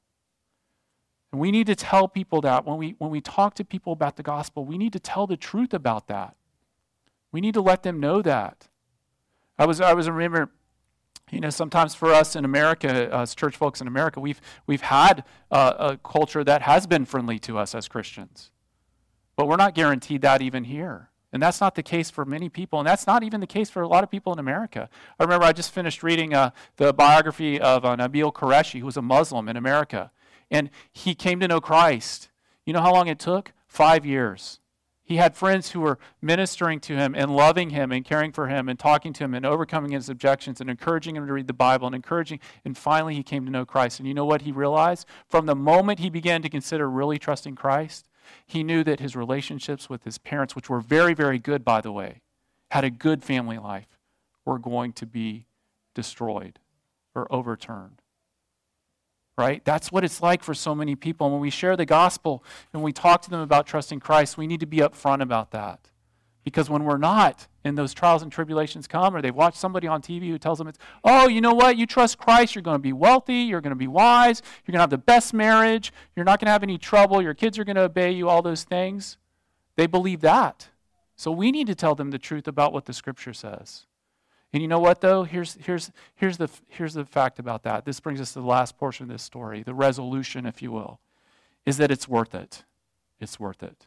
And 1.32 1.42
we 1.42 1.52
need 1.52 1.68
to 1.68 1.76
tell 1.76 2.08
people 2.08 2.40
that 2.42 2.66
when 2.66 2.78
we, 2.78 2.96
when 3.00 3.12
we 3.12 3.20
talk 3.20 3.56
to 3.56 3.66
people 3.66 3.92
about 3.92 4.16
the 4.16 4.24
gospel, 4.24 4.64
we 4.64 4.78
need 4.78 4.94
to 4.94 5.00
tell 5.00 5.28
the 5.28 5.36
truth 5.36 5.74
about 5.74 6.08
that. 6.08 6.36
We 7.32 7.42
need 7.42 7.56
to 7.56 7.62
let 7.62 7.84
them 7.84 8.00
know 8.00 8.22
that. 8.22 8.70
I 9.60 9.66
was, 9.66 9.82
I 9.82 9.94
was 9.94 10.10
remember, 10.10 10.52
you 11.32 11.42
know, 11.42 11.50
sometimes 11.50 11.96
for 11.96 12.14
us 12.14 12.36
in 12.36 12.46
America, 12.46 13.10
as 13.12 13.36
church 13.36 13.58
folks 13.58 13.82
in 13.82 13.88
America, 13.88 14.20
we've, 14.20 14.40
we've 14.66 14.82
had 14.82 15.26
a 15.52 15.98
culture 16.04 16.44
that 16.44 16.62
has 16.62 16.88
been 16.88 17.04
friendly 17.04 17.40
to 17.40 17.58
us 17.58 17.76
as 17.76 17.88
Christians. 17.88 18.52
But 19.36 19.48
we're 19.48 19.58
not 19.58 19.74
guaranteed 19.76 20.22
that 20.22 20.42
even 20.42 20.64
here. 20.64 21.10
And 21.38 21.44
that's 21.44 21.62
not 21.62 21.76
the 21.76 21.84
case 21.84 22.10
for 22.10 22.26
many 22.26 22.50
people, 22.50 22.80
and 22.80 22.88
that's 22.88 23.06
not 23.06 23.22
even 23.22 23.42
the 23.42 23.46
case 23.46 23.70
for 23.70 23.84
a 23.84 23.88
lot 23.88 24.04
of 24.04 24.10
people 24.10 24.34
in 24.34 24.40
America. 24.40 24.90
I 25.20 25.24
remember 25.24 25.46
I 25.46 25.54
just 25.54 25.72
finished 25.72 26.02
reading 26.02 26.34
uh, 26.34 26.50
the 26.78 26.94
biography 26.94 27.62
of 27.62 27.86
uh, 27.86 27.96
Nabeel 27.96 28.34
Qureshi, 28.34 28.80
who 28.80 28.88
was 28.88 28.98
a 28.98 29.04
Muslim 29.04 29.48
in 29.48 29.56
America, 29.56 30.10
and 30.50 30.72
he 30.92 31.14
came 31.14 31.40
to 31.40 31.48
know 31.48 31.62
Christ. 31.62 32.30
You 32.66 32.74
know 32.74 32.82
how 32.82 32.92
long 32.92 33.08
it 33.08 33.20
took? 33.20 33.54
Five 33.68 34.04
years. 34.04 34.60
He 35.04 35.18
had 35.18 35.36
friends 35.36 35.70
who 35.70 35.82
were 35.82 36.00
ministering 36.24 36.80
to 36.80 36.96
him 36.96 37.14
and 37.14 37.30
loving 37.36 37.70
him 37.70 37.92
and 37.92 38.04
caring 38.04 38.32
for 38.32 38.48
him 38.48 38.68
and 38.68 38.80
talking 38.80 39.14
to 39.14 39.24
him 39.24 39.36
and 39.36 39.46
overcoming 39.46 39.92
his 39.92 40.10
objections 40.10 40.60
and 40.60 40.72
encouraging 40.72 41.16
him 41.16 41.28
to 41.28 41.34
read 41.34 41.46
the 41.46 41.54
Bible 41.54 41.86
and 41.86 41.96
encouraging. 41.96 42.40
And 42.66 42.76
finally, 42.76 43.14
he 43.14 43.22
came 43.22 43.46
to 43.46 43.52
know 43.52 43.64
Christ. 43.64 44.00
And 44.00 44.08
you 44.08 44.16
know 44.16 44.26
what 44.26 44.42
he 44.42 44.52
realized? 44.52 45.06
From 45.28 45.46
the 45.46 45.56
moment 45.56 46.00
he 46.00 46.10
began 46.10 46.42
to 46.42 46.50
consider 46.50 46.90
really 46.90 47.20
trusting 47.20 47.54
Christ, 47.54 48.10
he 48.46 48.64
knew 48.64 48.84
that 48.84 49.00
his 49.00 49.16
relationships 49.16 49.90
with 49.90 50.04
his 50.04 50.18
parents, 50.18 50.56
which 50.56 50.70
were 50.70 50.80
very, 50.82 51.14
very 51.14 51.40
good, 51.40 51.64
by 51.64 51.82
the 51.82 51.92
way, 51.92 52.22
had 52.72 52.84
a 52.84 52.90
good 52.90 53.24
family 53.24 53.58
life, 53.58 53.88
were 54.46 54.60
going 54.60 54.94
to 54.94 55.06
be 55.06 55.46
destroyed 55.94 56.60
or 57.16 57.28
overturned. 57.34 58.02
Right? 59.38 59.64
That's 59.64 59.92
what 59.92 60.04
it's 60.04 60.22
like 60.22 60.44
for 60.44 60.54
so 60.54 60.74
many 60.74 60.96
people. 60.96 61.28
And 61.28 61.34
when 61.34 61.42
we 61.42 61.52
share 61.52 61.76
the 61.76 61.86
gospel 61.86 62.44
and 62.74 62.82
we 62.82 62.92
talk 62.92 63.22
to 63.24 63.30
them 63.30 63.42
about 63.42 63.68
trusting 63.68 64.00
Christ, 64.00 64.38
we 64.38 64.48
need 64.48 64.62
to 64.62 64.66
be 64.66 64.78
upfront 64.78 65.22
about 65.22 65.52
that. 65.52 65.92
Because 66.48 66.70
when 66.70 66.86
we're 66.86 66.98
not, 66.98 67.46
and 67.66 67.78
those 67.78 67.94
trials 67.94 68.24
and 68.24 68.32
tribulations 68.32 68.88
come, 68.88 69.14
or 69.14 69.22
they've 69.22 69.36
watched 69.36 69.58
somebody 69.58 69.86
on 69.86 70.02
TV 70.02 70.30
who 70.30 70.38
tells 70.38 70.60
them 70.60 70.70
it's, 70.70 70.80
oh, 71.04 71.28
you 71.28 71.42
know 71.42 71.54
what, 71.54 71.76
you 71.76 71.86
trust 71.86 72.18
Christ, 72.18 72.56
you're 72.56 72.62
going 72.62 72.76
to 72.76 72.82
be 72.82 72.94
wealthy, 72.94 73.40
you're 73.40 73.60
going 73.60 73.72
to 73.72 73.76
be 73.76 73.90
wise, 73.90 74.42
you're 74.66 74.72
going 74.72 74.78
to 74.78 74.84
have 74.84 74.90
the 74.90 74.98
best 74.98 75.34
marriage, 75.34 75.92
you're 76.16 76.24
not 76.24 76.40
going 76.40 76.46
to 76.46 76.54
have 76.54 76.64
any 76.64 76.78
trouble, 76.78 77.22
your 77.22 77.34
kids 77.34 77.60
are 77.60 77.66
going 77.66 77.76
to 77.76 77.82
obey 77.82 78.12
you, 78.14 78.30
all 78.30 78.42
those 78.42 78.64
things. 78.64 79.18
They 79.76 79.88
believe 79.88 80.22
that. 80.22 80.70
So 81.18 81.32
we 81.32 81.52
need 81.52 81.68
to 81.68 81.76
tell 81.76 81.96
them 81.96 82.12
the 82.12 82.18
truth 82.18 82.48
about 82.48 82.72
what 82.72 82.86
the 82.86 82.94
scripture 82.94 83.34
says. 83.34 83.86
And 84.54 84.62
you 84.62 84.70
know 84.70 84.80
what 84.80 85.02
though? 85.02 85.24
Here's, 85.24 85.56
here's, 85.56 85.92
here's, 86.16 86.38
the, 86.38 86.50
here's 86.70 86.94
the 86.94 87.04
fact 87.04 87.40
about 87.40 87.64
that. 87.64 87.84
This 87.84 88.00
brings 88.00 88.22
us 88.22 88.32
to 88.32 88.40
the 88.40 88.48
last 88.48 88.78
portion 88.78 89.04
of 89.04 89.10
this 89.10 89.22
story, 89.22 89.64
the 89.64 89.74
resolution, 89.74 90.46
if 90.46 90.62
you 90.62 90.72
will, 90.72 91.02
is 91.66 91.76
that 91.76 91.92
it's 91.92 92.08
worth 92.08 92.34
it. 92.34 92.64
It's 93.20 93.38
worth 93.38 93.64
it 93.64 93.86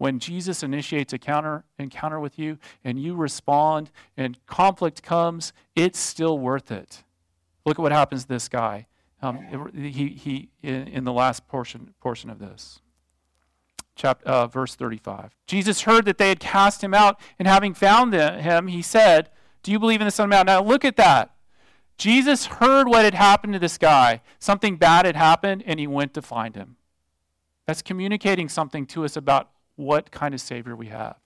when 0.00 0.18
Jesus 0.18 0.62
initiates 0.62 1.12
a 1.12 1.18
counter 1.18 1.62
encounter 1.78 2.18
with 2.18 2.38
you 2.38 2.56
and 2.82 2.98
you 2.98 3.14
respond 3.14 3.90
and 4.16 4.38
conflict 4.46 5.02
comes, 5.02 5.52
it's 5.76 5.98
still 5.98 6.38
worth 6.38 6.72
it. 6.72 7.04
Look 7.66 7.78
at 7.78 7.82
what 7.82 7.92
happens 7.92 8.22
to 8.22 8.28
this 8.28 8.48
guy. 8.48 8.86
Um, 9.20 9.68
he, 9.74 10.08
he, 10.08 10.48
in, 10.62 10.88
in, 10.88 11.04
the 11.04 11.12
last 11.12 11.46
portion, 11.48 11.92
portion 12.00 12.30
of 12.30 12.38
this. 12.38 12.80
Chapter, 13.94 14.26
uh, 14.26 14.46
verse 14.46 14.74
35. 14.74 15.36
Jesus 15.46 15.82
heard 15.82 16.06
that 16.06 16.16
they 16.16 16.30
had 16.30 16.40
cast 16.40 16.82
him 16.82 16.94
out, 16.94 17.20
and 17.38 17.46
having 17.46 17.74
found 17.74 18.14
him, 18.14 18.68
he 18.68 18.80
said, 18.80 19.28
Do 19.62 19.70
you 19.70 19.78
believe 19.78 20.00
in 20.00 20.06
the 20.06 20.10
Son 20.10 20.24
of 20.24 20.30
Man? 20.30 20.46
Now 20.46 20.62
look 20.62 20.86
at 20.86 20.96
that. 20.96 21.34
Jesus 21.98 22.46
heard 22.46 22.88
what 22.88 23.04
had 23.04 23.12
happened 23.12 23.52
to 23.52 23.58
this 23.58 23.76
guy. 23.76 24.22
Something 24.38 24.76
bad 24.76 25.04
had 25.04 25.16
happened, 25.16 25.62
and 25.66 25.78
he 25.78 25.86
went 25.86 26.14
to 26.14 26.22
find 26.22 26.56
him. 26.56 26.76
That's 27.66 27.82
communicating 27.82 28.48
something 28.48 28.86
to 28.86 29.04
us 29.04 29.14
about 29.14 29.50
what 29.80 30.10
kind 30.10 30.34
of 30.34 30.40
Savior 30.40 30.76
we 30.76 30.86
have. 30.86 31.16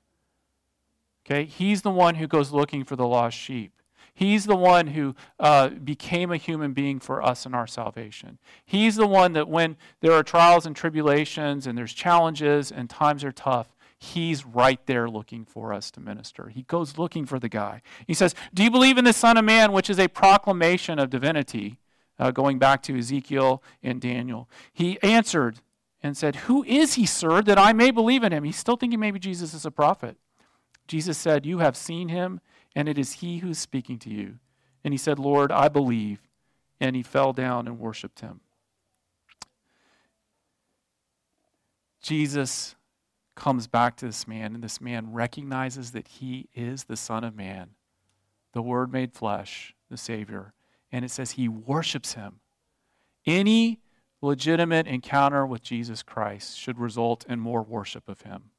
Okay? 1.26 1.44
He's 1.44 1.82
the 1.82 1.90
one 1.90 2.16
who 2.16 2.26
goes 2.26 2.52
looking 2.52 2.84
for 2.84 2.96
the 2.96 3.06
lost 3.06 3.36
sheep. 3.36 3.72
He's 4.16 4.44
the 4.44 4.56
one 4.56 4.88
who 4.88 5.16
uh, 5.40 5.70
became 5.70 6.30
a 6.30 6.36
human 6.36 6.72
being 6.72 7.00
for 7.00 7.20
us 7.20 7.46
in 7.46 7.54
our 7.54 7.66
salvation. 7.66 8.38
He's 8.64 8.94
the 8.94 9.08
one 9.08 9.32
that 9.32 9.48
when 9.48 9.76
there 10.00 10.12
are 10.12 10.22
trials 10.22 10.66
and 10.66 10.76
tribulations 10.76 11.66
and 11.66 11.76
there's 11.76 11.92
challenges 11.92 12.70
and 12.70 12.88
times 12.88 13.24
are 13.24 13.32
tough, 13.32 13.74
He's 14.04 14.44
right 14.44 14.84
there 14.86 15.08
looking 15.08 15.44
for 15.46 15.72
us 15.72 15.90
to 15.92 16.00
minister. 16.00 16.48
He 16.48 16.62
goes 16.62 16.98
looking 16.98 17.24
for 17.24 17.38
the 17.38 17.48
guy. 17.48 17.80
He 18.06 18.12
says, 18.12 18.34
Do 18.52 18.62
you 18.62 18.70
believe 18.70 18.98
in 18.98 19.04
the 19.04 19.14
Son 19.14 19.38
of 19.38 19.44
Man, 19.44 19.72
which 19.72 19.88
is 19.88 19.98
a 19.98 20.08
proclamation 20.08 20.98
of 20.98 21.08
divinity? 21.10 21.78
Uh, 22.18 22.30
going 22.30 22.58
back 22.58 22.82
to 22.82 22.96
Ezekiel 22.96 23.62
and 23.82 24.00
Daniel. 24.00 24.48
He 24.72 25.02
answered, 25.02 25.56
and 26.04 26.18
said, 26.18 26.36
Who 26.36 26.62
is 26.64 26.94
he, 26.94 27.06
sir, 27.06 27.40
that 27.42 27.58
I 27.58 27.72
may 27.72 27.90
believe 27.90 28.22
in 28.22 28.30
him? 28.30 28.44
He's 28.44 28.58
still 28.58 28.76
thinking 28.76 29.00
maybe 29.00 29.18
Jesus 29.18 29.54
is 29.54 29.64
a 29.64 29.70
prophet. 29.70 30.18
Jesus 30.86 31.16
said, 31.16 31.46
You 31.46 31.58
have 31.58 31.78
seen 31.78 32.10
him, 32.10 32.40
and 32.76 32.90
it 32.90 32.98
is 32.98 33.14
he 33.14 33.38
who 33.38 33.48
is 33.48 33.58
speaking 33.58 33.98
to 34.00 34.10
you. 34.10 34.34
And 34.84 34.92
he 34.92 34.98
said, 34.98 35.18
Lord, 35.18 35.50
I 35.50 35.68
believe. 35.68 36.20
And 36.78 36.94
he 36.94 37.02
fell 37.02 37.32
down 37.32 37.66
and 37.66 37.78
worshiped 37.78 38.20
him. 38.20 38.40
Jesus 42.02 42.76
comes 43.34 43.66
back 43.66 43.96
to 43.96 44.06
this 44.06 44.28
man, 44.28 44.54
and 44.54 44.62
this 44.62 44.82
man 44.82 45.10
recognizes 45.10 45.92
that 45.92 46.06
he 46.06 46.48
is 46.54 46.84
the 46.84 46.98
Son 46.98 47.24
of 47.24 47.34
Man, 47.34 47.70
the 48.52 48.60
Word 48.60 48.92
made 48.92 49.14
flesh, 49.14 49.74
the 49.90 49.96
Savior. 49.96 50.52
And 50.92 51.02
it 51.02 51.10
says 51.10 51.32
he 51.32 51.48
worships 51.48 52.12
him. 52.12 52.40
Any 53.24 53.80
legitimate 54.24 54.86
encounter 54.86 55.46
with 55.46 55.62
Jesus 55.62 56.02
Christ 56.02 56.58
should 56.58 56.78
result 56.78 57.24
in 57.28 57.38
more 57.38 57.62
worship 57.62 58.08
of 58.08 58.22
him. 58.22 58.50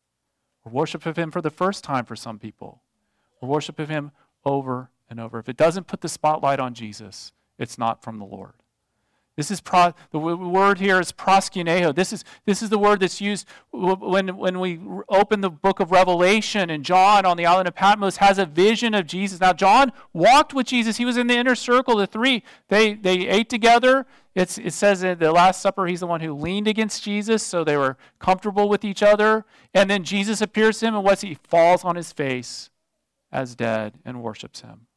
Or 0.63 0.71
worship 0.71 1.05
of 1.05 1.17
him 1.17 1.31
for 1.31 1.41
the 1.41 1.49
first 1.49 1.83
time 1.83 2.05
for 2.05 2.15
some 2.15 2.39
people, 2.39 2.81
or 3.41 3.49
worship 3.49 3.79
of 3.79 3.89
him 3.89 4.11
over 4.43 4.89
and 5.09 5.19
over. 5.19 5.39
If 5.39 5.49
it 5.49 5.57
doesn't 5.57 5.87
put 5.87 6.01
the 6.01 6.09
spotlight 6.09 6.59
on 6.59 6.73
Jesus, 6.73 7.33
it's 7.59 7.77
not 7.77 8.01
from 8.01 8.17
the 8.17 8.25
Lord. 8.25 8.53
This 9.37 9.51
is 9.51 9.59
pro, 9.59 9.93
the 10.11 10.19
word 10.19 10.79
here 10.79 10.97
is 10.97 11.11
proskuneo. 11.11 11.93
This 11.93 12.13
is, 12.13 12.23
this 12.45 12.63
is 12.63 12.69
the 12.69 12.77
word 12.77 13.01
that's 13.01 13.19
used 13.19 13.45
when, 13.71 14.37
when 14.37 14.61
we 14.61 14.79
open 15.09 15.41
the 15.41 15.49
book 15.49 15.81
of 15.81 15.91
Revelation 15.91 16.69
and 16.69 16.85
John 16.85 17.25
on 17.25 17.35
the 17.35 17.45
island 17.45 17.67
of 17.67 17.75
Patmos 17.75 18.17
has 18.17 18.37
a 18.37 18.45
vision 18.45 18.93
of 18.93 19.07
Jesus. 19.07 19.41
Now, 19.41 19.51
John 19.51 19.91
walked 20.13 20.53
with 20.53 20.67
Jesus. 20.67 20.95
He 20.95 21.03
was 21.03 21.17
in 21.17 21.27
the 21.27 21.35
inner 21.35 21.55
circle, 21.55 21.97
the 21.97 22.07
three. 22.07 22.43
They, 22.69 22.93
they 22.93 23.27
ate 23.27 23.49
together. 23.49 24.05
It's, 24.35 24.57
it 24.57 24.71
says 24.71 25.03
in 25.03 25.19
the 25.19 25.33
Last 25.33 25.61
Supper, 25.61 25.85
he's 25.85 25.99
the 25.99 26.07
one 26.07 26.21
who 26.21 26.33
leaned 26.33 26.69
against 26.69 27.03
Jesus, 27.03 27.43
so 27.43 27.65
they 27.65 27.75
were 27.75 27.97
comfortable 28.19 28.69
with 28.69 28.85
each 28.85 29.03
other. 29.03 29.43
And 29.73 29.89
then 29.89 30.05
Jesus 30.05 30.41
appears 30.41 30.79
to 30.79 30.87
him, 30.87 30.95
and 30.95 31.03
what's 31.03 31.21
he? 31.21 31.37
Falls 31.43 31.83
on 31.83 31.97
his 31.97 32.13
face 32.13 32.69
as 33.33 33.53
dead 33.53 33.95
and 34.05 34.23
worships 34.23 34.61
him. 34.61 34.87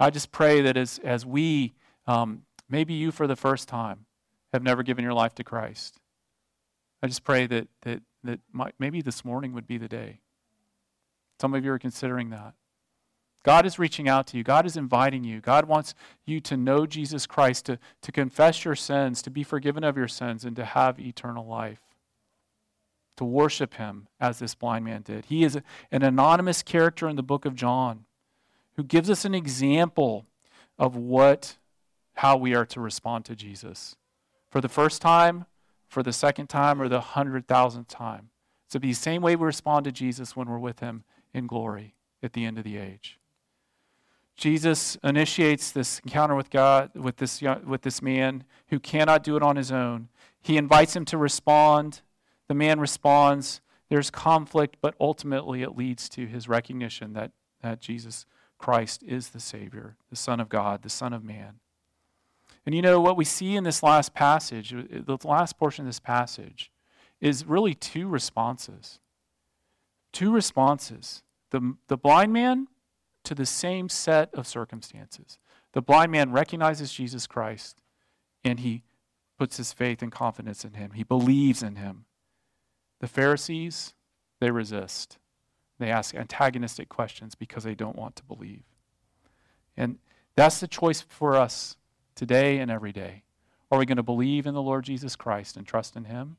I 0.00 0.08
just 0.08 0.32
pray 0.32 0.62
that 0.62 0.78
as, 0.78 0.98
as 1.04 1.26
we 1.26 1.74
um, 2.06 2.42
maybe 2.68 2.94
you, 2.94 3.10
for 3.12 3.26
the 3.26 3.36
first 3.36 3.68
time, 3.68 4.06
have 4.52 4.62
never 4.62 4.82
given 4.82 5.04
your 5.04 5.14
life 5.14 5.34
to 5.36 5.44
Christ. 5.44 6.00
I 7.02 7.06
just 7.06 7.24
pray 7.24 7.46
that, 7.46 7.68
that, 7.82 8.02
that 8.24 8.40
maybe 8.78 9.00
this 9.02 9.24
morning 9.24 9.52
would 9.54 9.66
be 9.66 9.78
the 9.78 9.88
day. 9.88 10.20
Some 11.40 11.54
of 11.54 11.64
you 11.64 11.72
are 11.72 11.78
considering 11.78 12.30
that. 12.30 12.54
God 13.44 13.66
is 13.66 13.78
reaching 13.78 14.08
out 14.08 14.28
to 14.28 14.36
you. 14.36 14.44
God 14.44 14.66
is 14.66 14.76
inviting 14.76 15.24
you. 15.24 15.40
God 15.40 15.66
wants 15.66 15.94
you 16.24 16.38
to 16.40 16.56
know 16.56 16.86
Jesus 16.86 17.26
Christ, 17.26 17.66
to, 17.66 17.78
to 18.02 18.12
confess 18.12 18.64
your 18.64 18.76
sins, 18.76 19.20
to 19.22 19.30
be 19.30 19.42
forgiven 19.42 19.82
of 19.82 19.96
your 19.96 20.06
sins, 20.06 20.44
and 20.44 20.54
to 20.54 20.64
have 20.64 21.00
eternal 21.00 21.46
life. 21.46 21.80
To 23.16 23.24
worship 23.24 23.74
Him 23.74 24.06
as 24.20 24.38
this 24.38 24.54
blind 24.54 24.84
man 24.84 25.02
did. 25.02 25.24
He 25.26 25.42
is 25.42 25.58
an 25.90 26.02
anonymous 26.02 26.62
character 26.62 27.08
in 27.08 27.16
the 27.16 27.22
book 27.22 27.44
of 27.44 27.56
John 27.56 28.04
who 28.76 28.84
gives 28.84 29.10
us 29.10 29.24
an 29.24 29.34
example 29.34 30.26
of 30.78 30.96
what 30.96 31.58
how 32.14 32.36
we 32.36 32.54
are 32.54 32.66
to 32.66 32.80
respond 32.80 33.24
to 33.26 33.36
Jesus. 33.36 33.96
For 34.50 34.60
the 34.60 34.68
first 34.68 35.00
time, 35.02 35.46
for 35.88 36.02
the 36.02 36.12
second 36.12 36.48
time, 36.48 36.80
or 36.80 36.88
the 36.88 37.00
hundred 37.00 37.46
thousandth 37.46 37.88
time. 37.88 38.30
So 38.68 38.78
be 38.78 38.88
the 38.88 38.94
same 38.94 39.20
way 39.20 39.36
we 39.36 39.44
respond 39.44 39.84
to 39.84 39.92
Jesus 39.92 40.34
when 40.34 40.48
we're 40.48 40.58
with 40.58 40.80
him 40.80 41.04
in 41.34 41.46
glory 41.46 41.94
at 42.22 42.32
the 42.32 42.44
end 42.44 42.56
of 42.58 42.64
the 42.64 42.78
age. 42.78 43.18
Jesus 44.36 44.96
initiates 45.04 45.70
this 45.70 46.00
encounter 46.00 46.34
with 46.34 46.48
God, 46.48 46.90
with 46.94 47.16
this, 47.16 47.42
with 47.66 47.82
this 47.82 48.00
man 48.00 48.44
who 48.68 48.80
cannot 48.80 49.22
do 49.22 49.36
it 49.36 49.42
on 49.42 49.56
his 49.56 49.70
own. 49.70 50.08
He 50.40 50.56
invites 50.56 50.96
him 50.96 51.04
to 51.06 51.18
respond. 51.18 52.00
The 52.48 52.54
man 52.54 52.80
responds. 52.80 53.60
There's 53.90 54.10
conflict, 54.10 54.78
but 54.80 54.94
ultimately 54.98 55.62
it 55.62 55.76
leads 55.76 56.08
to 56.10 56.26
his 56.26 56.48
recognition 56.48 57.12
that, 57.12 57.32
that 57.62 57.80
Jesus 57.80 58.24
Christ 58.56 59.02
is 59.02 59.28
the 59.28 59.40
Savior, 59.40 59.96
the 60.08 60.16
Son 60.16 60.40
of 60.40 60.48
God, 60.48 60.82
the 60.82 60.88
Son 60.88 61.12
of 61.12 61.22
Man. 61.22 61.60
And 62.64 62.74
you 62.74 62.82
know, 62.82 63.00
what 63.00 63.16
we 63.16 63.24
see 63.24 63.56
in 63.56 63.64
this 63.64 63.82
last 63.82 64.14
passage, 64.14 64.72
uh, 64.72 64.82
the 64.90 65.18
last 65.24 65.58
portion 65.58 65.84
of 65.84 65.88
this 65.88 66.00
passage, 66.00 66.70
is 67.20 67.44
really 67.46 67.74
two 67.74 68.08
responses. 68.08 68.98
Two 70.12 70.32
responses. 70.32 71.22
The, 71.50 71.76
the 71.88 71.96
blind 71.96 72.32
man 72.32 72.68
to 73.24 73.34
the 73.34 73.46
same 73.46 73.88
set 73.88 74.32
of 74.34 74.46
circumstances. 74.46 75.38
The 75.72 75.82
blind 75.82 76.12
man 76.12 76.32
recognizes 76.32 76.92
Jesus 76.92 77.26
Christ 77.26 77.80
and 78.44 78.60
he 78.60 78.82
puts 79.38 79.56
his 79.56 79.72
faith 79.72 80.02
and 80.02 80.12
confidence 80.12 80.64
in 80.64 80.74
him. 80.74 80.92
He 80.92 81.04
believes 81.04 81.62
in 81.62 81.76
him. 81.76 82.04
The 83.00 83.08
Pharisees, 83.08 83.94
they 84.40 84.50
resist. 84.50 85.18
They 85.78 85.90
ask 85.90 86.14
antagonistic 86.14 86.88
questions 86.88 87.34
because 87.34 87.64
they 87.64 87.74
don't 87.74 87.96
want 87.96 88.16
to 88.16 88.24
believe. 88.24 88.62
And 89.76 89.98
that's 90.36 90.60
the 90.60 90.68
choice 90.68 91.00
for 91.00 91.36
us 91.36 91.76
today 92.22 92.58
and 92.58 92.70
every 92.70 92.92
day? 92.92 93.24
Are 93.68 93.80
we 93.80 93.84
going 93.84 93.96
to 93.96 94.02
believe 94.04 94.46
in 94.46 94.54
the 94.54 94.62
Lord 94.62 94.84
Jesus 94.84 95.16
Christ 95.16 95.56
and 95.56 95.66
trust 95.66 95.96
in 95.96 96.04
Him? 96.04 96.36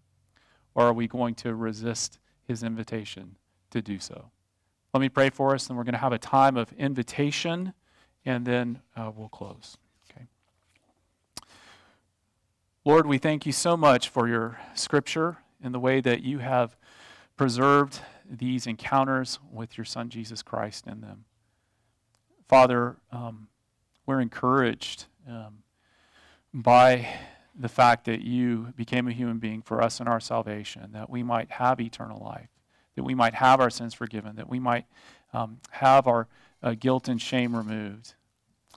Or 0.75 0.85
are 0.85 0.93
we 0.93 1.09
going 1.09 1.35
to 1.35 1.53
resist 1.53 2.19
His 2.47 2.63
invitation 2.63 3.35
to 3.71 3.81
do 3.81 3.99
so? 3.99 4.31
Let 4.93 5.01
me 5.01 5.09
pray 5.09 5.29
for 5.29 5.53
us, 5.53 5.67
and 5.67 5.77
we're 5.77 5.83
going 5.83 5.91
to 5.91 5.99
have 5.99 6.13
a 6.13 6.17
time 6.17 6.55
of 6.55 6.71
invitation, 6.77 7.73
and 8.23 8.45
then 8.45 8.79
uh, 8.95 9.11
we'll 9.13 9.27
close. 9.27 9.75
Okay. 10.09 10.25
Lord, 12.85 13.05
we 13.05 13.17
thank 13.17 13.45
you 13.45 13.51
so 13.51 13.75
much 13.75 14.07
for 14.07 14.29
your 14.29 14.61
scripture 14.75 15.39
and 15.61 15.75
the 15.75 15.81
way 15.81 15.99
that 15.99 16.23
you 16.23 16.39
have 16.39 16.77
preserved 17.35 17.99
these 18.25 18.67
encounters 18.67 19.37
with 19.51 19.77
your 19.77 19.83
Son 19.83 20.07
Jesus 20.07 20.41
Christ 20.43 20.87
in 20.87 21.01
them. 21.01 21.25
Father, 22.47 22.95
um, 23.11 23.49
we're 24.05 24.21
encouraged 24.21 25.07
um, 25.27 25.62
by 26.53 27.07
the 27.55 27.69
fact 27.69 28.05
that 28.05 28.21
you 28.21 28.73
became 28.75 29.07
a 29.07 29.11
human 29.11 29.39
being 29.39 29.61
for 29.61 29.81
us 29.81 29.99
in 29.99 30.07
our 30.07 30.19
salvation, 30.19 30.91
that 30.93 31.09
we 31.09 31.23
might 31.23 31.51
have 31.51 31.79
eternal 31.79 32.23
life, 32.23 32.49
that 32.95 33.03
we 33.03 33.15
might 33.15 33.35
have 33.35 33.59
our 33.59 33.69
sins 33.69 33.93
forgiven, 33.93 34.35
that 34.35 34.49
we 34.49 34.59
might 34.59 34.85
um, 35.33 35.59
have 35.71 36.07
our 36.07 36.27
uh, 36.61 36.75
guilt 36.79 37.07
and 37.07 37.21
shame 37.21 37.55
removed. 37.55 38.13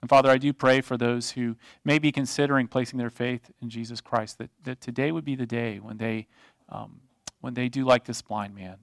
And 0.00 0.10
Father, 0.10 0.30
I 0.30 0.38
do 0.38 0.52
pray 0.52 0.80
for 0.80 0.96
those 0.96 1.32
who 1.32 1.56
may 1.84 1.98
be 1.98 2.12
considering 2.12 2.68
placing 2.68 2.98
their 2.98 3.10
faith 3.10 3.50
in 3.62 3.70
Jesus 3.70 4.00
Christ, 4.00 4.38
that, 4.38 4.50
that 4.64 4.80
today 4.80 5.10
would 5.10 5.24
be 5.24 5.36
the 5.36 5.46
day 5.46 5.78
when 5.78 5.96
they, 5.96 6.26
um, 6.68 7.00
when 7.40 7.54
they 7.54 7.68
do 7.68 7.84
like 7.84 8.04
this 8.04 8.20
blind 8.20 8.54
man 8.54 8.76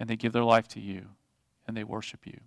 and 0.00 0.08
they 0.08 0.16
give 0.16 0.32
their 0.32 0.44
life 0.44 0.68
to 0.68 0.80
you 0.80 1.06
and 1.66 1.76
they 1.76 1.84
worship 1.84 2.26
you. 2.26 2.40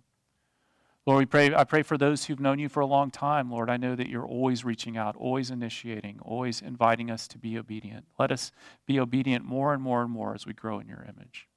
Lord, 1.04 1.18
we 1.18 1.26
pray, 1.26 1.52
I 1.52 1.64
pray 1.64 1.82
for 1.82 1.98
those 1.98 2.24
who've 2.24 2.38
known 2.38 2.60
you 2.60 2.68
for 2.68 2.80
a 2.80 2.86
long 2.86 3.10
time. 3.10 3.50
Lord, 3.50 3.68
I 3.68 3.76
know 3.76 3.96
that 3.96 4.08
you're 4.08 4.26
always 4.26 4.64
reaching 4.64 4.96
out, 4.96 5.16
always 5.16 5.50
initiating, 5.50 6.20
always 6.22 6.62
inviting 6.62 7.10
us 7.10 7.26
to 7.28 7.38
be 7.38 7.58
obedient. 7.58 8.06
Let 8.20 8.30
us 8.30 8.52
be 8.86 9.00
obedient 9.00 9.44
more 9.44 9.74
and 9.74 9.82
more 9.82 10.02
and 10.02 10.10
more 10.10 10.32
as 10.32 10.46
we 10.46 10.52
grow 10.52 10.78
in 10.78 10.86
your 10.86 11.02
image. 11.02 11.48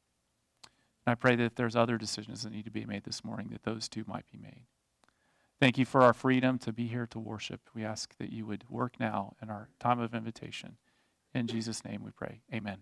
And 1.05 1.11
I 1.11 1.15
pray 1.15 1.35
that 1.35 1.43
if 1.43 1.55
there's 1.55 1.75
other 1.75 1.99
decisions 1.99 2.41
that 2.41 2.53
need 2.53 2.65
to 2.65 2.71
be 2.71 2.85
made 2.85 3.03
this 3.03 3.23
morning, 3.23 3.49
that 3.51 3.63
those 3.63 3.87
too 3.87 4.03
might 4.07 4.25
be 4.31 4.39
made. 4.39 4.63
Thank 5.59 5.77
you 5.77 5.85
for 5.85 6.01
our 6.01 6.13
freedom 6.13 6.57
to 6.59 6.73
be 6.73 6.87
here 6.87 7.05
to 7.07 7.19
worship. 7.19 7.61
We 7.75 7.85
ask 7.85 8.17
that 8.17 8.31
you 8.31 8.47
would 8.47 8.63
work 8.67 8.99
now 8.99 9.35
in 9.43 9.51
our 9.51 9.69
time 9.79 9.99
of 9.99 10.15
invitation. 10.15 10.77
In 11.35 11.45
Jesus' 11.45 11.85
name 11.85 12.03
we 12.03 12.11
pray. 12.11 12.41
Amen. 12.51 12.79